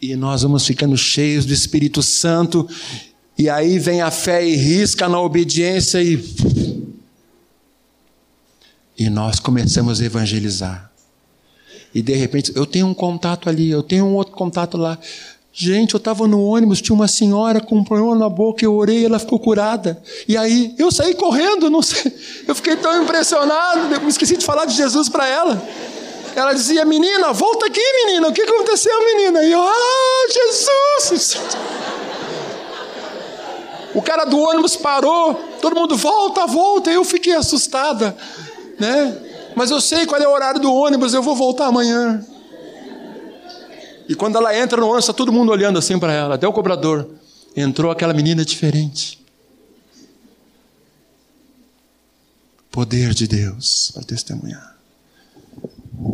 e 0.02 0.16
nós 0.16 0.44
vamos 0.44 0.66
ficando 0.66 0.98
cheios 0.98 1.46
do 1.46 1.54
Espírito 1.54 2.02
Santo, 2.02 2.68
e 3.38 3.50
aí 3.50 3.80
vem 3.80 4.02
a 4.02 4.12
fé 4.12 4.46
e 4.46 4.56
risca 4.56 5.08
na 5.08 5.20
obediência 5.22 6.02
e. 6.02 6.18
E 9.00 9.10
nós 9.10 9.40
começamos 9.40 10.02
a 10.02 10.06
evangelizar. 10.06 10.92
E 11.96 12.02
de 12.02 12.14
repente, 12.14 12.52
eu 12.54 12.66
tenho 12.66 12.86
um 12.86 12.94
contato 12.94 13.48
ali, 13.48 13.72
eu 13.72 13.82
tenho 13.82 14.06
um 14.06 14.14
outro 14.14 14.34
contato 14.34 14.78
lá. 14.78 15.00
Gente, 15.54 15.94
eu 15.94 15.98
estava 15.98 16.28
no 16.28 16.44
ônibus, 16.44 16.82
tinha 16.82 16.94
uma 16.94 17.08
senhora 17.08 17.62
com 17.62 17.78
um 17.78 17.84
problema 17.84 18.14
na 18.16 18.30
boca, 18.30 18.64
eu 18.64 18.76
orei, 18.76 19.06
ela 19.06 19.18
ficou 19.18 19.40
curada. 19.40 20.04
E 20.28 20.36
aí, 20.36 20.76
eu 20.78 20.92
saí 20.92 21.16
correndo, 21.16 21.70
não 21.70 21.82
sei. 21.82 22.14
Eu 22.46 22.54
fiquei 22.54 22.76
tão 22.76 23.02
impressionado, 23.02 23.94
eu 23.94 24.02
me 24.02 24.10
esqueci 24.10 24.36
de 24.36 24.46
falar 24.46 24.66
de 24.66 24.76
Jesus 24.76 25.08
para 25.08 25.28
ela. 25.28 25.62
Ela 26.36 26.54
dizia, 26.54 26.84
menina, 26.84 27.32
volta 27.32 27.68
aqui, 27.68 27.82
menina. 28.06 28.28
O 28.28 28.34
que 28.34 28.42
aconteceu, 28.42 28.94
menina? 29.06 29.44
E 29.44 29.52
eu, 29.52 29.62
ah, 29.62 30.28
Jesus! 30.30 31.38
O 33.94 34.02
cara 34.02 34.26
do 34.26 34.38
ônibus 34.38 34.76
parou, 34.76 35.34
todo 35.62 35.76
mundo 35.76 35.96
volta, 35.98 36.46
volta. 36.46 36.92
Eu 36.92 37.04
fiquei 37.04 37.34
assustada, 37.34 38.16
né? 38.80 39.18
Mas 39.56 39.72
eu 39.72 39.82
sei 39.82 40.06
qual 40.06 40.22
é 40.22 40.28
o 40.28 40.32
horário 40.32 40.62
do 40.62 40.74
ônibus, 40.74 41.14
eu 41.14 41.22
vou 41.22 41.36
voltar 41.36 41.68
amanhã. 41.68 42.26
E 44.08 44.16
quando 44.16 44.38
ela 44.38 44.58
entra 44.58 44.80
no 44.80 44.86
ônibus, 44.88 45.04
está 45.04 45.14
todo 45.14 45.32
mundo 45.32 45.52
olhando 45.52 45.78
assim 45.78 46.00
para 46.00 46.14
ela, 46.14 46.36
até 46.36 46.48
o 46.48 46.54
cobrador. 46.54 47.08
Entrou 47.56 47.92
aquela 47.92 48.14
menina 48.14 48.46
diferente. 48.46 49.20
Poder 52.72 53.14
de 53.14 53.28
Deus 53.28 53.92
para 53.94 54.04
testemunhar. 54.04 54.78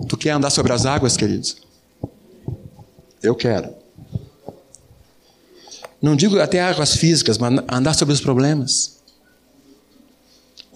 Tu 0.08 0.18
quer 0.18 0.32
andar 0.32 0.50
sobre 0.50 0.74
as 0.74 0.86
águas, 0.86 1.16
queridos? 1.16 1.58
Eu 3.22 3.36
quero. 3.36 3.74
Não 6.02 6.16
digo 6.16 6.40
até 6.40 6.62
águas 6.62 6.96
físicas, 6.96 7.38
mas 7.38 7.64
andar 7.72 7.94
sobre 7.94 8.14
os 8.14 8.22
problemas. 8.22 8.95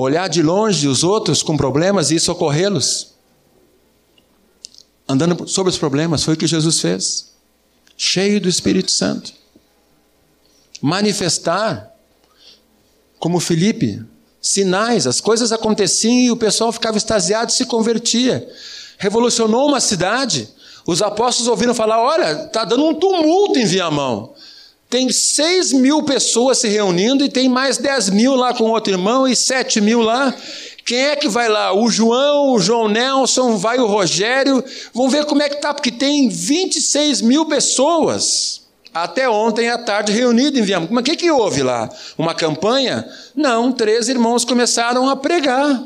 Olhar 0.02 0.30
de 0.30 0.41
longe 0.41 0.88
os 0.88 1.04
outros 1.04 1.43
com 1.43 1.58
problemas 1.58 2.10
e 2.10 2.20
socorrê-los. 2.20 3.16
Andando 5.08 5.47
sobre 5.47 5.70
os 5.72 5.78
problemas, 5.78 6.24
foi 6.24 6.36
o 6.36 6.38
que 6.38 6.47
Jesus 6.47 6.80
fez. 6.80 7.32
Cheio 7.97 8.39
do 8.39 8.47
Espírito 8.47 8.91
Santo. 8.91 9.34
Manifestar, 10.82 11.93
como 13.20 13.41
Felipe, 13.41 14.02
sinais, 14.41 15.06
as 15.06 15.20
coisas 15.20 15.52
aconteciam 15.52 16.14
e 16.14 16.32
o 16.32 16.38
pessoal 16.38 16.72
ficava 16.72 16.97
extasiado 16.97 17.52
e 17.52 17.56
se 17.56 17.66
convertia 17.66 18.47
revolucionou 19.00 19.68
uma 19.68 19.80
cidade. 19.80 20.47
Os 20.86 21.02
apóstolos 21.02 21.47
ouviram 21.47 21.74
falar: 21.74 22.00
olha, 22.00 22.43
está 22.43 22.64
dando 22.64 22.86
um 22.86 22.93
tumulto 22.93 23.58
em 23.58 23.66
Viamão. 23.66 24.36
Tem 24.90 25.12
seis 25.12 25.72
mil 25.72 26.02
pessoas 26.02 26.58
se 26.58 26.68
reunindo 26.68 27.24
e 27.24 27.30
tem 27.30 27.48
mais 27.48 27.78
dez 27.78 28.10
mil 28.10 28.34
lá 28.34 28.54
com 28.56 28.64
outro 28.72 28.92
irmão 28.92 29.28
e 29.28 29.36
sete 29.36 29.80
mil 29.80 30.02
lá. 30.02 30.34
Quem 30.84 30.98
é 30.98 31.16
que 31.16 31.28
vai 31.28 31.48
lá? 31.48 31.72
O 31.72 31.88
João, 31.92 32.54
o 32.54 32.60
João 32.60 32.88
Nelson, 32.88 33.56
vai 33.58 33.78
o 33.78 33.86
Rogério. 33.86 34.64
Vamos 34.92 35.12
ver 35.12 35.26
como 35.26 35.44
é 35.44 35.48
que 35.48 35.58
está, 35.58 35.72
porque 35.72 35.92
tem 35.92 36.28
26 36.28 37.22
mil 37.22 37.46
pessoas 37.46 38.62
até 38.92 39.30
ontem 39.30 39.70
à 39.70 39.78
tarde 39.78 40.12
reunido 40.12 40.58
em 40.58 40.64
Viamão. 40.64 40.90
Mas 40.92 41.02
o 41.02 41.06
que, 41.06 41.16
que 41.16 41.30
houve 41.30 41.62
lá? 41.62 41.88
Uma 42.18 42.34
campanha? 42.34 43.08
Não, 43.36 43.72
três 43.72 44.10
irmãos 44.10 44.44
começaram 44.44 45.08
a 45.08 45.16
pregar. 45.16 45.84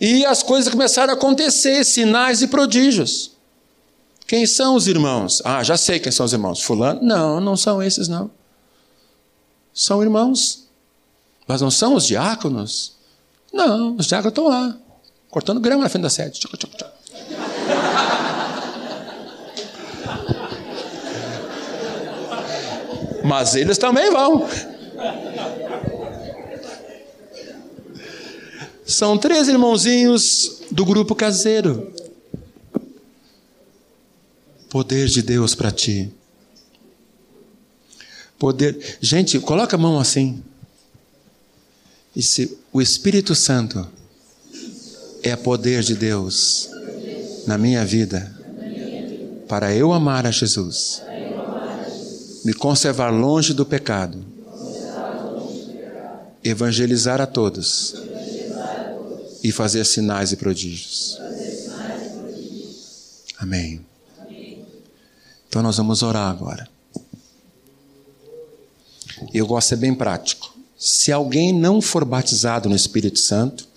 E 0.00 0.26
as 0.26 0.42
coisas 0.42 0.68
começaram 0.72 1.12
a 1.12 1.16
acontecer, 1.16 1.84
sinais 1.84 2.42
e 2.42 2.48
prodígios. 2.48 3.33
Quem 4.26 4.46
são 4.46 4.74
os 4.74 4.88
irmãos? 4.88 5.42
Ah, 5.44 5.62
já 5.62 5.76
sei 5.76 5.98
quem 6.00 6.10
são 6.10 6.24
os 6.24 6.32
irmãos. 6.32 6.62
Fulano? 6.62 7.00
Não, 7.02 7.40
não 7.40 7.56
são 7.56 7.82
esses, 7.82 8.08
não. 8.08 8.30
São 9.72 10.02
irmãos. 10.02 10.64
Mas 11.46 11.60
não 11.60 11.70
são 11.70 11.94
os 11.94 12.06
diáconos? 12.06 12.94
Não, 13.52 13.96
os 13.96 14.06
diáconos 14.06 14.32
estão 14.32 14.48
lá, 14.48 14.76
cortando 15.30 15.60
grama 15.60 15.82
na 15.82 15.88
frente 15.88 16.02
da 16.04 16.10
sede. 16.10 16.40
Tchac, 16.40 16.56
tchac, 16.56 16.76
tchac. 16.76 16.94
Mas 23.24 23.54
eles 23.54 23.78
também 23.78 24.10
vão. 24.10 24.46
São 28.86 29.16
três 29.16 29.48
irmãozinhos 29.48 30.60
do 30.70 30.84
grupo 30.84 31.14
caseiro. 31.14 31.92
Poder 34.74 35.06
de 35.06 35.22
Deus 35.22 35.54
para 35.54 35.70
ti. 35.70 36.12
Poder. 38.36 38.98
Gente, 39.00 39.38
coloca 39.38 39.76
a 39.76 39.78
mão 39.78 40.00
assim. 40.00 40.42
E 42.16 42.20
se 42.20 42.58
o 42.72 42.82
Espírito 42.82 43.36
Santo 43.36 43.88
é 45.22 45.36
poder 45.36 45.84
de 45.84 45.94
Deus 45.94 46.68
na 47.46 47.56
minha 47.56 47.84
vida, 47.84 48.36
para 49.46 49.72
eu 49.72 49.92
amar 49.92 50.26
a 50.26 50.32
Jesus, 50.32 51.00
me 52.44 52.52
conservar 52.52 53.10
longe 53.10 53.54
do 53.54 53.64
pecado, 53.64 54.24
evangelizar 56.42 57.20
a 57.20 57.28
todos 57.28 57.94
e 59.40 59.52
fazer 59.52 59.84
sinais 59.84 60.32
e 60.32 60.36
prodígios. 60.36 61.16
Amém. 63.38 63.93
Então 65.54 65.62
nós 65.62 65.76
vamos 65.76 66.02
orar 66.02 66.28
agora. 66.32 66.68
Eu 69.32 69.46
gosto 69.46 69.68
ser 69.68 69.76
bem 69.76 69.94
prático. 69.94 70.52
Se 70.76 71.12
alguém 71.12 71.52
não 71.52 71.80
for 71.80 72.04
batizado 72.04 72.68
no 72.68 72.74
Espírito 72.74 73.20
Santo, 73.20 73.68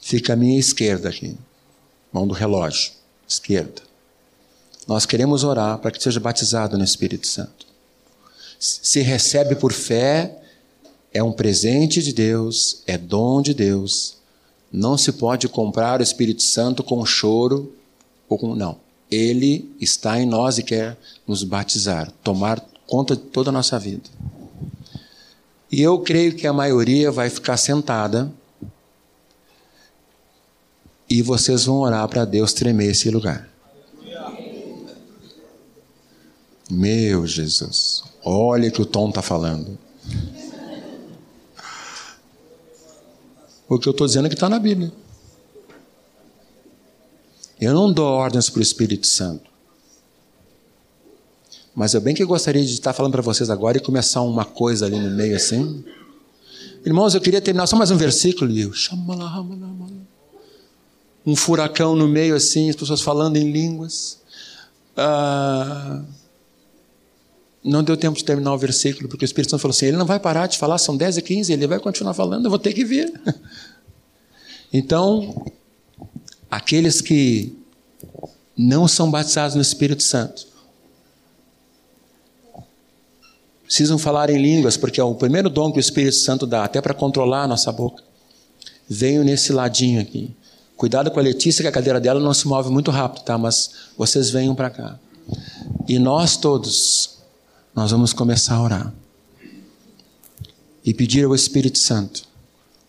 fica 0.00 0.32
à 0.32 0.36
minha 0.36 0.58
esquerda 0.58 1.08
aqui, 1.08 1.38
mão 2.12 2.26
do 2.26 2.34
relógio, 2.34 2.90
esquerda. 3.28 3.80
Nós 4.88 5.06
queremos 5.06 5.44
orar 5.44 5.78
para 5.78 5.92
que 5.92 6.02
seja 6.02 6.18
batizado 6.18 6.76
no 6.76 6.82
Espírito 6.82 7.28
Santo. 7.28 7.68
Se 8.58 9.02
recebe 9.02 9.54
por 9.54 9.72
fé, 9.72 10.36
é 11.12 11.22
um 11.22 11.30
presente 11.30 12.02
de 12.02 12.12
Deus, 12.12 12.82
é 12.88 12.98
dom 12.98 13.40
de 13.40 13.54
Deus. 13.54 14.16
Não 14.72 14.98
se 14.98 15.12
pode 15.12 15.48
comprar 15.48 16.00
o 16.00 16.02
Espírito 16.02 16.42
Santo 16.42 16.82
com 16.82 17.06
choro 17.06 17.72
ou 18.28 18.38
com. 18.38 18.54
Não. 18.54 18.78
Ele 19.10 19.70
está 19.80 20.18
em 20.18 20.26
nós 20.26 20.58
e 20.58 20.62
quer 20.62 20.96
nos 21.26 21.44
batizar, 21.44 22.10
tomar 22.22 22.60
conta 22.86 23.14
de 23.14 23.22
toda 23.22 23.50
a 23.50 23.52
nossa 23.52 23.78
vida. 23.78 24.08
E 25.70 25.82
eu 25.82 25.98
creio 25.98 26.34
que 26.34 26.46
a 26.46 26.52
maioria 26.52 27.10
vai 27.10 27.28
ficar 27.28 27.56
sentada 27.56 28.32
e 31.08 31.22
vocês 31.22 31.64
vão 31.64 31.78
orar 31.78 32.08
para 32.08 32.24
Deus 32.24 32.52
tremer 32.52 32.90
esse 32.90 33.10
lugar. 33.10 33.48
Meu 36.70 37.26
Jesus, 37.26 38.02
olha 38.24 38.70
que 38.70 38.80
o 38.80 38.86
Tom 38.86 39.10
está 39.10 39.20
falando. 39.20 39.78
O 43.68 43.78
que 43.78 43.88
eu 43.88 43.92
estou 43.92 44.06
dizendo 44.06 44.26
é 44.26 44.28
que 44.28 44.34
está 44.34 44.48
na 44.48 44.58
Bíblia. 44.58 44.92
Eu 47.64 47.74
não 47.74 47.92
dou 47.92 48.06
ordens 48.06 48.50
para 48.50 48.60
o 48.60 48.62
Espírito 48.62 49.06
Santo. 49.06 49.50
Mas 51.74 51.94
eu 51.94 52.00
bem 52.00 52.14
que 52.14 52.24
gostaria 52.24 52.64
de 52.64 52.72
estar 52.72 52.92
falando 52.92 53.12
para 53.12 53.22
vocês 53.22 53.50
agora 53.50 53.78
e 53.78 53.80
começar 53.80 54.20
uma 54.20 54.44
coisa 54.44 54.86
ali 54.86 54.98
no 54.98 55.10
meio 55.10 55.34
assim. 55.34 55.84
Irmãos, 56.84 57.14
eu 57.14 57.20
queria 57.20 57.40
terminar 57.40 57.66
só 57.66 57.76
mais 57.76 57.90
um 57.90 57.96
versículo. 57.96 58.50
E 58.50 58.60
eu, 58.60 58.72
um 61.26 61.34
furacão 61.34 61.96
no 61.96 62.06
meio 62.06 62.36
assim, 62.36 62.68
as 62.68 62.76
pessoas 62.76 63.00
falando 63.00 63.36
em 63.36 63.50
línguas. 63.50 64.18
Ah, 64.96 66.02
não 67.64 67.82
deu 67.82 67.96
tempo 67.96 68.16
de 68.16 68.24
terminar 68.24 68.52
o 68.52 68.58
versículo, 68.58 69.08
porque 69.08 69.24
o 69.24 69.26
Espírito 69.26 69.50
Santo 69.50 69.62
falou 69.62 69.74
assim: 69.74 69.86
ele 69.86 69.96
não 69.96 70.04
vai 70.04 70.20
parar 70.20 70.46
de 70.46 70.58
falar, 70.58 70.76
são 70.76 70.96
10 70.96 71.16
e 71.16 71.22
15, 71.22 71.52
ele 71.52 71.66
vai 71.66 71.80
continuar 71.80 72.12
falando, 72.12 72.44
eu 72.44 72.50
vou 72.50 72.58
ter 72.58 72.72
que 72.72 72.84
vir. 72.84 73.12
Então, 74.76 75.46
aqueles 76.50 77.00
que 77.00 77.56
não 78.56 78.86
são 78.86 79.10
batizados 79.10 79.54
no 79.56 79.62
Espírito 79.62 80.02
Santo, 80.02 80.46
precisam 83.64 83.98
falar 83.98 84.30
em 84.30 84.40
línguas, 84.40 84.76
porque 84.76 85.00
é 85.00 85.04
o 85.04 85.14
primeiro 85.14 85.50
dom 85.50 85.72
que 85.72 85.78
o 85.78 85.80
Espírito 85.80 86.16
Santo 86.16 86.46
dá, 86.46 86.64
até 86.64 86.80
para 86.80 86.94
controlar 86.94 87.42
a 87.44 87.48
nossa 87.48 87.72
boca. 87.72 88.02
Venho 88.88 89.24
nesse 89.24 89.52
ladinho 89.52 90.00
aqui. 90.00 90.34
Cuidado 90.76 91.10
com 91.10 91.18
a 91.18 91.22
Letícia, 91.22 91.62
que 91.62 91.68
a 91.68 91.72
cadeira 91.72 92.00
dela 92.00 92.20
não 92.20 92.34
se 92.34 92.46
move 92.46 92.70
muito 92.70 92.90
rápido, 92.90 93.24
tá? 93.24 93.38
Mas 93.38 93.70
vocês 93.96 94.30
venham 94.30 94.54
para 94.54 94.70
cá. 94.70 94.98
E 95.88 95.98
nós 95.98 96.36
todos 96.36 97.14
nós 97.74 97.90
vamos 97.90 98.12
começar 98.12 98.54
a 98.54 98.62
orar 98.62 98.94
e 100.84 100.94
pedir 100.94 101.24
ao 101.24 101.34
Espírito 101.34 101.78
Santo 101.78 102.22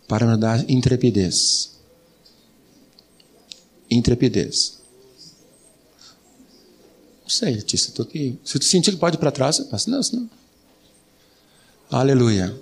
para 0.07 0.27
nos 0.27 0.37
dar 0.37 0.69
intrepidez. 0.69 1.74
Intrepidez. 3.89 4.79
Não 7.23 7.29
sei, 7.29 7.55
Letícia, 7.55 7.89
estou 7.89 8.05
aqui. 8.05 8.39
Se 8.43 8.59
tu 8.59 8.65
sentir 8.65 8.91
que 8.91 8.97
pode 8.97 9.15
ir 9.15 9.19
para 9.19 9.31
trás, 9.31 9.59
passa. 9.59 9.89
Não, 9.89 9.99
não. 10.13 10.29
Aleluia. 11.89 12.53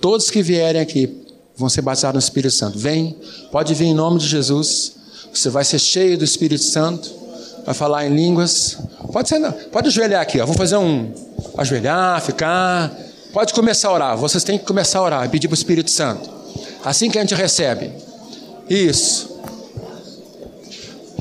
Todos 0.00 0.30
que 0.30 0.42
vierem 0.42 0.80
aqui 0.80 1.24
vão 1.56 1.68
ser 1.68 1.82
batizados 1.82 2.14
no 2.14 2.26
Espírito 2.26 2.54
Santo. 2.54 2.78
Vem, 2.78 3.16
pode 3.50 3.74
vir 3.74 3.86
em 3.86 3.94
nome 3.94 4.18
de 4.18 4.26
Jesus. 4.26 4.96
Você 5.32 5.48
vai 5.48 5.64
ser 5.64 5.78
cheio 5.78 6.18
do 6.18 6.24
Espírito 6.24 6.64
Santo 6.64 7.22
vai 7.64 7.74
falar 7.74 8.06
em 8.06 8.14
línguas. 8.14 8.78
Pode 9.12 9.28
ser, 9.28 9.38
não. 9.38 9.52
pode 9.52 9.88
ajoelhar 9.88 10.20
aqui, 10.20 10.40
ó. 10.40 10.44
Vamos 10.44 10.56
fazer 10.56 10.76
um 10.76 11.12
ajoelhar, 11.56 12.20
ficar. 12.20 12.94
Pode 13.32 13.54
começar 13.54 13.88
a 13.88 13.92
orar. 13.92 14.16
Vocês 14.16 14.44
têm 14.44 14.58
que 14.58 14.64
começar 14.64 14.98
a 14.98 15.02
orar 15.02 15.26
e 15.26 15.28
pedir 15.28 15.48
para 15.48 15.54
o 15.54 15.58
Espírito 15.58 15.90
Santo. 15.90 16.28
Assim 16.84 17.10
que 17.10 17.18
a 17.18 17.20
gente 17.20 17.34
recebe. 17.34 17.90
Isso. 18.68 19.31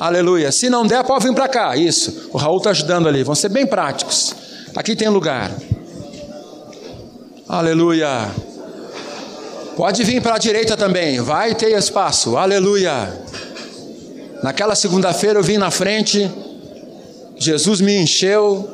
Aleluia. 0.02 0.52
Se 0.52 0.68
não 0.68 0.88
der, 0.88 1.04
pode 1.04 1.28
vir 1.28 1.36
para 1.36 1.48
cá. 1.48 1.78
Isso. 1.78 2.32
O 2.34 2.38
Raul 2.40 2.58
está 2.58 2.72
ajudando 2.72 3.08
ali. 3.08 3.24
Vão 3.24 3.36
ser 3.36 3.50
bem 3.50 3.68
práticos. 3.68 4.34
Aqui 4.76 4.96
tem 4.96 5.08
lugar. 5.10 5.52
Aleluia. 7.48 8.32
Pode 9.78 10.04
vir 10.04 10.20
para 10.20 10.34
a 10.34 10.38
direita 10.40 10.76
também. 10.76 11.22
Vai 11.22 11.54
ter 11.54 11.78
espaço. 11.78 12.36
Aleluia. 12.36 13.14
Naquela 14.42 14.74
segunda-feira 14.74 15.38
eu 15.38 15.44
vim 15.44 15.60
na 15.60 15.70
frente, 15.70 16.28
Jesus 17.38 17.80
me 17.80 17.96
encheu 17.96 18.68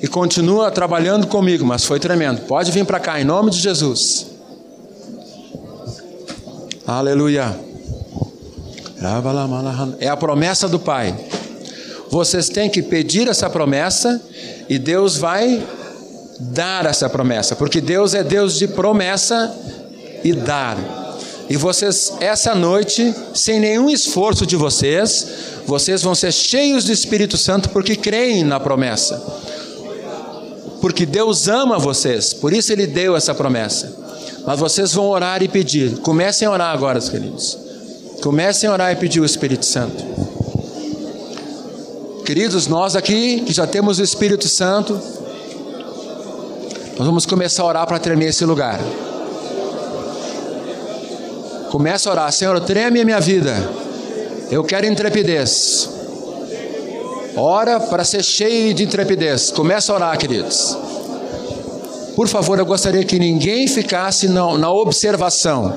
e 0.00 0.08
continua 0.08 0.70
trabalhando 0.70 1.26
comigo, 1.26 1.66
mas 1.66 1.84
foi 1.84 2.00
tremendo. 2.00 2.46
Pode 2.46 2.72
vir 2.72 2.86
para 2.86 2.98
cá, 2.98 3.20
em 3.20 3.24
nome 3.24 3.50
de 3.50 3.58
Jesus. 3.58 4.26
Aleluia. 6.86 7.65
É 10.00 10.08
a 10.08 10.16
promessa 10.16 10.68
do 10.68 10.78
Pai. 10.78 11.14
Vocês 12.10 12.48
têm 12.48 12.70
que 12.70 12.82
pedir 12.82 13.28
essa 13.28 13.50
promessa 13.50 14.20
e 14.68 14.78
Deus 14.78 15.16
vai 15.16 15.62
dar 16.38 16.86
essa 16.86 17.08
promessa, 17.08 17.56
porque 17.56 17.80
Deus 17.80 18.14
é 18.14 18.22
Deus 18.22 18.58
de 18.58 18.68
promessa 18.68 19.54
e 20.22 20.32
dar. 20.32 20.78
E 21.48 21.56
vocês, 21.56 22.12
essa 22.20 22.54
noite, 22.54 23.14
sem 23.34 23.60
nenhum 23.60 23.88
esforço 23.88 24.44
de 24.44 24.56
vocês, 24.56 25.26
vocês 25.66 26.02
vão 26.02 26.14
ser 26.14 26.32
cheios 26.32 26.84
do 26.84 26.92
Espírito 26.92 27.36
Santo 27.36 27.70
porque 27.70 27.94
creem 27.96 28.44
na 28.44 28.58
promessa. 28.58 29.22
Porque 30.80 31.06
Deus 31.06 31.48
ama 31.48 31.78
vocês, 31.78 32.32
por 32.32 32.52
isso 32.52 32.72
Ele 32.72 32.86
deu 32.86 33.16
essa 33.16 33.34
promessa. 33.34 33.94
Mas 34.46 34.58
vocês 34.58 34.92
vão 34.92 35.06
orar 35.06 35.42
e 35.42 35.48
pedir. 35.48 35.98
Comecem 35.98 36.46
a 36.46 36.50
orar 36.50 36.72
agora, 36.72 37.00
queridos. 37.00 37.65
Comecem 38.22 38.68
a 38.68 38.72
orar 38.72 38.92
e 38.92 38.96
pedir 38.96 39.20
o 39.20 39.24
Espírito 39.24 39.64
Santo. 39.64 40.04
Queridos, 42.24 42.66
nós 42.66 42.96
aqui 42.96 43.42
que 43.42 43.52
já 43.52 43.66
temos 43.66 43.98
o 43.98 44.02
Espírito 44.02 44.48
Santo, 44.48 45.00
nós 46.98 47.06
vamos 47.06 47.26
começar 47.26 47.62
a 47.62 47.66
orar 47.66 47.86
para 47.86 47.98
tremer 47.98 48.30
esse 48.30 48.44
lugar. 48.44 48.80
Começa 51.70 52.08
a 52.08 52.12
orar, 52.12 52.32
Senhor, 52.32 52.58
treme 52.60 53.00
a 53.00 53.04
minha 53.04 53.20
vida. 53.20 53.54
Eu 54.50 54.64
quero 54.64 54.86
intrepidez. 54.86 55.88
Ora 57.36 57.78
para 57.78 58.02
ser 58.02 58.22
cheio 58.24 58.72
de 58.72 58.84
intrepidez. 58.84 59.50
Começa 59.50 59.92
a 59.92 59.96
orar, 59.96 60.18
queridos. 60.18 60.76
Por 62.16 62.28
favor, 62.28 62.58
eu 62.58 62.64
gostaria 62.64 63.04
que 63.04 63.18
ninguém 63.18 63.68
ficasse 63.68 64.26
na, 64.26 64.56
na 64.56 64.70
observação. 64.70 65.76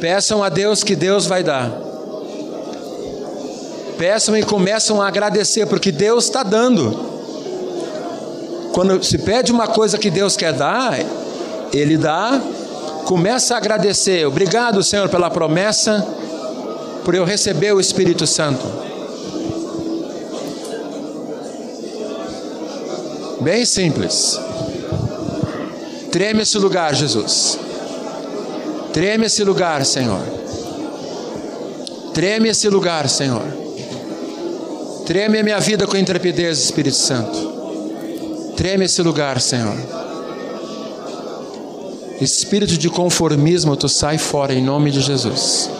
Peçam 0.00 0.42
a 0.42 0.48
Deus 0.48 0.84
que 0.84 0.94
Deus 0.94 1.26
vai 1.26 1.42
dar. 1.42 1.70
Peçam 3.96 4.36
e 4.36 4.42
começam 4.42 5.02
a 5.02 5.08
agradecer, 5.08 5.66
porque 5.66 5.90
Deus 5.90 6.24
está 6.24 6.42
dando. 6.42 7.08
Quando 8.72 9.02
se 9.02 9.18
pede 9.18 9.50
uma 9.50 9.66
coisa 9.66 9.98
que 9.98 10.10
Deus 10.10 10.36
quer 10.36 10.52
dar, 10.52 10.98
Ele 11.72 11.96
dá 11.96 12.40
Começa 13.08 13.54
a 13.54 13.56
agradecer. 13.56 14.26
Obrigado, 14.26 14.82
Senhor, 14.82 15.08
pela 15.08 15.30
promessa, 15.30 16.06
por 17.06 17.14
eu 17.14 17.24
receber 17.24 17.72
o 17.72 17.80
Espírito 17.80 18.26
Santo. 18.26 18.62
Bem 23.40 23.64
simples. 23.64 24.38
Treme 26.12 26.42
esse 26.42 26.58
lugar, 26.58 26.94
Jesus. 26.94 27.58
Treme 28.98 29.26
esse 29.26 29.44
lugar, 29.44 29.84
Senhor. 29.86 30.20
Treme 32.12 32.48
esse 32.48 32.68
lugar, 32.68 33.08
Senhor. 33.08 33.44
Treme 35.06 35.38
a 35.38 35.42
minha 35.44 35.60
vida 35.60 35.86
com 35.86 35.96
intrepidez, 35.96 36.58
Espírito 36.58 36.96
Santo. 36.96 38.52
Treme 38.56 38.86
esse 38.86 39.00
lugar, 39.00 39.40
Senhor. 39.40 39.76
Espírito 42.20 42.76
de 42.76 42.90
conformismo, 42.90 43.76
tu 43.76 43.88
sai 43.88 44.18
fora 44.18 44.52
em 44.52 44.60
nome 44.60 44.90
de 44.90 45.00
Jesus. 45.00 45.70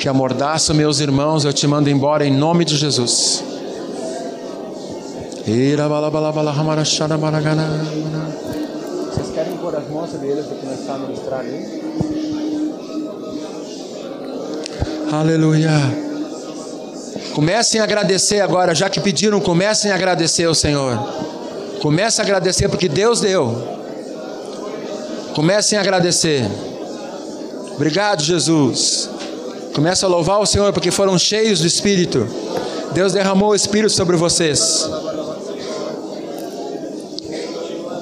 Que 0.00 0.08
amordaço 0.08 0.74
meus 0.74 0.98
irmãos, 0.98 1.44
eu 1.44 1.52
te 1.52 1.68
mando 1.68 1.88
embora 1.88 2.26
em 2.26 2.36
nome 2.36 2.64
de 2.64 2.76
Jesus. 2.76 3.44
Vocês 7.86 8.45
querem 9.96 10.04
pôr 10.04 10.04
as 10.04 10.10
mãos 10.10 10.10
sobre 10.10 10.28
eles 10.28 10.46
e 10.46 10.54
começar 10.54 10.94
a 10.94 10.98
ministrar 10.98 11.40
ali? 11.40 11.82
Aleluia. 15.12 15.70
Comecem 17.34 17.80
a 17.80 17.84
agradecer 17.84 18.40
agora, 18.40 18.74
já 18.74 18.90
que 18.90 19.00
pediram, 19.00 19.40
comecem 19.40 19.90
a 19.90 19.94
agradecer 19.94 20.44
ao 20.44 20.54
Senhor. 20.54 20.98
Comecem 21.80 22.22
a 22.22 22.26
agradecer 22.26 22.68
porque 22.68 22.88
Deus 22.88 23.20
deu. 23.20 23.76
Comecem 25.34 25.78
a 25.78 25.82
agradecer. 25.82 26.44
Obrigado, 27.74 28.22
Jesus. 28.22 29.10
Comece 29.74 30.04
a 30.04 30.08
louvar 30.08 30.40
o 30.40 30.46
Senhor 30.46 30.72
porque 30.72 30.90
foram 30.90 31.18
cheios 31.18 31.60
do 31.60 31.66
Espírito. 31.66 32.26
Deus 32.92 33.12
derramou 33.12 33.50
o 33.50 33.54
Espírito 33.54 33.92
sobre 33.92 34.16
vocês. 34.16 34.88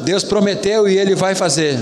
Deus 0.05 0.23
prometeu 0.23 0.89
e 0.89 0.97
Ele 0.99 1.15
vai 1.15 1.35
fazer. 1.35 1.79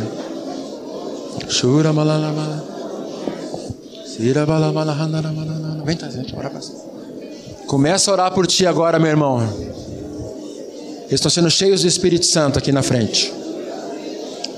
Vem, 5.85 5.99
gente, 6.11 6.35
Começa 7.67 8.11
a 8.11 8.15
orar 8.15 8.33
por 8.33 8.47
ti 8.47 8.67
agora, 8.67 8.99
meu 8.99 9.11
irmão. 9.11 9.41
Eles 11.03 11.13
estão 11.13 11.31
sendo 11.31 11.51
cheios 11.51 11.83
do 11.83 11.89
Espírito 11.89 12.25
Santo 12.27 12.59
aqui 12.59 12.73
na 12.73 12.83
frente. 12.83 13.33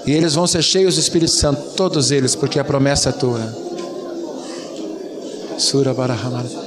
E 0.07 0.13
eles 0.13 0.35
vão 0.35 0.47
ser 0.47 0.63
cheios 0.63 0.97
do 0.97 1.01
Espírito 1.01 1.33
Santo, 1.33 1.61
todos 1.77 2.11
eles, 2.11 2.35
porque 2.35 2.59
a 2.59 2.65
promessa 2.65 3.09
é 3.09 3.13
tua. 3.13 3.41
Sura 5.59 5.95
Barahamara. 5.95 6.64